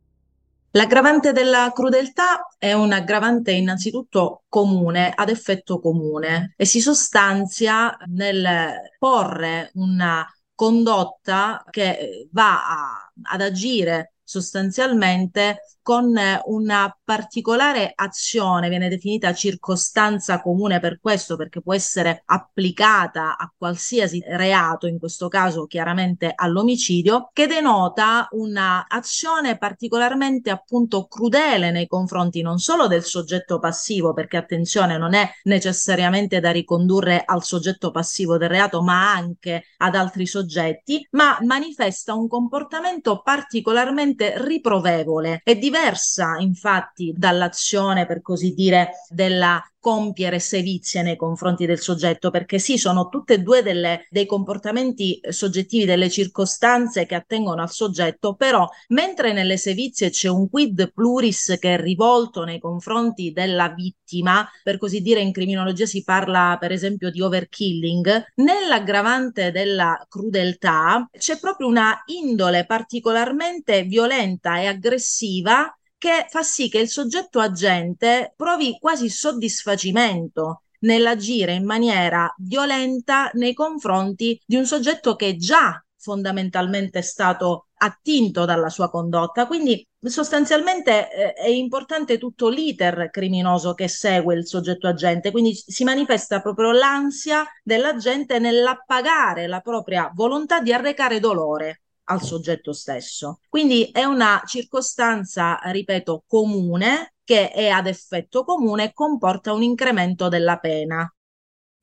L'aggravante 0.72 1.34
della 1.34 1.74
crudeltà 1.74 2.48
è 2.58 2.72
un 2.72 2.94
aggravante 2.94 3.52
innanzitutto 3.52 4.44
comune, 4.48 5.12
ad 5.14 5.28
effetto 5.28 5.82
comune, 5.82 6.54
e 6.56 6.64
si 6.64 6.80
sostanzia 6.80 7.94
nel 8.06 8.76
porre 8.98 9.72
una 9.74 10.26
condotta 10.56 11.66
che 11.70 12.30
va 12.32 12.66
a, 12.66 13.12
ad 13.24 13.42
agire 13.42 14.14
sostanzialmente 14.24 15.78
con 15.84 16.18
una 16.46 16.98
particolare 17.04 17.92
azione, 17.94 18.70
viene 18.70 18.88
definita 18.88 19.34
circostanza 19.34 20.42
comune 20.42 20.80
per 20.80 21.00
questo, 21.02 21.36
perché 21.36 21.62
può 21.62 21.74
essere 21.74 22.24
applicata 22.26 23.38
a 23.38 23.52
qualsiasi 23.56 24.24
reato, 24.26 24.88
in 24.88 24.98
questo 24.98 25.28
caso 25.28 25.66
chiaramente 25.66 26.32
all'omicidio, 26.34 27.30
che 27.34 27.48
denota 27.48 28.28
un'azione 28.32 29.58
particolarmente 29.58 30.50
appunto 30.50 31.06
crudele 31.06 31.70
nei 31.70 31.88
confronti 31.88 32.42
non 32.42 32.60
solo 32.60 32.88
del 32.88 33.04
soggetto 33.04 33.60
passivo, 33.60 34.14
perché 34.14 34.38
attenzione 34.38 34.98
non 34.98 35.14
è 35.14 35.30
necessariamente 35.44 36.40
da 36.40 36.52
ricondurre 36.52 37.24
al 37.26 37.44
soggetto 37.44 37.92
passivo 37.92 38.38
del 38.38 38.50
reato, 38.50 38.82
ma 38.82 39.12
anche 39.12 39.66
ad 39.78 39.96
altri 39.96 40.26
soggetti, 40.26 41.06
ma 41.12 41.38
manifesta 41.42 42.14
un 42.14 42.30
comportamento 42.30 43.22
particolarmente 43.22 44.36
riprovevole 44.38 45.42
e 45.44 45.58
di 45.58 45.72
diversa 45.74 46.36
infatti 46.38 47.14
dall'azione, 47.18 48.06
per 48.06 48.22
così 48.22 48.54
dire, 48.54 48.92
della 49.10 49.60
compiere 49.84 50.40
sevizie 50.40 51.02
nei 51.02 51.18
confronti 51.18 51.66
del 51.66 51.82
soggetto, 51.82 52.30
perché 52.32 52.58
sì, 52.58 52.78
sono 52.78 53.10
tutte 53.10 53.34
e 53.34 53.40
due 53.40 53.62
delle, 53.62 54.08
dei 54.10 54.26
comportamenti 54.26 55.20
soggettivi, 55.28 55.84
delle 55.84 56.10
circostanze 56.10 57.06
che 57.06 57.16
attengono 57.16 57.62
al 57.62 57.70
soggetto, 57.70 58.36
però 58.36 58.66
mentre 58.90 59.34
nelle 59.34 59.58
sevizie 59.58 60.10
c'è 60.10 60.30
un 60.30 60.50
quid 60.50 60.94
pluris 60.94 61.58
che 61.60 61.74
è 61.74 61.82
rivolto 61.82 62.46
nei 62.46 62.60
confronti 62.60 63.34
della 63.34 63.74
vittima, 63.76 64.50
per 64.64 64.78
così 64.78 65.02
dire 65.02 65.20
in 65.20 65.34
criminologia 65.34 65.86
si 65.86 66.02
parla 66.02 66.56
per 66.58 66.72
esempio 66.72 67.12
di 67.12 67.20
overkilling, 67.20 68.28
nell'aggravante 68.36 69.52
della 69.52 70.06
crudeltà 70.08 71.10
c'è 71.12 71.40
proprio 71.40 71.68
una 71.68 72.04
indole 72.06 72.66
particolarmente 72.66 73.84
violenta 73.84 74.62
e 74.62 74.68
aggressiva 74.68 75.78
che 76.04 76.26
fa 76.28 76.44
sì 76.44 76.68
che 76.68 76.80
il 76.80 76.90
soggetto 76.90 77.40
agente 77.40 78.34
provi 78.36 78.78
quasi 78.78 79.10
soddisfacimento 79.10 80.64
nell'agire 80.80 81.54
in 81.54 81.64
maniera 81.64 82.30
violenta 82.40 83.30
nei 83.36 83.54
confronti 83.54 84.38
di 84.46 84.58
un 84.58 84.66
soggetto 84.66 85.16
che 85.16 85.38
già 85.38 85.82
fondamentalmente 85.98 87.00
è 87.00 87.02
stato 87.02 87.68
attinto 87.76 88.44
dalla 88.44 88.68
sua 88.68 88.90
condotta. 88.90 89.48
Quindi 89.48 89.88
sostanzialmente 90.02 91.10
eh, 91.10 91.34
è 91.36 91.48
importante 91.48 92.18
tutto 92.18 92.50
l'iter 92.50 93.10
criminoso 93.10 93.74
che 93.74 93.88
segue 93.88 94.36
il 94.36 94.46
soggetto 94.46 94.88
agente, 94.90 95.32
quindi 95.32 95.56
si 95.56 95.86
manifesta 95.86 96.42
proprio 96.42 96.74
l'ansia 96.74 97.46
dell'agente 97.64 98.40
nell'appagare 98.40 99.48
la 99.48 99.62
propria 99.62 100.12
volontà 100.14 100.60
di 100.60 100.74
arrecare 100.74 101.22
dolore 101.22 101.83
al 102.06 102.22
soggetto 102.22 102.74
stesso. 102.74 103.40
Quindi 103.50 103.90
è 103.92 104.04
una 104.04 104.42
circostanza, 104.46 105.60
ripeto, 105.64 106.24
comune 106.28 107.14
che 107.24 107.52
è 107.52 107.70
ad 107.70 107.88
effetto 107.88 108.44
comune 108.44 108.86
e 108.86 108.94
comporta 108.94 109.54
un 109.54 109.64
incremento 109.64 110.28
della 110.28 110.58
pena. 110.58 111.10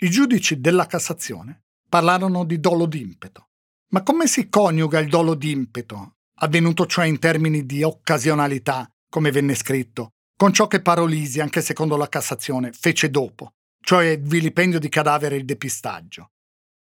I 0.02 0.10
giudici 0.10 0.60
della 0.60 0.86
Cassazione 0.86 1.64
parlarono 1.88 2.44
di 2.44 2.60
dolo 2.60 2.86
d'impeto. 2.86 3.48
Ma 3.88 4.02
come 4.02 4.26
si 4.26 4.48
coniuga 4.48 4.98
il 4.98 5.08
dolo 5.08 5.34
d'impeto, 5.34 6.16
avvenuto 6.36 6.86
cioè 6.86 7.06
in 7.06 7.18
termini 7.18 7.66
di 7.66 7.82
occasionalità, 7.82 8.88
come 9.08 9.30
venne 9.30 9.54
scritto, 9.54 10.12
con 10.36 10.52
ciò 10.52 10.68
che 10.68 10.80
Parolisi, 10.80 11.40
anche 11.40 11.60
secondo 11.60 11.96
la 11.96 12.08
Cassazione, 12.08 12.72
fece 12.72 13.10
dopo, 13.10 13.54
cioè 13.82 14.06
il 14.06 14.22
vilipendio 14.22 14.78
di 14.78 14.88
cadavere 14.88 15.34
e 15.34 15.38
il 15.38 15.44
depistaggio? 15.44 16.30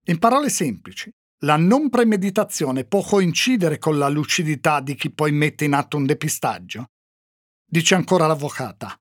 In 0.06 0.18
parole 0.18 0.50
semplici, 0.50 1.10
la 1.40 1.56
non 1.56 1.90
premeditazione 1.90 2.84
può 2.84 3.02
coincidere 3.02 3.78
con 3.78 3.98
la 3.98 4.08
lucidità 4.08 4.80
di 4.80 4.94
chi 4.94 5.10
poi 5.10 5.32
mette 5.32 5.64
in 5.64 5.74
atto 5.74 5.96
un 5.96 6.06
depistaggio? 6.06 6.90
Dice 7.64 7.94
ancora 7.94 8.26
l'avvocata. 8.26 8.98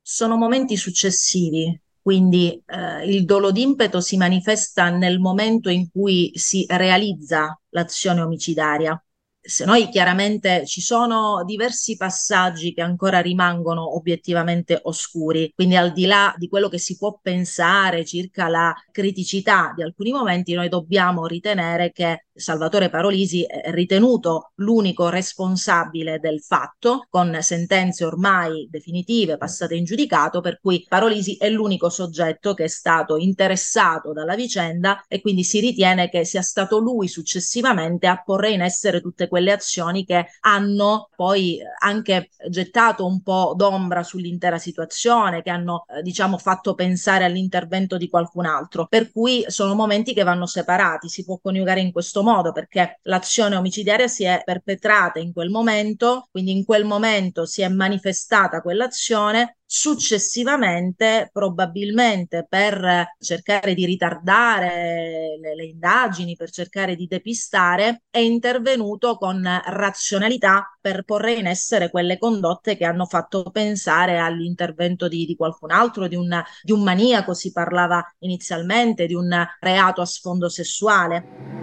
Sono 0.00 0.36
momenti 0.36 0.76
successivi, 0.76 1.78
quindi 2.00 2.62
eh, 2.64 3.04
il 3.12 3.24
dolo 3.24 3.50
d'impeto 3.50 4.00
si 4.00 4.16
manifesta 4.16 4.88
nel 4.90 5.18
momento 5.18 5.68
in 5.68 5.90
cui 5.90 6.30
si 6.34 6.64
realizza 6.68 7.60
l'azione 7.70 8.22
omicidaria 8.22 8.98
se 9.46 9.64
noi 9.64 9.88
chiaramente 9.88 10.66
ci 10.66 10.80
sono 10.80 11.42
diversi 11.44 11.96
passaggi 11.96 12.72
che 12.74 12.82
ancora 12.82 13.20
rimangono 13.20 13.96
obiettivamente 13.96 14.78
oscuri, 14.82 15.52
quindi 15.54 15.76
al 15.76 15.92
di 15.92 16.06
là 16.06 16.34
di 16.36 16.48
quello 16.48 16.68
che 16.68 16.78
si 16.78 16.96
può 16.96 17.18
pensare 17.22 18.04
circa 18.04 18.48
la 18.48 18.74
criticità 18.90 19.72
di 19.74 19.82
alcuni 19.82 20.10
momenti, 20.10 20.54
noi 20.54 20.68
dobbiamo 20.68 21.26
ritenere 21.26 21.92
che 21.92 22.25
Salvatore 22.36 22.90
Parolisi 22.90 23.44
è 23.44 23.70
ritenuto 23.72 24.52
l'unico 24.56 25.08
responsabile 25.08 26.18
del 26.18 26.42
fatto, 26.42 27.06
con 27.08 27.38
sentenze 27.40 28.04
ormai 28.04 28.68
definitive 28.70 29.38
passate 29.38 29.74
in 29.74 29.84
giudicato, 29.84 30.42
per 30.42 30.60
cui 30.60 30.84
Parolisi 30.86 31.36
è 31.36 31.48
l'unico 31.48 31.88
soggetto 31.88 32.52
che 32.52 32.64
è 32.64 32.68
stato 32.68 33.16
interessato 33.16 34.12
dalla 34.12 34.34
vicenda 34.34 35.04
e 35.08 35.20
quindi 35.22 35.44
si 35.44 35.60
ritiene 35.60 36.10
che 36.10 36.24
sia 36.24 36.42
stato 36.42 36.78
lui 36.78 37.08
successivamente 37.08 38.06
a 38.06 38.22
porre 38.22 38.50
in 38.50 38.60
essere 38.60 39.00
tutte 39.00 39.28
quelle 39.28 39.52
azioni 39.52 40.04
che 40.04 40.26
hanno 40.40 41.08
poi 41.16 41.58
anche 41.78 42.28
gettato 42.50 43.06
un 43.06 43.22
po' 43.22 43.54
d'ombra 43.56 44.02
sull'intera 44.02 44.58
situazione, 44.58 45.42
che 45.42 45.50
hanno 45.50 45.86
eh, 45.88 46.02
diciamo 46.02 46.36
fatto 46.36 46.74
pensare 46.74 47.24
all'intervento 47.24 47.96
di 47.96 48.08
qualcun 48.08 48.44
altro. 48.44 48.86
Per 48.86 49.10
cui 49.10 49.44
sono 49.48 49.74
momenti 49.74 50.12
che 50.12 50.22
vanno 50.22 50.46
separati, 50.46 51.08
si 51.08 51.24
può 51.24 51.38
coniugare 51.38 51.80
in 51.80 51.92
questo 51.92 52.18
modo 52.20 52.25
perché 52.52 52.98
l'azione 53.02 53.56
omicidiaria 53.56 54.08
si 54.08 54.24
è 54.24 54.42
perpetrata 54.44 55.18
in 55.18 55.32
quel 55.32 55.50
momento, 55.50 56.28
quindi 56.30 56.52
in 56.52 56.64
quel 56.64 56.84
momento 56.84 57.46
si 57.46 57.62
è 57.62 57.68
manifestata 57.68 58.60
quell'azione, 58.60 59.58
successivamente 59.66 61.28
probabilmente 61.32 62.46
per 62.48 63.14
cercare 63.18 63.74
di 63.74 63.84
ritardare 63.84 65.36
le, 65.40 65.54
le, 65.56 65.64
indagini, 65.64 66.36
per 66.36 66.50
cercare 66.50 66.94
di 66.94 67.06
depistare, 67.06 68.02
è 68.08 68.18
intervenuto 68.18 69.16
con 69.16 69.42
razionalità 69.64 70.76
per 70.80 71.02
porre 71.02 71.34
in 71.34 71.46
essere 71.46 71.90
quelle 71.90 72.16
condotte 72.18 72.76
che 72.76 72.84
hanno 72.84 73.06
fatto 73.06 73.50
pensare 73.50 74.18
all'intervento 74.18 75.08
di, 75.08 75.26
di 75.26 75.34
qualcun 75.34 75.72
altro, 75.72 76.06
di 76.06 76.14
un, 76.14 76.42
di 76.62 76.72
un 76.72 76.82
maniaco, 76.82 77.34
si 77.34 77.50
parlava 77.52 78.02
inizialmente 78.20 79.06
di 79.06 79.14
un 79.14 79.44
reato 79.60 80.00
a 80.00 80.06
sfondo 80.06 80.48
sessuale. 80.48 81.55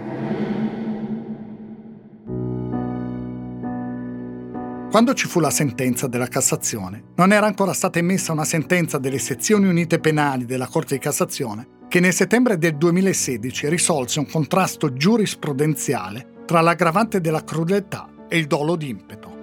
Quando 4.94 5.12
ci 5.14 5.26
fu 5.26 5.40
la 5.40 5.50
sentenza 5.50 6.06
della 6.06 6.28
Cassazione, 6.28 7.02
non 7.16 7.32
era 7.32 7.46
ancora 7.46 7.72
stata 7.72 7.98
emessa 7.98 8.30
una 8.30 8.44
sentenza 8.44 8.96
delle 8.96 9.18
sezioni 9.18 9.66
unite 9.66 9.98
penali 9.98 10.44
della 10.44 10.68
Corte 10.68 10.94
di 10.94 11.00
Cassazione 11.00 11.66
che 11.88 11.98
nel 11.98 12.12
settembre 12.12 12.58
del 12.58 12.76
2016 12.76 13.68
risolse 13.70 14.20
un 14.20 14.30
contrasto 14.30 14.92
giurisprudenziale 14.92 16.44
tra 16.46 16.60
l'aggravante 16.60 17.20
della 17.20 17.42
crudeltà 17.42 18.08
e 18.28 18.38
il 18.38 18.46
dolo 18.46 18.76
d'impeto. 18.76 19.36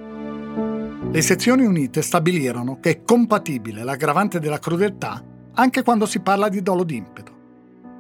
Le 1.12 1.22
sezioni 1.22 1.66
unite 1.66 2.02
stabilirono 2.02 2.80
che 2.80 2.90
è 2.90 3.04
compatibile 3.04 3.84
l'aggravante 3.84 4.40
della 4.40 4.58
crudeltà 4.58 5.22
anche 5.56 5.84
quando 5.84 6.06
si 6.06 6.22
parla 6.22 6.48
di 6.48 6.62
dolo 6.62 6.86
d'impeto. 6.86 7.40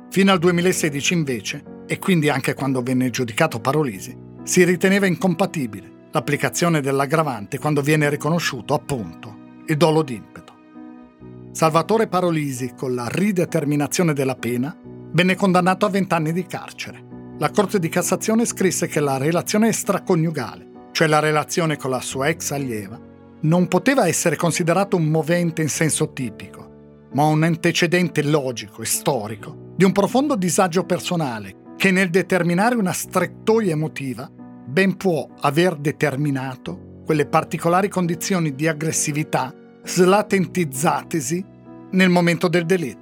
Fino 0.09 0.31
al 0.31 0.39
2016 0.39 1.13
invece, 1.13 1.63
e 1.85 1.99
quindi 1.99 2.29
anche 2.29 2.53
quando 2.53 2.81
venne 2.81 3.09
giudicato 3.09 3.59
Parolisi, 3.59 4.17
si 4.43 4.63
riteneva 4.63 5.05
incompatibile 5.05 5.99
l'applicazione 6.11 6.81
dell'aggravante 6.81 7.57
quando 7.57 7.81
viene 7.81 8.09
riconosciuto, 8.09 8.73
appunto, 8.73 9.35
il 9.67 9.77
dolo 9.77 10.03
d'impeto. 10.03 10.53
Salvatore 11.51 12.07
Parolisi, 12.07 12.73
con 12.75 12.93
la 12.93 13.07
rideterminazione 13.09 14.13
della 14.13 14.35
pena, 14.35 14.75
venne 15.13 15.35
condannato 15.35 15.85
a 15.85 15.89
20 15.89 16.13
anni 16.13 16.33
di 16.33 16.45
carcere. 16.45 17.09
La 17.37 17.49
Corte 17.49 17.79
di 17.79 17.89
Cassazione 17.89 18.45
scrisse 18.45 18.87
che 18.87 18.99
la 18.99 19.17
relazione 19.17 19.67
extraconiugale, 19.67 20.89
cioè 20.91 21.07
la 21.07 21.19
relazione 21.19 21.77
con 21.77 21.89
la 21.89 22.01
sua 22.01 22.27
ex 22.27 22.51
allieva, 22.51 22.99
non 23.41 23.67
poteva 23.67 24.07
essere 24.07 24.35
considerato 24.35 24.95
un 24.95 25.05
movente 25.05 25.61
in 25.61 25.69
senso 25.69 26.13
tipico, 26.13 27.07
ma 27.13 27.25
un 27.25 27.43
antecedente 27.43 28.23
logico 28.23 28.81
e 28.81 28.85
storico 28.85 29.73
di 29.75 29.83
un 29.83 29.91
profondo 29.91 30.35
disagio 30.35 30.85
personale 30.85 31.55
che 31.75 31.91
nel 31.91 32.09
determinare 32.09 32.75
una 32.75 32.93
strettoia 32.93 33.71
emotiva 33.71 34.29
ben 34.71 34.95
può 34.95 35.27
aver 35.41 35.75
determinato 35.75 37.01
quelle 37.05 37.25
particolari 37.25 37.89
condizioni 37.89 38.55
di 38.55 38.69
aggressività 38.69 39.53
slatentizzatesi 39.83 41.43
nel 41.91 42.09
momento 42.09 42.47
del 42.47 42.65
delitto. 42.65 42.99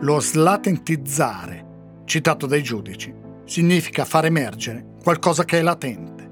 Lo 0.00 0.18
slatentizzare, 0.18 1.66
citato 2.04 2.46
dai 2.46 2.64
giudici, 2.64 3.14
significa 3.44 4.04
far 4.04 4.24
emergere 4.24 4.96
qualcosa 5.00 5.44
che 5.44 5.60
è 5.60 5.62
latente. 5.62 6.30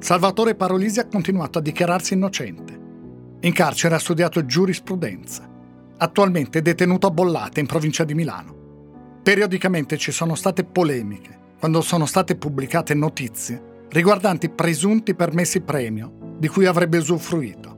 Salvatore 0.00 0.56
Parolisi 0.56 1.00
ha 1.00 1.06
continuato 1.06 1.58
a 1.58 1.62
dichiararsi 1.62 2.12
innocente. 2.12 2.78
In 3.40 3.52
carcere 3.54 3.94
ha 3.94 3.98
studiato 3.98 4.44
giurisprudenza. 4.44 5.48
Attualmente 5.96 6.58
è 6.58 6.62
detenuto 6.62 7.06
a 7.06 7.10
Bollate 7.10 7.60
in 7.60 7.66
provincia 7.66 8.04
di 8.04 8.14
Milano. 8.14 8.57
Periodicamente 9.28 9.98
ci 9.98 10.10
sono 10.10 10.34
state 10.34 10.64
polemiche 10.64 11.38
quando 11.58 11.82
sono 11.82 12.06
state 12.06 12.34
pubblicate 12.34 12.94
notizie 12.94 13.84
riguardanti 13.90 14.48
presunti 14.48 15.14
permessi 15.14 15.60
premio 15.60 16.36
di 16.38 16.48
cui 16.48 16.64
avrebbe 16.64 16.96
usufruito. 16.96 17.76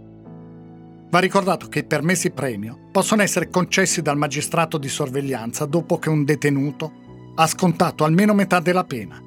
Va 1.11 1.18
ricordato 1.18 1.66
che 1.66 1.80
i 1.80 1.84
permessi 1.84 2.30
premio 2.30 2.78
possono 2.92 3.22
essere 3.22 3.48
concessi 3.48 4.01
dal 4.01 4.16
magistrato 4.16 4.78
di 4.78 4.88
sorveglianza 4.88 5.64
dopo 5.64 5.98
che 5.98 6.09
un 6.09 6.24
detenuto 6.24 6.92
ha 7.34 7.48
scontato 7.48 8.05
almeno 8.05 8.32
metà 8.32 8.61
della 8.61 8.84
pena. 8.84 9.20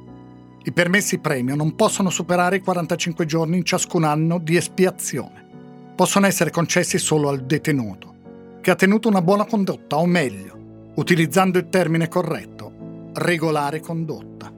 I 0.64 0.72
permessi 0.72 1.18
premio 1.18 1.58
non 1.58 1.76
possono 1.76 2.10
superare 2.10 2.56
i 2.56 2.62
45 2.62 3.26
giorni 3.26 3.58
in 3.58 3.66
ciascun 3.66 4.06
anno 4.06 4.40
di 4.40 4.56
espiazione. 4.56 5.46
Possono 5.94 6.26
essere 6.26 6.52
concessi 6.52 6.98
solo 7.00 7.28
al 7.28 7.44
detenuto, 7.44 8.16
che 8.62 8.72
ha 8.72 8.76
tenuto 8.76 9.10
una 9.10 9.22
buona 9.22 9.44
condotta, 9.44 9.98
o 9.98 10.06
meglio, 10.06 10.62
utilizzando 10.96 11.58
il 11.58 11.70
termine 11.70 12.08
corretto, 12.08 13.12
regolare 13.14 13.80
condotta. 13.80 14.52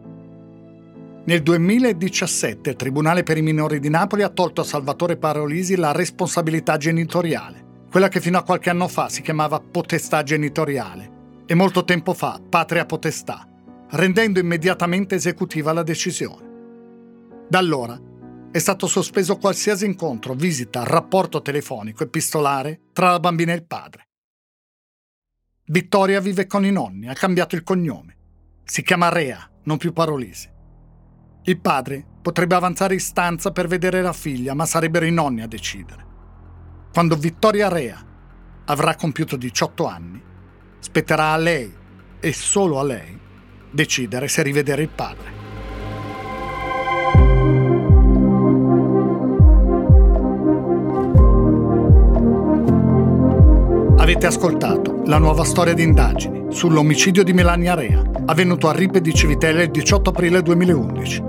Nel 1.27 1.41
2017 1.41 2.69
il 2.69 2.75
Tribunale 2.75 3.23
per 3.23 3.37
i 3.37 3.41
minori 3.41 3.79
di 3.79 3.89
Napoli 3.89 4.21
ha 4.21 4.29
tolto 4.29 4.61
a 4.61 4.65
Salvatore 4.65 5.17
Parolisi 5.17 5.75
la 5.75 5.91
responsabilità 5.91 6.77
genitoriale, 6.77 7.63
quella 7.89 8.09
che 8.09 8.21
fino 8.21 8.37
a 8.37 8.43
qualche 8.43 8.69
anno 8.69 8.87
fa 8.87 9.09
si 9.09 9.21
chiamava 9.21 9.59
potestà 9.59 10.21
genitoriale 10.21 11.13
e 11.45 11.55
molto 11.55 11.83
tempo 11.83 12.13
fa 12.13 12.39
patria 12.47 12.85
potestà, 12.85 13.47
rendendo 13.91 14.39
immediatamente 14.39 15.15
esecutiva 15.15 15.73
la 15.73 15.83
decisione. 15.83 16.43
Da 17.47 17.57
allora 17.57 17.99
è 18.51 18.59
stato 18.59 18.87
sospeso 18.87 19.37
qualsiasi 19.37 19.85
incontro, 19.85 20.33
visita, 20.33 20.83
rapporto 20.83 21.41
telefonico 21.41 22.03
epistolare 22.03 22.81
tra 22.93 23.11
la 23.11 23.19
bambina 23.19 23.51
e 23.51 23.55
il 23.55 23.65
padre. 23.65 24.04
Vittoria 25.67 26.19
vive 26.19 26.45
con 26.45 26.63
i 26.63 26.71
nonni, 26.71 27.07
ha 27.09 27.15
cambiato 27.15 27.55
il 27.55 27.63
cognome. 27.63 28.15
Si 28.63 28.83
chiama 28.83 29.09
Rea, 29.09 29.49
non 29.63 29.77
più 29.77 29.93
Parolisi. 29.93 30.47
Il 31.45 31.59
padre 31.59 32.05
potrebbe 32.21 32.53
avanzare 32.53 32.93
istanza 32.93 33.51
per 33.51 33.65
vedere 33.67 34.03
la 34.03 34.13
figlia, 34.13 34.53
ma 34.53 34.67
sarebbero 34.67 35.05
i 35.05 35.11
nonni 35.11 35.41
a 35.41 35.47
decidere. 35.47 36.05
Quando 36.93 37.15
Vittoria 37.15 37.67
Rea 37.67 37.99
avrà 38.65 38.95
compiuto 38.95 39.37
18 39.37 39.87
anni, 39.87 40.21
spetterà 40.77 41.31
a 41.31 41.37
lei 41.37 41.73
e 42.19 42.31
solo 42.31 42.79
a 42.79 42.83
lei 42.83 43.19
decidere 43.71 44.27
se 44.27 44.43
rivedere 44.43 44.83
il 44.83 44.89
padre. 44.89 45.34
Avete 54.15 54.33
ascoltato 54.33 55.01
la 55.07 55.17
nuova 55.17 55.43
storia 55.43 55.73
di 55.73 55.83
indagini 55.83 56.45
sull'omicidio 56.47 57.21
di 57.21 57.33
Melania 57.33 57.75
Rea, 57.75 58.01
avvenuto 58.27 58.69
a 58.69 58.71
Ripe 58.71 59.01
di 59.01 59.13
Civitella 59.13 59.61
il 59.61 59.71
18 59.71 60.11
aprile 60.11 60.41
2011. 60.41 61.23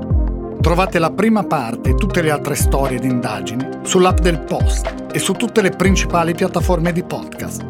Trovate 0.61 1.01
la 1.01 1.11
prima 1.11 1.43
parte 1.43 1.91
e 1.91 1.95
tutte 1.97 2.23
le 2.23 2.31
altre 2.31 2.55
storie 2.55 3.01
di 3.01 3.09
indagini 3.09 3.67
sull'app 3.83 4.21
del 4.21 4.39
Post 4.39 5.09
e 5.13 5.19
su 5.19 5.33
tutte 5.33 5.63
le 5.63 5.71
principali 5.71 6.33
piattaforme 6.33 6.93
di 6.93 7.03
podcast. 7.03 7.67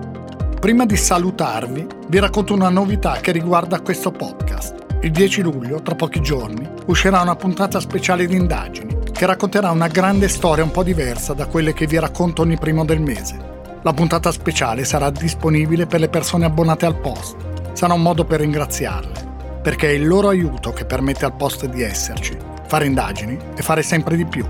Prima 0.61 0.85
di 0.85 0.97
salutarvi, 0.97 1.87
vi 2.09 2.19
racconto 2.19 2.53
una 2.53 2.69
novità 2.69 3.15
che 3.15 3.33
riguarda 3.33 3.81
questo 3.81 4.11
podcast. 4.11 4.85
Il 5.01 5.13
10 5.13 5.41
luglio, 5.41 5.81
tra 5.81 5.95
pochi 5.95 6.21
giorni, 6.21 6.69
uscirà 6.89 7.23
una 7.23 7.37
puntata 7.37 7.81
speciale 7.81 8.27
di 8.27 8.37
indagini 8.37 8.95
che 9.13 9.25
racconterà 9.25 9.71
una 9.71 9.89
grande 9.89 10.29
storia 10.29 10.63
un 10.63 10.71
po' 10.73 10.83
diversa 10.83 11.33
da 11.33 11.47
quelle 11.47 11.73
che 11.73 11.87
vi 11.87 11.99
racconto 11.99 12.43
ogni 12.43 12.59
primo 12.59 12.85
del 12.85 13.01
mese. 13.01 13.55
La 13.87 13.93
puntata 13.93 14.33
speciale 14.33 14.85
sarà 14.85 15.11
disponibile 15.11 15.87
per 15.87 16.01
le 16.01 16.09
persone 16.09 16.45
abbonate 16.45 16.87
al 16.87 16.99
post. 16.99 17.37
Sarà 17.73 17.95
un 17.95 18.03
modo 18.03 18.25
per 18.25 18.41
ringraziarle, 18.41 19.61
perché 19.63 19.87
è 19.87 19.93
il 19.93 20.05
loro 20.05 20.29
aiuto 20.29 20.73
che 20.73 20.85
permette 20.85 21.25
al 21.25 21.37
post 21.37 21.67
di 21.67 21.83
esserci 21.83 22.37
fare 22.67 22.87
indagini 22.87 23.39
e 23.55 23.63
fare 23.63 23.85
sempre 23.85 24.17
di 24.17 24.25
più. 24.25 24.45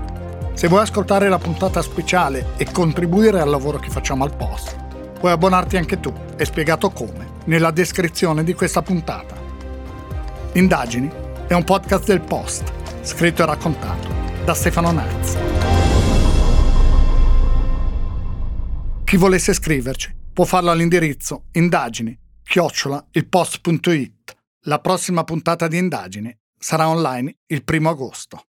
Se 0.55 0.67
vuoi 0.67 0.81
ascoltare 0.81 1.29
la 1.29 1.37
puntata 1.37 1.83
speciale 1.83 2.53
e 2.57 2.71
contribuire 2.71 3.39
al 3.39 3.51
lavoro 3.51 3.77
che 3.77 3.91
facciamo 3.91 4.23
al 4.23 4.35
post, 4.35 4.75
puoi 5.19 5.33
abbonarti 5.33 5.77
anche 5.77 5.99
tu, 5.99 6.11
è 6.35 6.43
spiegato 6.43 6.89
come, 6.89 7.27
nella 7.43 7.69
descrizione 7.69 8.43
di 8.43 8.55
questa 8.55 8.81
puntata. 8.81 9.35
Indagini 10.53 11.11
è 11.45 11.53
un 11.53 11.63
podcast 11.63 12.07
del 12.07 12.21
Post, 12.21 12.63
scritto 13.01 13.43
e 13.43 13.45
raccontato 13.45 14.07
da 14.43 14.55
Stefano 14.55 14.91
Nazzi. 14.91 15.76
Chi 19.07 19.15
volesse 19.15 19.53
scriverci 19.53 20.13
può 20.33 20.43
farlo 20.43 20.69
all'indirizzo 20.69 21.45
indagini 21.53 22.13
chiocciola 22.43 23.07
ilpost.it. 23.11 24.35
La 24.63 24.81
prossima 24.81 25.23
puntata 25.23 25.69
di 25.69 25.77
indagini 25.77 26.37
sarà 26.59 26.89
online 26.89 27.37
il 27.45 27.63
primo 27.63 27.87
agosto. 27.87 28.43